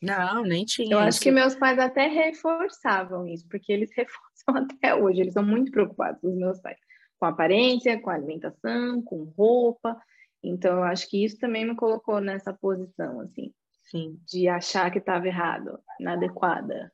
[0.01, 0.95] Não, nem tinha.
[0.95, 5.21] Eu acho que meus pais até reforçavam isso, porque eles reforçam até hoje.
[5.21, 6.77] Eles são muito preocupados, os meus pais
[7.21, 9.95] com aparência, com alimentação, com roupa.
[10.43, 13.53] Então, eu acho que isso também me colocou nessa posição, assim,
[13.83, 14.17] Sim.
[14.25, 16.91] de achar que estava errado, inadequada.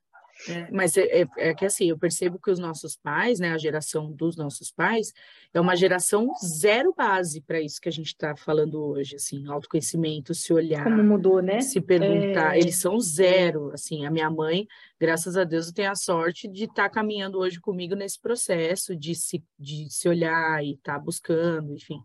[0.48, 3.58] É, mas é, é, é, que assim, eu percebo que os nossos pais, né, a
[3.58, 5.12] geração dos nossos pais,
[5.54, 10.36] é uma geração zero base para isso que a gente está falando hoje, assim, autoconhecimento,
[10.36, 10.84] se olhar.
[10.84, 11.62] Como mudou, né?
[11.62, 12.60] Se perguntar, é...
[12.60, 14.68] eles são zero, assim, a minha mãe,
[15.00, 18.96] graças a Deus, eu tenho a sorte de estar tá caminhando hoje comigo nesse processo
[18.96, 22.00] de se, de se olhar e estar tá buscando, enfim.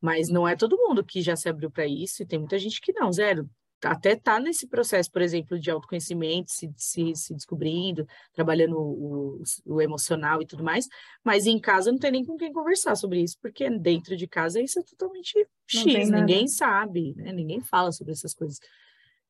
[0.00, 2.80] Mas não é todo mundo que já se abriu para isso, e tem muita gente
[2.80, 3.48] que não, zero
[3.86, 9.80] até tá nesse processo, por exemplo, de autoconhecimento, se, se, se descobrindo, trabalhando o, o,
[9.80, 10.88] emocional e tudo mais,
[11.22, 14.60] mas em casa não tem nem com quem conversar sobre isso, porque dentro de casa
[14.60, 17.32] isso é totalmente X, ninguém sabe, né?
[17.32, 18.58] Ninguém fala sobre essas coisas.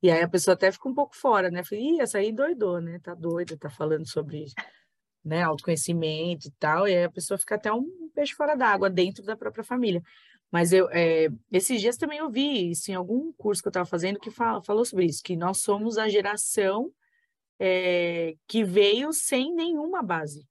[0.02, 1.62] E aí a pessoa até fica um pouco fora, né?
[1.62, 2.98] Falei, Ih, essa aí doidou, né?
[3.00, 4.46] Tá doida, tá falando sobre
[5.24, 9.22] né, autoconhecimento e tal, e aí a pessoa fica até um peixe fora d'água dentro
[9.24, 10.02] da própria família.
[10.50, 13.86] Mas eu, é, esses dias também eu vi isso em algum curso que eu estava
[13.86, 16.90] fazendo que fala, falou sobre isso, que nós somos a geração
[17.58, 20.46] é, que veio sem nenhuma base.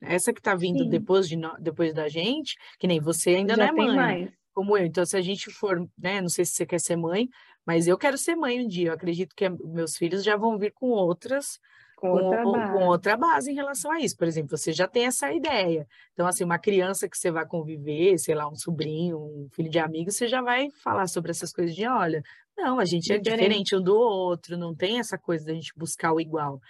[0.00, 3.82] Essa que está vindo depois, de depois da gente, que nem você ainda Já não
[3.82, 4.30] é mãe, mais.
[4.52, 4.84] como eu.
[4.84, 7.28] Então, se a gente for, né, não sei se você quer ser mãe,
[7.64, 8.90] mas eu quero ser mãe um dia.
[8.90, 11.58] Eu acredito que meus filhos já vão vir com outras
[11.96, 14.16] com outra, com, com, outra base em relação a isso.
[14.16, 15.88] Por exemplo, você já tem essa ideia.
[16.12, 19.78] Então, assim, uma criança que você vai conviver, sei lá, um sobrinho, um filho de
[19.78, 22.22] amigo, você já vai falar sobre essas coisas de, olha,
[22.56, 25.72] não, a gente é diferente, diferente um do outro, não tem essa coisa da gente
[25.74, 26.60] buscar o igual.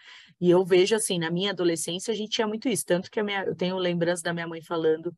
[0.40, 2.86] E eu vejo, assim, na minha adolescência, a gente tinha muito isso.
[2.86, 5.12] Tanto que minha, eu tenho lembrança da minha mãe falando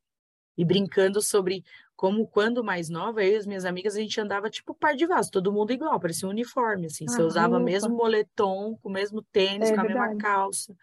[0.57, 1.63] e brincando sobre
[1.99, 5.05] como quando mais nova, eu e as minhas amigas, a gente andava tipo par de
[5.05, 7.09] vaso, todo mundo igual, parecia um uniforme, assim.
[7.09, 10.15] Você usava o mesmo moletom, com o mesmo tênis, é com a verdade.
[10.15, 10.77] mesma calça.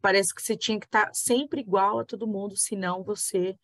[0.00, 3.58] Parece que você tinha que estar tá sempre igual a todo mundo, senão você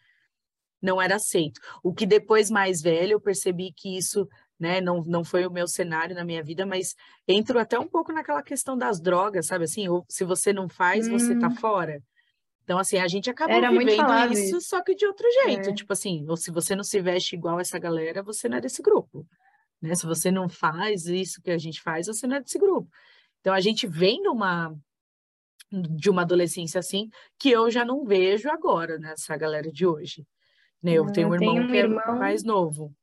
[0.83, 1.61] não era aceito.
[1.85, 5.69] O que depois, mais velho, eu percebi que isso né, não, não foi o meu
[5.69, 6.97] cenário na minha vida, mas
[7.29, 9.87] entro até um pouco naquela questão das drogas, sabe assim?
[9.87, 11.13] Ou se você não faz, hum.
[11.17, 11.55] você tá hum.
[11.55, 12.03] fora.
[12.69, 15.71] Então, assim, a gente acabou Era vivendo isso, só que de outro jeito.
[15.71, 15.73] É.
[15.73, 18.83] Tipo assim, ou se você não se veste igual essa galera, você não é desse
[18.83, 19.27] grupo.
[19.81, 19.95] Né?
[19.95, 22.87] Se você não faz isso que a gente faz, você não é desse grupo.
[23.41, 24.77] Então, a gente vem de uma,
[25.73, 27.09] de uma adolescência assim,
[27.39, 30.27] que eu já não vejo agora nessa galera de hoje.
[30.83, 30.93] Né?
[30.93, 32.17] Eu tenho um irmão tenho um que é irmão...
[32.17, 32.95] é mais novo.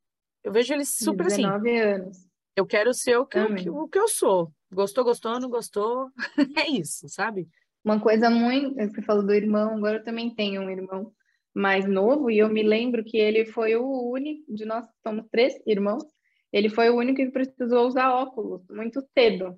[0.43, 1.79] Eu vejo ele super 19 assim.
[1.79, 2.17] anos.
[2.55, 4.53] Eu quero ser o que, eu, o que eu sou.
[4.71, 6.11] Gostou, gostou, não gostou.
[6.55, 7.49] é isso, sabe?
[7.85, 8.73] Uma coisa muito.
[8.73, 11.13] Você falou do irmão, agora eu também tenho um irmão
[11.53, 15.53] mais novo, e eu me lembro que ele foi o único, de nós somos três
[15.67, 16.03] irmãos,
[16.51, 19.57] ele foi o único que precisou usar óculos muito cedo.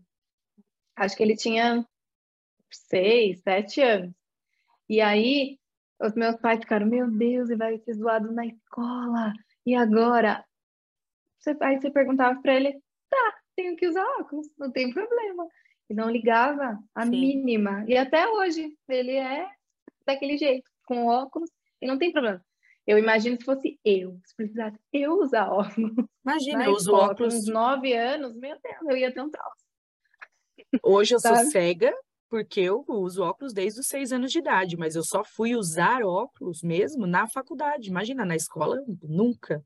[0.95, 1.88] Acho que ele tinha
[2.70, 4.14] seis, sete anos.
[4.90, 5.58] E aí,
[5.99, 9.32] os meus pais ficaram, meu Deus, ele vai ser zoado na escola.
[9.66, 10.45] E agora?
[11.62, 12.74] Aí você perguntava para ele,
[13.10, 15.48] tá, tenho que usar óculos, não tem problema
[15.90, 17.12] e não ligava a Sim.
[17.12, 17.86] mínima.
[17.88, 19.48] E até hoje ele é
[20.06, 21.50] daquele jeito, com óculos,
[21.82, 22.42] e não tem problema.
[22.86, 25.94] Eu imagino se fosse eu, se precisasse eu usar óculos.
[26.26, 27.34] Imagina, eu uso óculos.
[27.34, 29.68] Com uns nove anos, meu Deus, eu ia ter um troço.
[30.82, 31.94] Hoje eu sou cega
[32.30, 36.04] porque eu uso óculos desde os seis anos de idade, mas eu só fui usar
[36.04, 37.90] óculos mesmo na faculdade.
[37.90, 39.64] Imagina, na escola, nunca.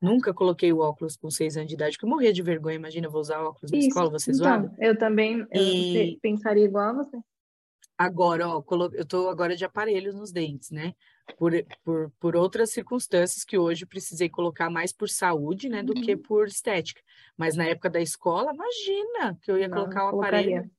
[0.00, 2.76] Nunca coloquei o óculos com seis anos de idade, porque eu morria de vergonha.
[2.76, 3.88] Imagina, vou usar óculos na Isso.
[3.88, 4.74] escola, você então, zoado?
[4.78, 6.12] Eu também e...
[6.12, 7.18] eu pensaria igual a você.
[7.98, 8.62] Agora, ó,
[8.92, 10.94] eu tô agora de aparelhos nos dentes, né?
[11.36, 11.52] Por,
[11.82, 16.00] por, por outras circunstâncias que hoje precisei colocar mais por saúde, né, do uhum.
[16.00, 17.02] que por estética.
[17.36, 20.70] Mas na época da escola, imagina que eu ia Não, colocar o aparelho.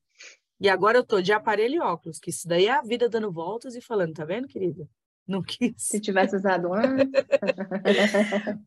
[0.61, 3.31] E agora eu tô de aparelho e óculos, que isso daí é a vida dando
[3.31, 4.87] voltas e falando, tá vendo, querida?
[5.31, 5.73] não quis.
[5.77, 7.07] Se tivesse usado antes.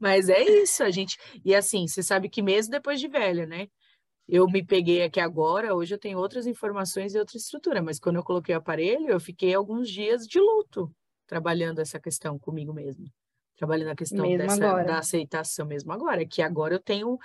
[0.00, 1.18] Mas é isso, a gente.
[1.44, 3.68] E assim, você sabe que mesmo depois de velha, né?
[4.28, 8.16] Eu me peguei aqui agora, hoje eu tenho outras informações e outra estrutura, mas quando
[8.16, 10.90] eu coloquei o aparelho, eu fiquei alguns dias de luto
[11.26, 13.04] trabalhando essa questão comigo mesmo.
[13.56, 17.18] Trabalhando a questão dessa, da aceitação mesmo agora, que agora eu tenho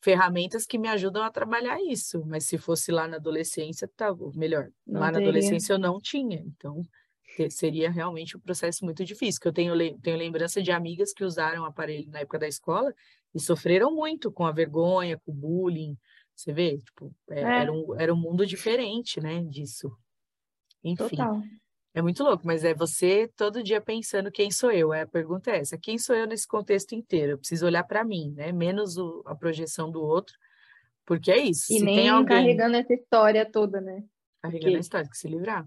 [0.00, 4.70] ferramentas que me ajudam a trabalhar isso, mas se fosse lá na adolescência, tá melhor.
[4.86, 5.20] Não lá teria.
[5.20, 6.82] na adolescência eu não tinha, então
[7.50, 11.62] seria realmente um processo muito difícil, que eu tenho, tenho lembrança de amigas que usaram
[11.62, 12.94] o aparelho na época da escola
[13.34, 15.96] e sofreram muito com a vergonha, com o bullying,
[16.36, 17.60] você vê, tipo, é, é.
[17.62, 19.90] Era, um, era um mundo diferente, né, disso.
[20.84, 21.42] Enfim, Total.
[21.94, 25.50] é muito louco, mas é você todo dia pensando quem sou eu, é, a pergunta
[25.50, 27.32] é essa, quem sou eu nesse contexto inteiro?
[27.32, 30.36] Eu preciso olhar para mim, né, menos o, a projeção do outro,
[31.06, 31.72] porque é isso.
[31.72, 32.36] E nem alguém...
[32.36, 34.04] carregando essa história toda, né?
[34.42, 34.76] Carregando porque...
[34.76, 35.66] a história, que se livrar.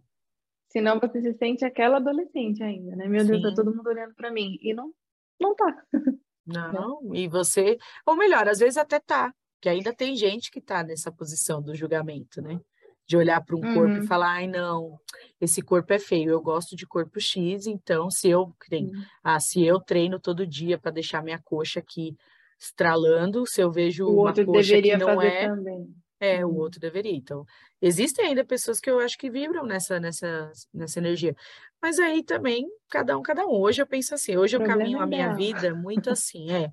[0.69, 3.07] Senão você se sente aquela adolescente ainda, né?
[3.07, 3.31] Meu Sim.
[3.31, 4.57] Deus, tá todo mundo olhando para mim.
[4.61, 4.93] E não,
[5.39, 5.83] não tá.
[6.45, 9.31] Não, e você, ou melhor, às vezes até tá,
[9.61, 12.59] que ainda tem gente que tá nessa posição do julgamento, né?
[13.05, 13.73] De olhar para um uhum.
[13.75, 14.07] corpo e uhum.
[14.07, 14.99] falar, ai, não,
[15.39, 19.03] esse corpo é feio, eu gosto de corpo X, então se eu treino, uhum.
[19.23, 22.17] ah, se eu treino todo dia para deixar minha coxa aqui
[22.59, 25.47] estralando, se eu vejo o uma coxa que não é.
[25.47, 25.93] Também.
[26.19, 26.57] É, o uhum.
[26.57, 27.15] outro deveria.
[27.15, 27.45] Então,
[27.81, 31.35] existem ainda pessoas que eu acho que vibram nessa, nessa, nessa energia.
[31.81, 33.51] Mas aí também, cada um, cada um.
[33.51, 36.71] Hoje eu penso assim, hoje eu caminho a minha vida muito assim, é.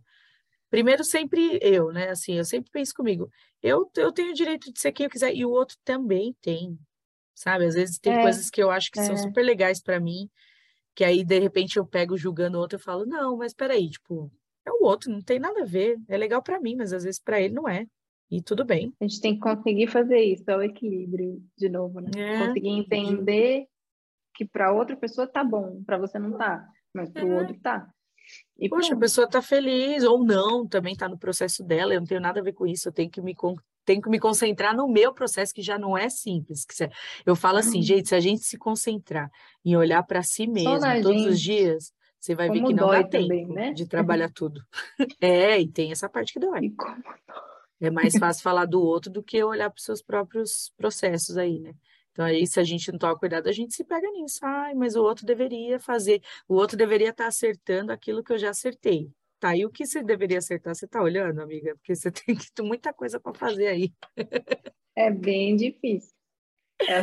[0.68, 2.10] Primeiro, sempre eu, né?
[2.10, 3.30] Assim, eu sempre penso comigo,
[3.62, 6.78] eu, eu tenho o direito de ser quem eu quiser, e o outro também tem,
[7.34, 7.66] sabe?
[7.66, 9.04] Às vezes tem é, coisas que eu acho que é.
[9.04, 10.28] são super legais para mim,
[10.94, 14.30] que aí, de repente, eu pego julgando o outro e falo, não, mas peraí, tipo,
[14.66, 17.20] é o outro, não tem nada a ver, é legal para mim, mas às vezes
[17.20, 17.86] para ele não é.
[18.30, 18.92] E tudo bem.
[19.00, 22.10] A gente tem que conseguir fazer isso, é o equilíbrio de novo, né?
[22.16, 22.46] É.
[22.46, 23.66] Conseguir entender
[24.34, 27.40] que para outra pessoa tá bom, para você não tá, mas para o é.
[27.40, 27.88] outro tá.
[28.58, 28.98] E Poxa, pronto.
[28.98, 32.40] a pessoa tá feliz ou não, também tá no processo dela, eu não tenho nada
[32.40, 33.34] a ver com isso, eu tenho que me
[33.84, 36.64] tenho que me concentrar no meu processo que já não é simples.
[36.64, 36.90] Que
[37.24, 37.82] eu falo assim, uhum.
[37.82, 39.30] gente, se a gente se concentrar
[39.64, 41.28] em olhar para si mesmo todos gente.
[41.28, 43.72] os dias, você vai como ver que não dá tempo também, né?
[43.72, 44.60] de trabalhar tudo.
[45.20, 46.74] é, e tem essa parte que dói.
[47.80, 51.58] É mais fácil falar do outro do que olhar para os seus próprios processos aí,
[51.60, 51.74] né?
[52.10, 54.40] Então, aí, se a gente não toma cuidado, a gente se pega nisso.
[54.42, 58.38] Ai, mas o outro deveria fazer, o outro deveria estar tá acertando aquilo que eu
[58.38, 59.10] já acertei.
[59.38, 61.76] Tá, e o que você deveria acertar, você tá olhando, amiga?
[61.76, 63.92] Porque você tem que muita coisa para fazer aí.
[64.96, 66.14] É bem difícil.
[66.80, 67.02] É,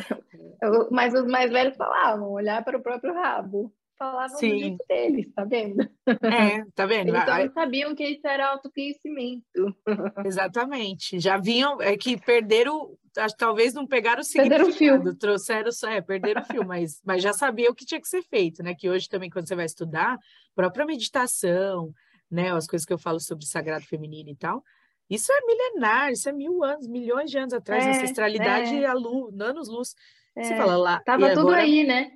[0.64, 3.72] eu, mas os mais velhos falavam, olhar para o próprio rabo
[4.03, 4.49] falavam Sim.
[4.49, 5.81] do jeito deles, tá vendo?
[6.07, 7.09] É, tá vendo?
[7.09, 9.43] Eles não sabiam que isso era autoconhecimento.
[10.25, 11.19] Exatamente.
[11.19, 12.97] Já vinham, é que perderam,
[13.38, 15.15] talvez não pegaram o significado, perderam o fio.
[15.17, 18.61] trouxeram, é, perderam o fio, mas, mas já sabia o que tinha que ser feito,
[18.61, 18.75] né?
[18.77, 20.17] Que hoje também, quando você vai estudar,
[20.55, 21.93] própria meditação,
[22.30, 22.51] né?
[22.51, 24.63] As coisas que eu falo sobre sagrado feminino e tal,
[25.09, 28.85] isso é milenar, isso é mil anos, milhões de anos atrás, é, ancestralidade é.
[28.85, 29.95] a luz, anos-luz.
[30.35, 30.43] É.
[30.43, 30.99] Você fala lá.
[31.05, 31.61] Tava tudo agora...
[31.61, 32.11] aí, né?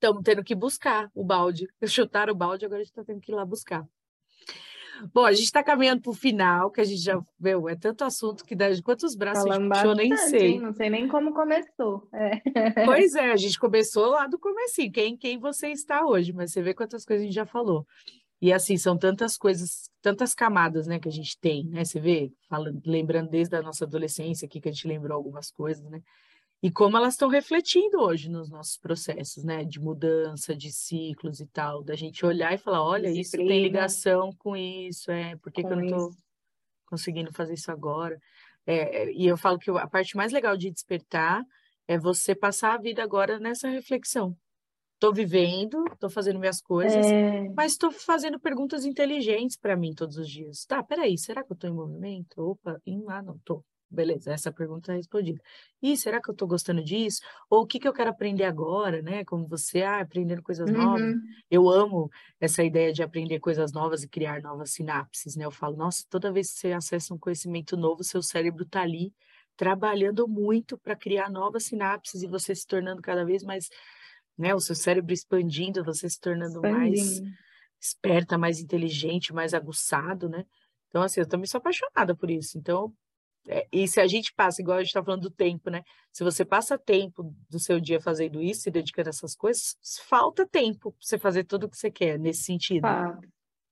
[0.00, 1.68] Estamos tendo que buscar o balde.
[1.86, 3.86] Chutar o balde, agora a gente está tendo que ir lá buscar.
[5.14, 8.04] Bom, a gente está caminhando para o final, que a gente já viu, é tanto
[8.04, 10.60] assunto que dá quantos braços Falando a gente puxou, nem sei.
[10.60, 12.06] Não sei nem como começou.
[12.12, 12.40] É.
[12.84, 16.60] Pois é, a gente começou lá do começo, quem, quem você está hoje, mas você
[16.60, 17.86] vê quantas coisas a gente já falou.
[18.42, 21.84] E assim, são tantas coisas, tantas camadas, né, que a gente tem, né?
[21.84, 25.84] Você vê, falando, lembrando desde a nossa adolescência aqui, que a gente lembrou algumas coisas,
[25.90, 26.02] né?
[26.62, 31.46] E como elas estão refletindo hoje nos nossos processos, né, de mudança, de ciclos e
[31.46, 35.62] tal, da gente olhar e falar, olha, isso tem ligação com isso, é, por que,
[35.62, 36.10] que eu não estou
[36.86, 38.20] conseguindo fazer isso agora?
[38.66, 41.42] É, e eu falo que a parte mais legal de despertar
[41.88, 44.36] é você passar a vida agora nessa reflexão.
[44.94, 47.48] Estou vivendo, estou fazendo minhas coisas, é...
[47.56, 50.66] mas estou fazendo perguntas inteligentes para mim todos os dias.
[50.66, 52.38] Tá, peraí, será que eu estou em movimento?
[52.38, 55.40] Opa, em, ah, não, estou beleza, essa pergunta é respondida.
[55.82, 57.20] E será que eu estou gostando disso?
[57.48, 59.24] Ou o que, que eu quero aprender agora, né?
[59.24, 60.76] Como você, ah, aprendendo coisas uhum.
[60.76, 61.14] novas.
[61.50, 65.44] Eu amo essa ideia de aprender coisas novas e criar novas sinapses, né?
[65.44, 69.12] Eu falo, nossa, toda vez que você acessa um conhecimento novo, seu cérebro está ali
[69.56, 73.68] trabalhando muito para criar novas sinapses e você se tornando cada vez mais,
[74.38, 74.54] né?
[74.54, 76.78] O seu cérebro expandindo, você se tornando expandindo.
[76.78, 77.20] mais
[77.80, 80.44] esperta, mais inteligente, mais aguçado, né?
[80.88, 82.58] Então, assim, eu também sou apaixonada por isso.
[82.58, 82.92] Então,
[83.72, 85.82] e se a gente passa, igual a gente está falando do tempo, né?
[86.12, 89.76] Se você passa tempo do seu dia fazendo isso, se dedicando a essas coisas,
[90.08, 92.84] falta tempo para você fazer tudo o que você quer nesse sentido.
[92.84, 93.18] Ah,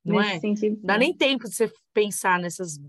[0.04, 0.40] não nesse é?
[0.40, 2.80] Sentido, Dá nem tempo de você pensar nessas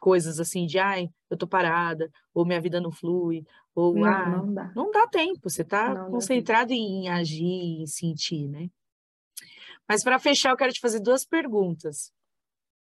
[0.00, 3.44] coisas assim de ai, eu tô parada, ou minha vida não flui,
[3.74, 4.72] ou não, ah, não dá.
[4.74, 8.68] Não dá tempo, você está concentrado em agir, em sentir, né?
[9.88, 12.12] Mas para fechar, eu quero te fazer duas perguntas.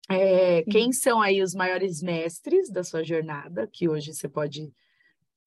[0.09, 4.73] É, quem são aí os maiores mestres da sua jornada, que hoje você pode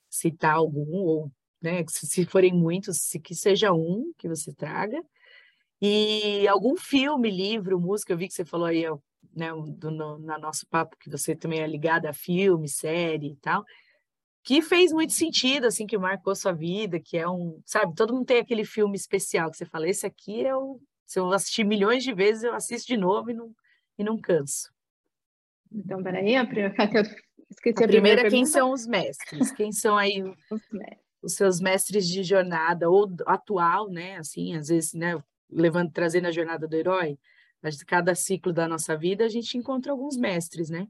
[0.09, 1.31] citar algum, ou
[1.61, 5.03] né, se forem muitos, se que seja um que você traga.
[5.81, 8.85] E algum filme, livro, música, eu vi que você falou aí
[9.35, 13.35] né, do, no, na nosso papo que você também é ligada a filme, série e
[13.37, 13.65] tal,
[14.43, 18.25] que fez muito sentido, assim, que marcou sua vida, que é um, sabe, todo mundo
[18.25, 22.03] tem aquele filme especial que você fala, esse aqui é o, se eu assistir milhões
[22.03, 23.53] de vezes, eu assisto de novo e não,
[23.97, 24.71] e não canso.
[25.71, 27.03] Então, peraí, a primeira, eu
[27.49, 29.51] esqueci a, a primeira, primeira quem são os mestres?
[29.51, 30.21] Quem são aí
[30.51, 30.61] os,
[31.21, 34.17] os, seus mestres de jornada, ou atual, né?
[34.17, 35.21] Assim, às vezes, né?
[35.49, 37.17] Levando, trazendo a jornada do herói,
[37.61, 40.87] mas cada ciclo da nossa vida a gente encontra alguns mestres, né?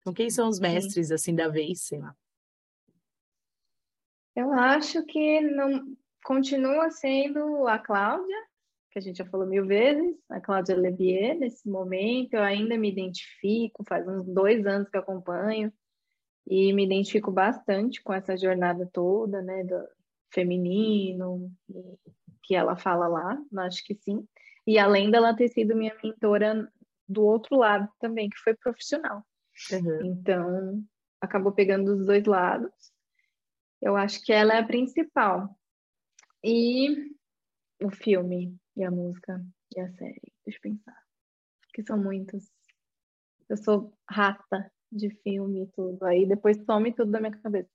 [0.00, 1.14] Então, quem são os mestres, Sim.
[1.14, 2.14] assim, da vez, sei lá?
[4.34, 5.96] Eu acho que não,
[6.26, 8.36] continua sendo a Cláudia,
[8.96, 12.90] que a gente já falou mil vezes, a Cláudia Lebier, nesse momento, eu ainda me
[12.90, 15.70] identifico, faz uns dois anos que acompanho,
[16.46, 19.86] e me identifico bastante com essa jornada toda, né, do
[20.32, 21.52] feminino,
[22.42, 24.26] que ela fala lá, acho que sim,
[24.66, 26.66] e além dela ter sido minha mentora
[27.06, 29.22] do outro lado também, que foi profissional.
[29.72, 30.06] Uhum.
[30.06, 30.82] Então,
[31.20, 32.72] acabou pegando os dois lados.
[33.80, 35.54] Eu acho que ela é a principal.
[36.42, 37.14] E
[37.82, 39.44] o filme, e a música
[39.74, 40.32] e a série.
[40.44, 40.96] Deixa eu pensar.
[41.72, 42.50] Que são muitos.
[43.48, 46.04] Eu sou rata de filme e tudo.
[46.04, 47.70] Aí depois some tudo da minha cabeça.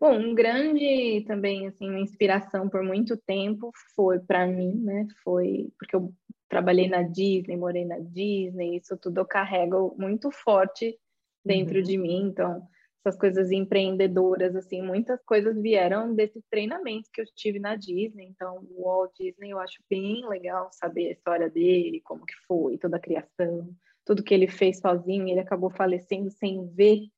[0.00, 5.06] Bom, um grande também, assim, uma inspiração por muito tempo foi para mim, né?
[5.22, 6.12] Foi porque eu
[6.48, 10.98] trabalhei na Disney, morei na Disney, isso tudo eu carrego muito forte
[11.44, 11.82] dentro uhum.
[11.82, 12.26] de mim.
[12.26, 12.68] Então,
[13.04, 18.24] essas coisas empreendedoras, assim, muitas coisas vieram desses treinamentos que eu tive na Disney.
[18.24, 22.78] Então, o Walt Disney eu acho bem legal saber a história dele, como que foi,
[22.78, 23.68] toda a criação,
[24.06, 25.28] tudo que ele fez sozinho.
[25.28, 27.08] Ele acabou falecendo sem ver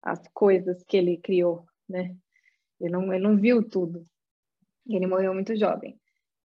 [0.00, 2.16] as coisas que ele criou, né?
[2.80, 4.06] Ele não, ele não viu tudo.
[4.88, 5.98] Ele morreu muito jovem.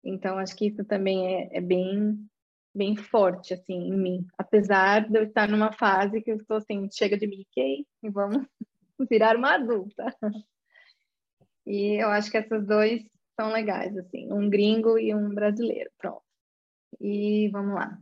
[0.03, 2.27] Então, acho que isso também é, é bem
[2.75, 6.89] bem forte assim em mim, apesar de eu estar numa fase que eu estou assim,
[6.91, 8.47] chega de Mickey e vamos
[9.09, 10.05] virar uma adulta.
[11.65, 13.01] E eu acho que esses dois
[13.39, 16.21] são legais, assim, um gringo e um brasileiro, pronto.
[16.99, 17.97] E vamos lá.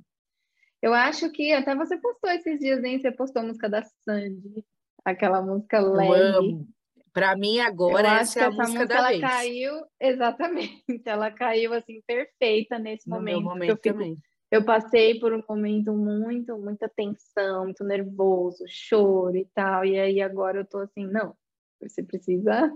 [0.81, 4.65] Eu acho que até você postou esses dias, nem você postou a música da Sandy,
[5.05, 6.65] aquela música leve.
[7.13, 9.21] Para mim agora eu essa é a essa música, música da ela vez.
[9.21, 13.41] caiu exatamente, ela caiu assim perfeita nesse no momento.
[13.41, 14.17] momento eu, fico, também.
[14.51, 19.85] Eu passei por um momento muito, muita tensão, muito nervoso, choro e tal.
[19.85, 21.33] E aí agora eu tô assim, não,
[21.79, 22.69] você precisa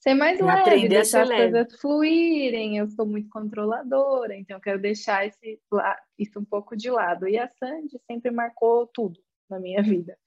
[0.00, 1.52] ser mais leve, aprender deixar as leve.
[1.52, 2.76] coisas fluírem.
[2.76, 5.60] Eu sou muito controladora, então eu quero deixar esse,
[6.18, 7.28] isso um pouco de lado.
[7.28, 10.18] E a Sandy sempre marcou tudo na minha vida.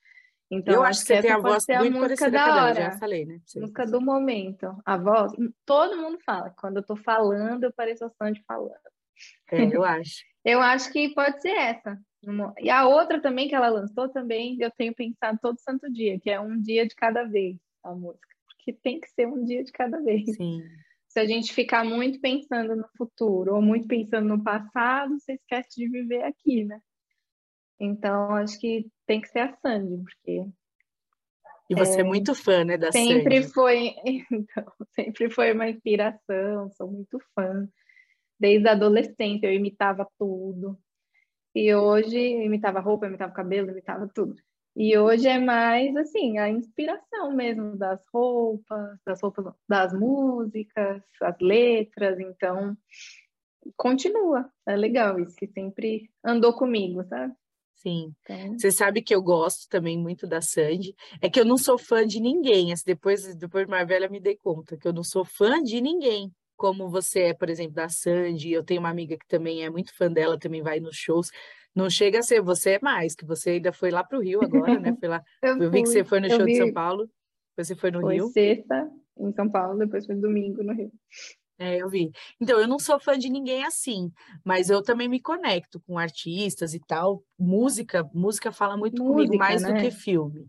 [0.50, 3.42] Então, eu acho que, você tem a voz muito parecida da hora, já falei, né?
[3.58, 4.82] música do momento.
[4.86, 5.34] A voz,
[5.66, 6.52] todo mundo fala.
[6.52, 8.97] Quando eu tô falando, eu pareço a Sandy falando.
[9.52, 10.24] É, eu acho.
[10.44, 11.98] eu acho que pode ser essa.
[12.60, 16.30] E a outra também que ela lançou também, eu tenho pensado todo santo dia, que
[16.30, 19.72] é um dia de cada vez a música, porque tem que ser um dia de
[19.72, 20.36] cada vez.
[20.36, 20.62] Sim.
[21.08, 25.70] Se a gente ficar muito pensando no futuro ou muito pensando no passado, você esquece
[25.78, 26.82] de viver aqui, né?
[27.80, 30.46] Então, acho que tem que ser a Sandy, porque
[31.70, 33.54] e você é, é muito fã, né, da sempre Sandy.
[33.54, 33.96] foi,
[34.32, 34.66] então,
[34.96, 37.68] sempre foi uma inspiração, sou muito fã
[38.40, 40.78] desde a adolescência, eu imitava tudo.
[41.56, 44.36] E hoje eu imitava roupa, eu imitava cabelo, eu imitava tudo.
[44.76, 51.36] E hoje é mais assim, a inspiração mesmo das roupas, das roupas, das músicas, as
[51.42, 52.78] letras, então
[53.76, 54.52] continua.
[54.68, 57.34] É legal isso que sempre andou comigo, sabe?
[57.74, 58.14] Sim.
[58.22, 58.60] Então...
[58.60, 60.96] Você sabe que eu gosto também muito da Sandy.
[61.22, 62.72] É que eu não sou fã de ninguém.
[62.86, 66.90] Depois, depois mais velha, me dei conta que eu não sou fã de ninguém como
[66.90, 70.12] você é, por exemplo, da Sandy, eu tenho uma amiga que também é muito fã
[70.12, 71.32] dela, também vai nos shows.
[71.74, 74.44] Não chega a ser, você é mais, que você ainda foi lá para o Rio
[74.44, 74.98] agora, né?
[75.00, 75.24] Foi lá.
[75.44, 76.54] eu, eu vi que você foi no show vi...
[76.54, 77.08] de São Paulo,
[77.56, 78.28] você foi no foi Rio.
[78.30, 78.90] sexta
[79.20, 80.92] em São Paulo, depois foi domingo no Rio.
[81.60, 82.12] É, eu vi.
[82.40, 84.12] Então, eu não sou fã de ninguém assim,
[84.44, 87.24] mas eu também me conecto com artistas e tal.
[87.38, 89.74] Música, música fala muito música, comigo, mais né?
[89.74, 90.48] do que filme.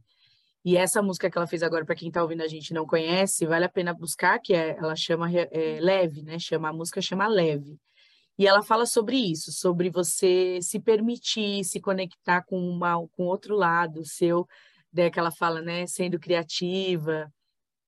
[0.68, 3.46] E essa música que ela fez agora, para quem está ouvindo a gente não conhece,
[3.46, 6.38] vale a pena buscar, que é, ela chama é, Leve, né?
[6.38, 7.80] Chama, a música chama Leve.
[8.38, 13.56] E ela fala sobre isso, sobre você se permitir se conectar com, uma, com outro
[13.56, 14.46] lado seu,
[14.92, 15.86] né, que ela fala, né?
[15.86, 17.32] Sendo criativa,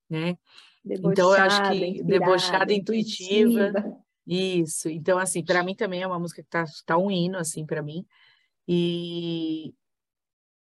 [0.08, 0.38] né?
[0.82, 3.68] Debochada, então, eu acho que debochada, intuitiva.
[3.68, 4.02] intuitiva.
[4.26, 4.88] Isso.
[4.88, 7.82] Então, assim, para mim também é uma música que tá, tá um hino, assim, para
[7.82, 8.06] mim.
[8.66, 9.74] E,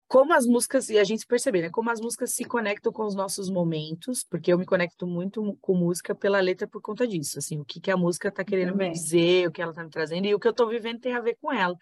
[0.08, 1.70] como as músicas, e a gente perceber, né?
[1.70, 5.76] Como as músicas se conectam com os nossos momentos, porque eu me conecto muito com
[5.76, 8.90] música pela letra por conta disso, assim, o que, que a música está querendo me
[8.90, 11.20] dizer, o que ela está me trazendo, e o que eu estou vivendo tem a
[11.20, 11.76] ver com ela.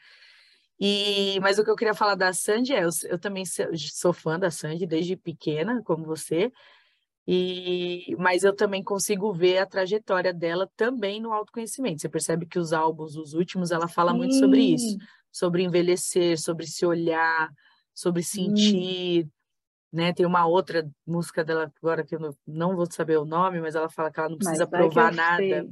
[0.79, 4.39] E, mas o que eu queria falar da Sandy é, eu, eu também sou fã
[4.39, 6.51] da Sandy desde pequena, como você,
[7.27, 12.01] e, mas eu também consigo ver a trajetória dela também no autoconhecimento.
[12.01, 14.17] Você percebe que os álbuns, os últimos, ela fala Sim.
[14.17, 14.97] muito sobre isso,
[15.31, 17.49] sobre envelhecer, sobre se olhar,
[17.95, 18.25] sobre hum.
[18.25, 19.29] sentir, hum.
[19.91, 20.13] né?
[20.13, 23.73] Tem uma outra música dela agora que eu não, não vou saber o nome, mas
[23.73, 25.67] ela fala que ela não precisa provar nada.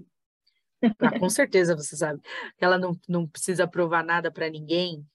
[0.99, 2.21] Ah, com certeza você sabe.
[2.57, 5.05] Que ela não, não precisa provar nada para ninguém.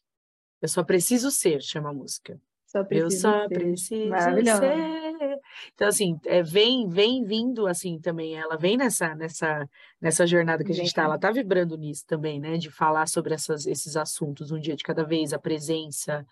[0.63, 2.41] Eu só preciso ser, chama a música.
[2.67, 3.49] Só eu só ser.
[3.49, 5.39] preciso ser.
[5.75, 9.69] Então, assim, é, vem, vem vindo assim também, ela vem nessa, nessa,
[10.01, 12.59] nessa jornada que a gente está, ela está vibrando nisso também, né?
[12.59, 16.27] De falar sobre essas, esses assuntos um dia de cada vez, a presença,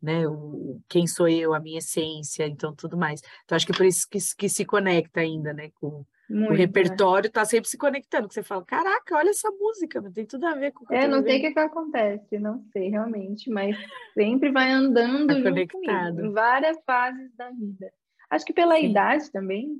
[0.00, 0.26] né?
[0.26, 3.20] O, quem sou eu, a minha essência, então tudo mais.
[3.44, 5.70] Então, acho que por isso que, que se conecta ainda, né?
[5.80, 6.58] Com, muito, o né?
[6.58, 7.46] repertório está né?
[7.46, 10.84] sempre se conectando, que você fala, caraca, olha essa música, tem tudo a ver com
[10.84, 13.76] o que É, não sei o que, que acontece, não sei realmente, mas
[14.12, 16.16] sempre vai andando tá conectado.
[16.16, 17.90] comigo, em várias fases da vida.
[18.30, 18.90] Acho que pela Sim.
[18.90, 19.76] idade também, né?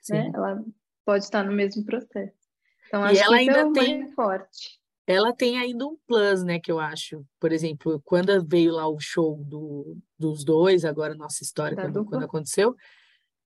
[0.00, 0.14] Sim.
[0.14, 0.32] né?
[0.34, 0.64] Ela
[1.04, 2.42] pode estar no mesmo processo.
[2.88, 4.81] Então, acho e ela que ainda é tem forte.
[5.06, 7.24] Ela tem ainda um plus, né, que eu acho.
[7.40, 12.24] Por exemplo, quando veio lá o show do, dos dois, agora nossa história, quando, quando
[12.24, 12.76] aconteceu,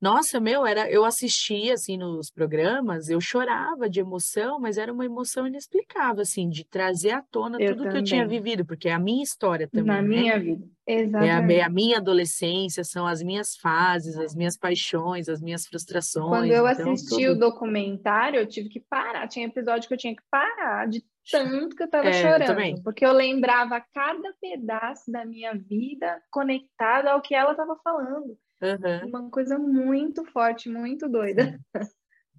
[0.00, 5.04] nossa, meu, era, eu assistia assim nos programas, eu chorava de emoção, mas era uma
[5.04, 7.92] emoção inexplicável, assim, de trazer à tona eu tudo também.
[7.92, 9.86] que eu tinha vivido, porque é a minha história também.
[9.86, 10.08] Na né?
[10.08, 11.52] minha vida, exatamente.
[11.52, 15.66] É a, é a, minha adolescência, são as minhas fases, as minhas paixões, as minhas
[15.66, 16.28] frustrações.
[16.28, 17.32] Quando eu então, assisti tudo...
[17.32, 19.26] o documentário, eu tive que parar.
[19.28, 22.82] Tinha episódio que eu tinha que parar de tanto que eu estava é, chorando, eu
[22.82, 28.36] porque eu lembrava cada pedaço da minha vida conectado ao que ela estava falando.
[28.65, 29.09] Uhum.
[29.09, 31.61] Uma coisa muito forte, muito doida.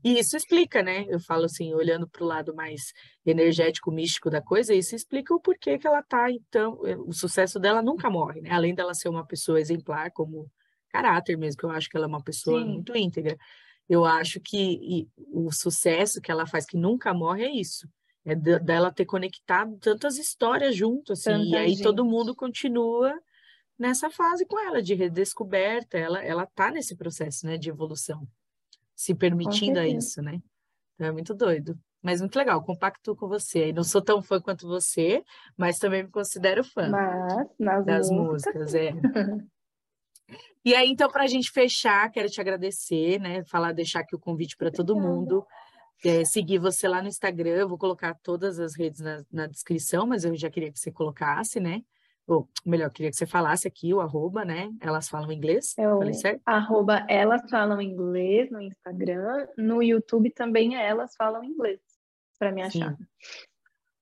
[0.04, 1.06] E isso explica, né?
[1.10, 2.94] Eu falo assim, olhando para o lado mais
[3.26, 7.60] energético, místico da coisa, isso explica o porquê que ela tá, então, eh, o sucesso
[7.60, 8.52] dela nunca morre, né?
[8.52, 10.48] Além dela ser uma pessoa exemplar, como
[10.90, 12.68] caráter mesmo, que eu acho que ela é uma pessoa Sim.
[12.68, 13.36] muito íntegra.
[13.90, 17.88] Eu acho que o sucesso que ela faz, que nunca morre, é isso.
[18.24, 21.84] É dela ter conectado tantas histórias junto, assim, Tanta e aí gente.
[21.84, 23.12] todo mundo continua
[23.78, 28.28] nessa fase com ela de redescoberta, ela ela tá nesse processo, né, de evolução,
[28.96, 30.42] se permitindo a isso, né?
[30.94, 33.70] Então é muito doido, mas muito legal, compacto com você.
[33.70, 35.24] E não sou tão fã quanto você,
[35.58, 36.90] mas também me considero fã
[37.60, 38.92] mas, das músicas, é.
[40.64, 43.44] E aí, então, para a gente fechar, quero te agradecer, né?
[43.44, 45.46] Falar, deixar aqui o convite para todo mundo.
[46.04, 50.08] É, seguir você lá no Instagram, eu vou colocar todas as redes na, na descrição,
[50.08, 51.84] mas eu já queria que você colocasse, né?
[52.28, 54.72] Ou melhor, queria que você falasse aqui o arroba, né?
[54.82, 55.76] Elas falam inglês.
[55.78, 56.42] É o Falei certo?
[56.46, 59.48] arroba elas falam inglês no Instagram.
[59.58, 61.80] No YouTube também é elas falam inglês,
[62.40, 62.96] para me achar.
[62.96, 63.06] Sim.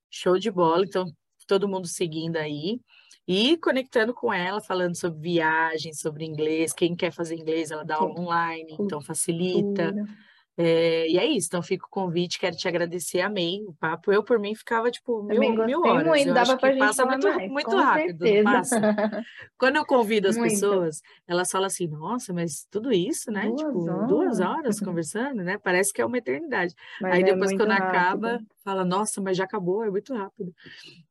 [0.09, 0.85] Show de bola.
[0.85, 1.05] Então,
[1.47, 2.79] todo mundo seguindo aí.
[3.27, 6.73] E conectando com ela, falando sobre viagem, sobre inglês.
[6.73, 9.93] Quem quer fazer inglês, ela dá aula online, então facilita.
[10.55, 14.11] É, e é isso, então fica o convite, quero te agradecer, amei o papo.
[14.11, 16.05] Eu, por mim, ficava tipo mil, mil horas.
[16.05, 18.79] Muito, eu dava acho que passa muito, mais, muito rápido, passa.
[19.57, 20.51] Quando eu convido as muito.
[20.51, 23.47] pessoas, elas falam assim, nossa, mas tudo isso, né?
[23.47, 24.07] Duas tipo, horas.
[24.07, 25.57] duas horas conversando, né?
[25.57, 26.75] Parece que é uma eternidade.
[27.01, 27.87] Mas Aí é depois, quando rápido.
[27.87, 30.53] acaba, fala, nossa, mas já acabou, é muito rápido.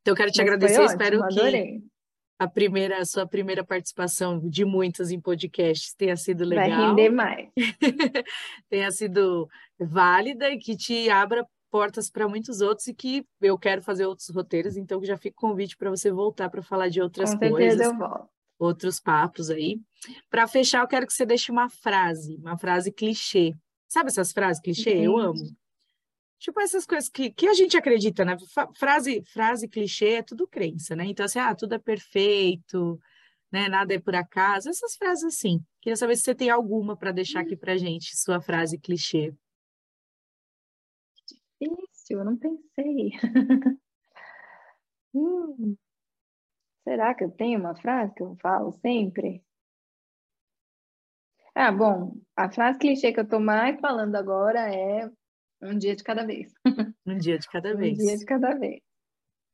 [0.00, 1.91] Então, eu quero te mas agradecer, espero ótimo, que.
[2.42, 6.68] A primeira, a sua primeira participação de muitas em podcasts tenha sido legal.
[6.68, 7.48] Vai render mais.
[8.68, 9.48] tenha sido
[9.78, 14.28] válida e que te abra portas para muitos outros e que eu quero fazer outros
[14.28, 17.80] roteiros, então já fica o convite para você voltar para falar de outras Com coisas.
[17.80, 18.28] Eu volto.
[18.58, 19.80] Outros papos aí.
[20.28, 23.54] Para fechar, eu quero que você deixe uma frase, uma frase clichê.
[23.86, 24.98] Sabe essas frases clichê?
[24.98, 25.44] Eu amo.
[26.42, 28.36] Tipo, essas coisas que, que a gente acredita, né?
[28.74, 31.04] Frase, frase clichê é tudo crença, né?
[31.04, 32.98] Então, assim, ah, tudo é perfeito,
[33.52, 33.68] né?
[33.68, 34.68] Nada é por acaso.
[34.68, 35.64] Essas frases assim.
[35.80, 39.32] Queria saber se você tem alguma para deixar aqui pra gente, sua frase clichê.
[41.60, 43.12] Difícil, eu não pensei.
[45.14, 45.76] hum,
[46.82, 49.44] será que eu tenho uma frase que eu falo sempre?
[51.54, 55.08] Ah, bom, a frase clichê que eu tô mais falando agora é
[55.62, 56.52] um dia de cada vez.
[57.06, 57.98] Um dia de cada vez.
[58.02, 58.80] Um dia de cada vez.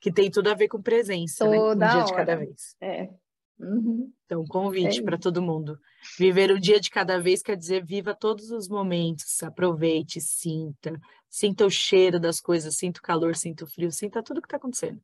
[0.01, 1.87] Que tem tudo a ver com presença, Toda né?
[1.87, 2.07] Um dia hora.
[2.07, 2.77] de cada vez.
[2.81, 3.11] É.
[3.59, 4.13] Uhum.
[4.25, 5.79] Então, convite é para todo mundo.
[6.17, 10.99] Viver um dia de cada vez quer dizer viva todos os momentos, aproveite, sinta,
[11.29, 14.57] sinta o cheiro das coisas, sinta o calor, sinta o frio, sinta tudo que está
[14.57, 15.01] acontecendo.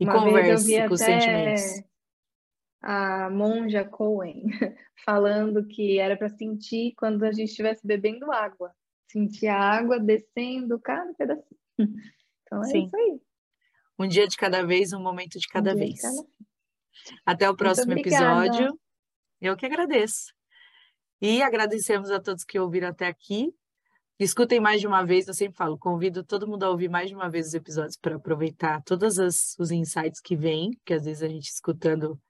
[0.00, 1.82] E Uma converse com os sentimentos.
[2.80, 4.44] A monja Cohen
[5.04, 8.74] falando que era para sentir quando a gente estivesse bebendo água
[9.14, 11.60] sentir a água descendo cada pedacinho.
[12.46, 12.84] Então é Sim.
[12.84, 13.20] isso aí.
[13.98, 15.94] Um dia de cada vez, um momento de cada um vez.
[15.94, 16.16] De cada...
[17.24, 18.78] Até o próximo episódio.
[19.40, 20.34] Eu que agradeço.
[21.22, 23.50] E agradecemos a todos que ouviram até aqui.
[24.18, 27.14] Escutem mais de uma vez, eu sempre falo, convido todo mundo a ouvir mais de
[27.14, 29.18] uma vez os episódios para aproveitar todos
[29.58, 32.20] os insights que vêm, que às vezes a gente escutando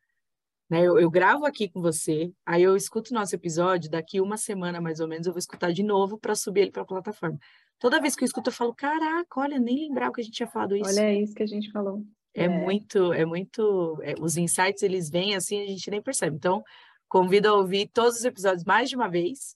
[0.75, 0.87] né?
[0.87, 4.81] Eu, eu, gravo aqui com você, aí eu escuto o nosso episódio, daqui uma semana
[4.81, 7.39] mais ou menos eu vou escutar de novo para subir ele para a plataforma.
[7.79, 10.49] Toda vez que eu escuto, eu falo, caraca, olha, nem lembrava que a gente tinha
[10.49, 10.89] falado isso.
[10.89, 12.03] Olha é isso que a gente falou.
[12.35, 12.49] É, é.
[12.49, 13.99] muito, é muito.
[14.03, 16.37] É, os insights eles vêm assim, a gente nem percebe.
[16.37, 16.65] Então,
[17.15, 19.55] Convido a ouvir todos os episódios mais de uma vez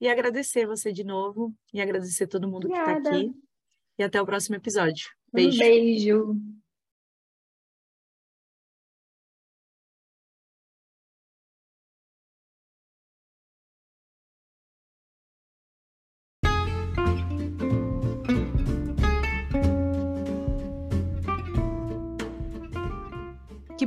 [0.00, 3.10] e agradecer você de novo e agradecer todo mundo tá Obrigada.
[3.10, 3.42] que está aqui.
[3.98, 5.10] E até o próximo episódio.
[5.32, 5.56] Beijo.
[5.56, 6.36] Um beijo.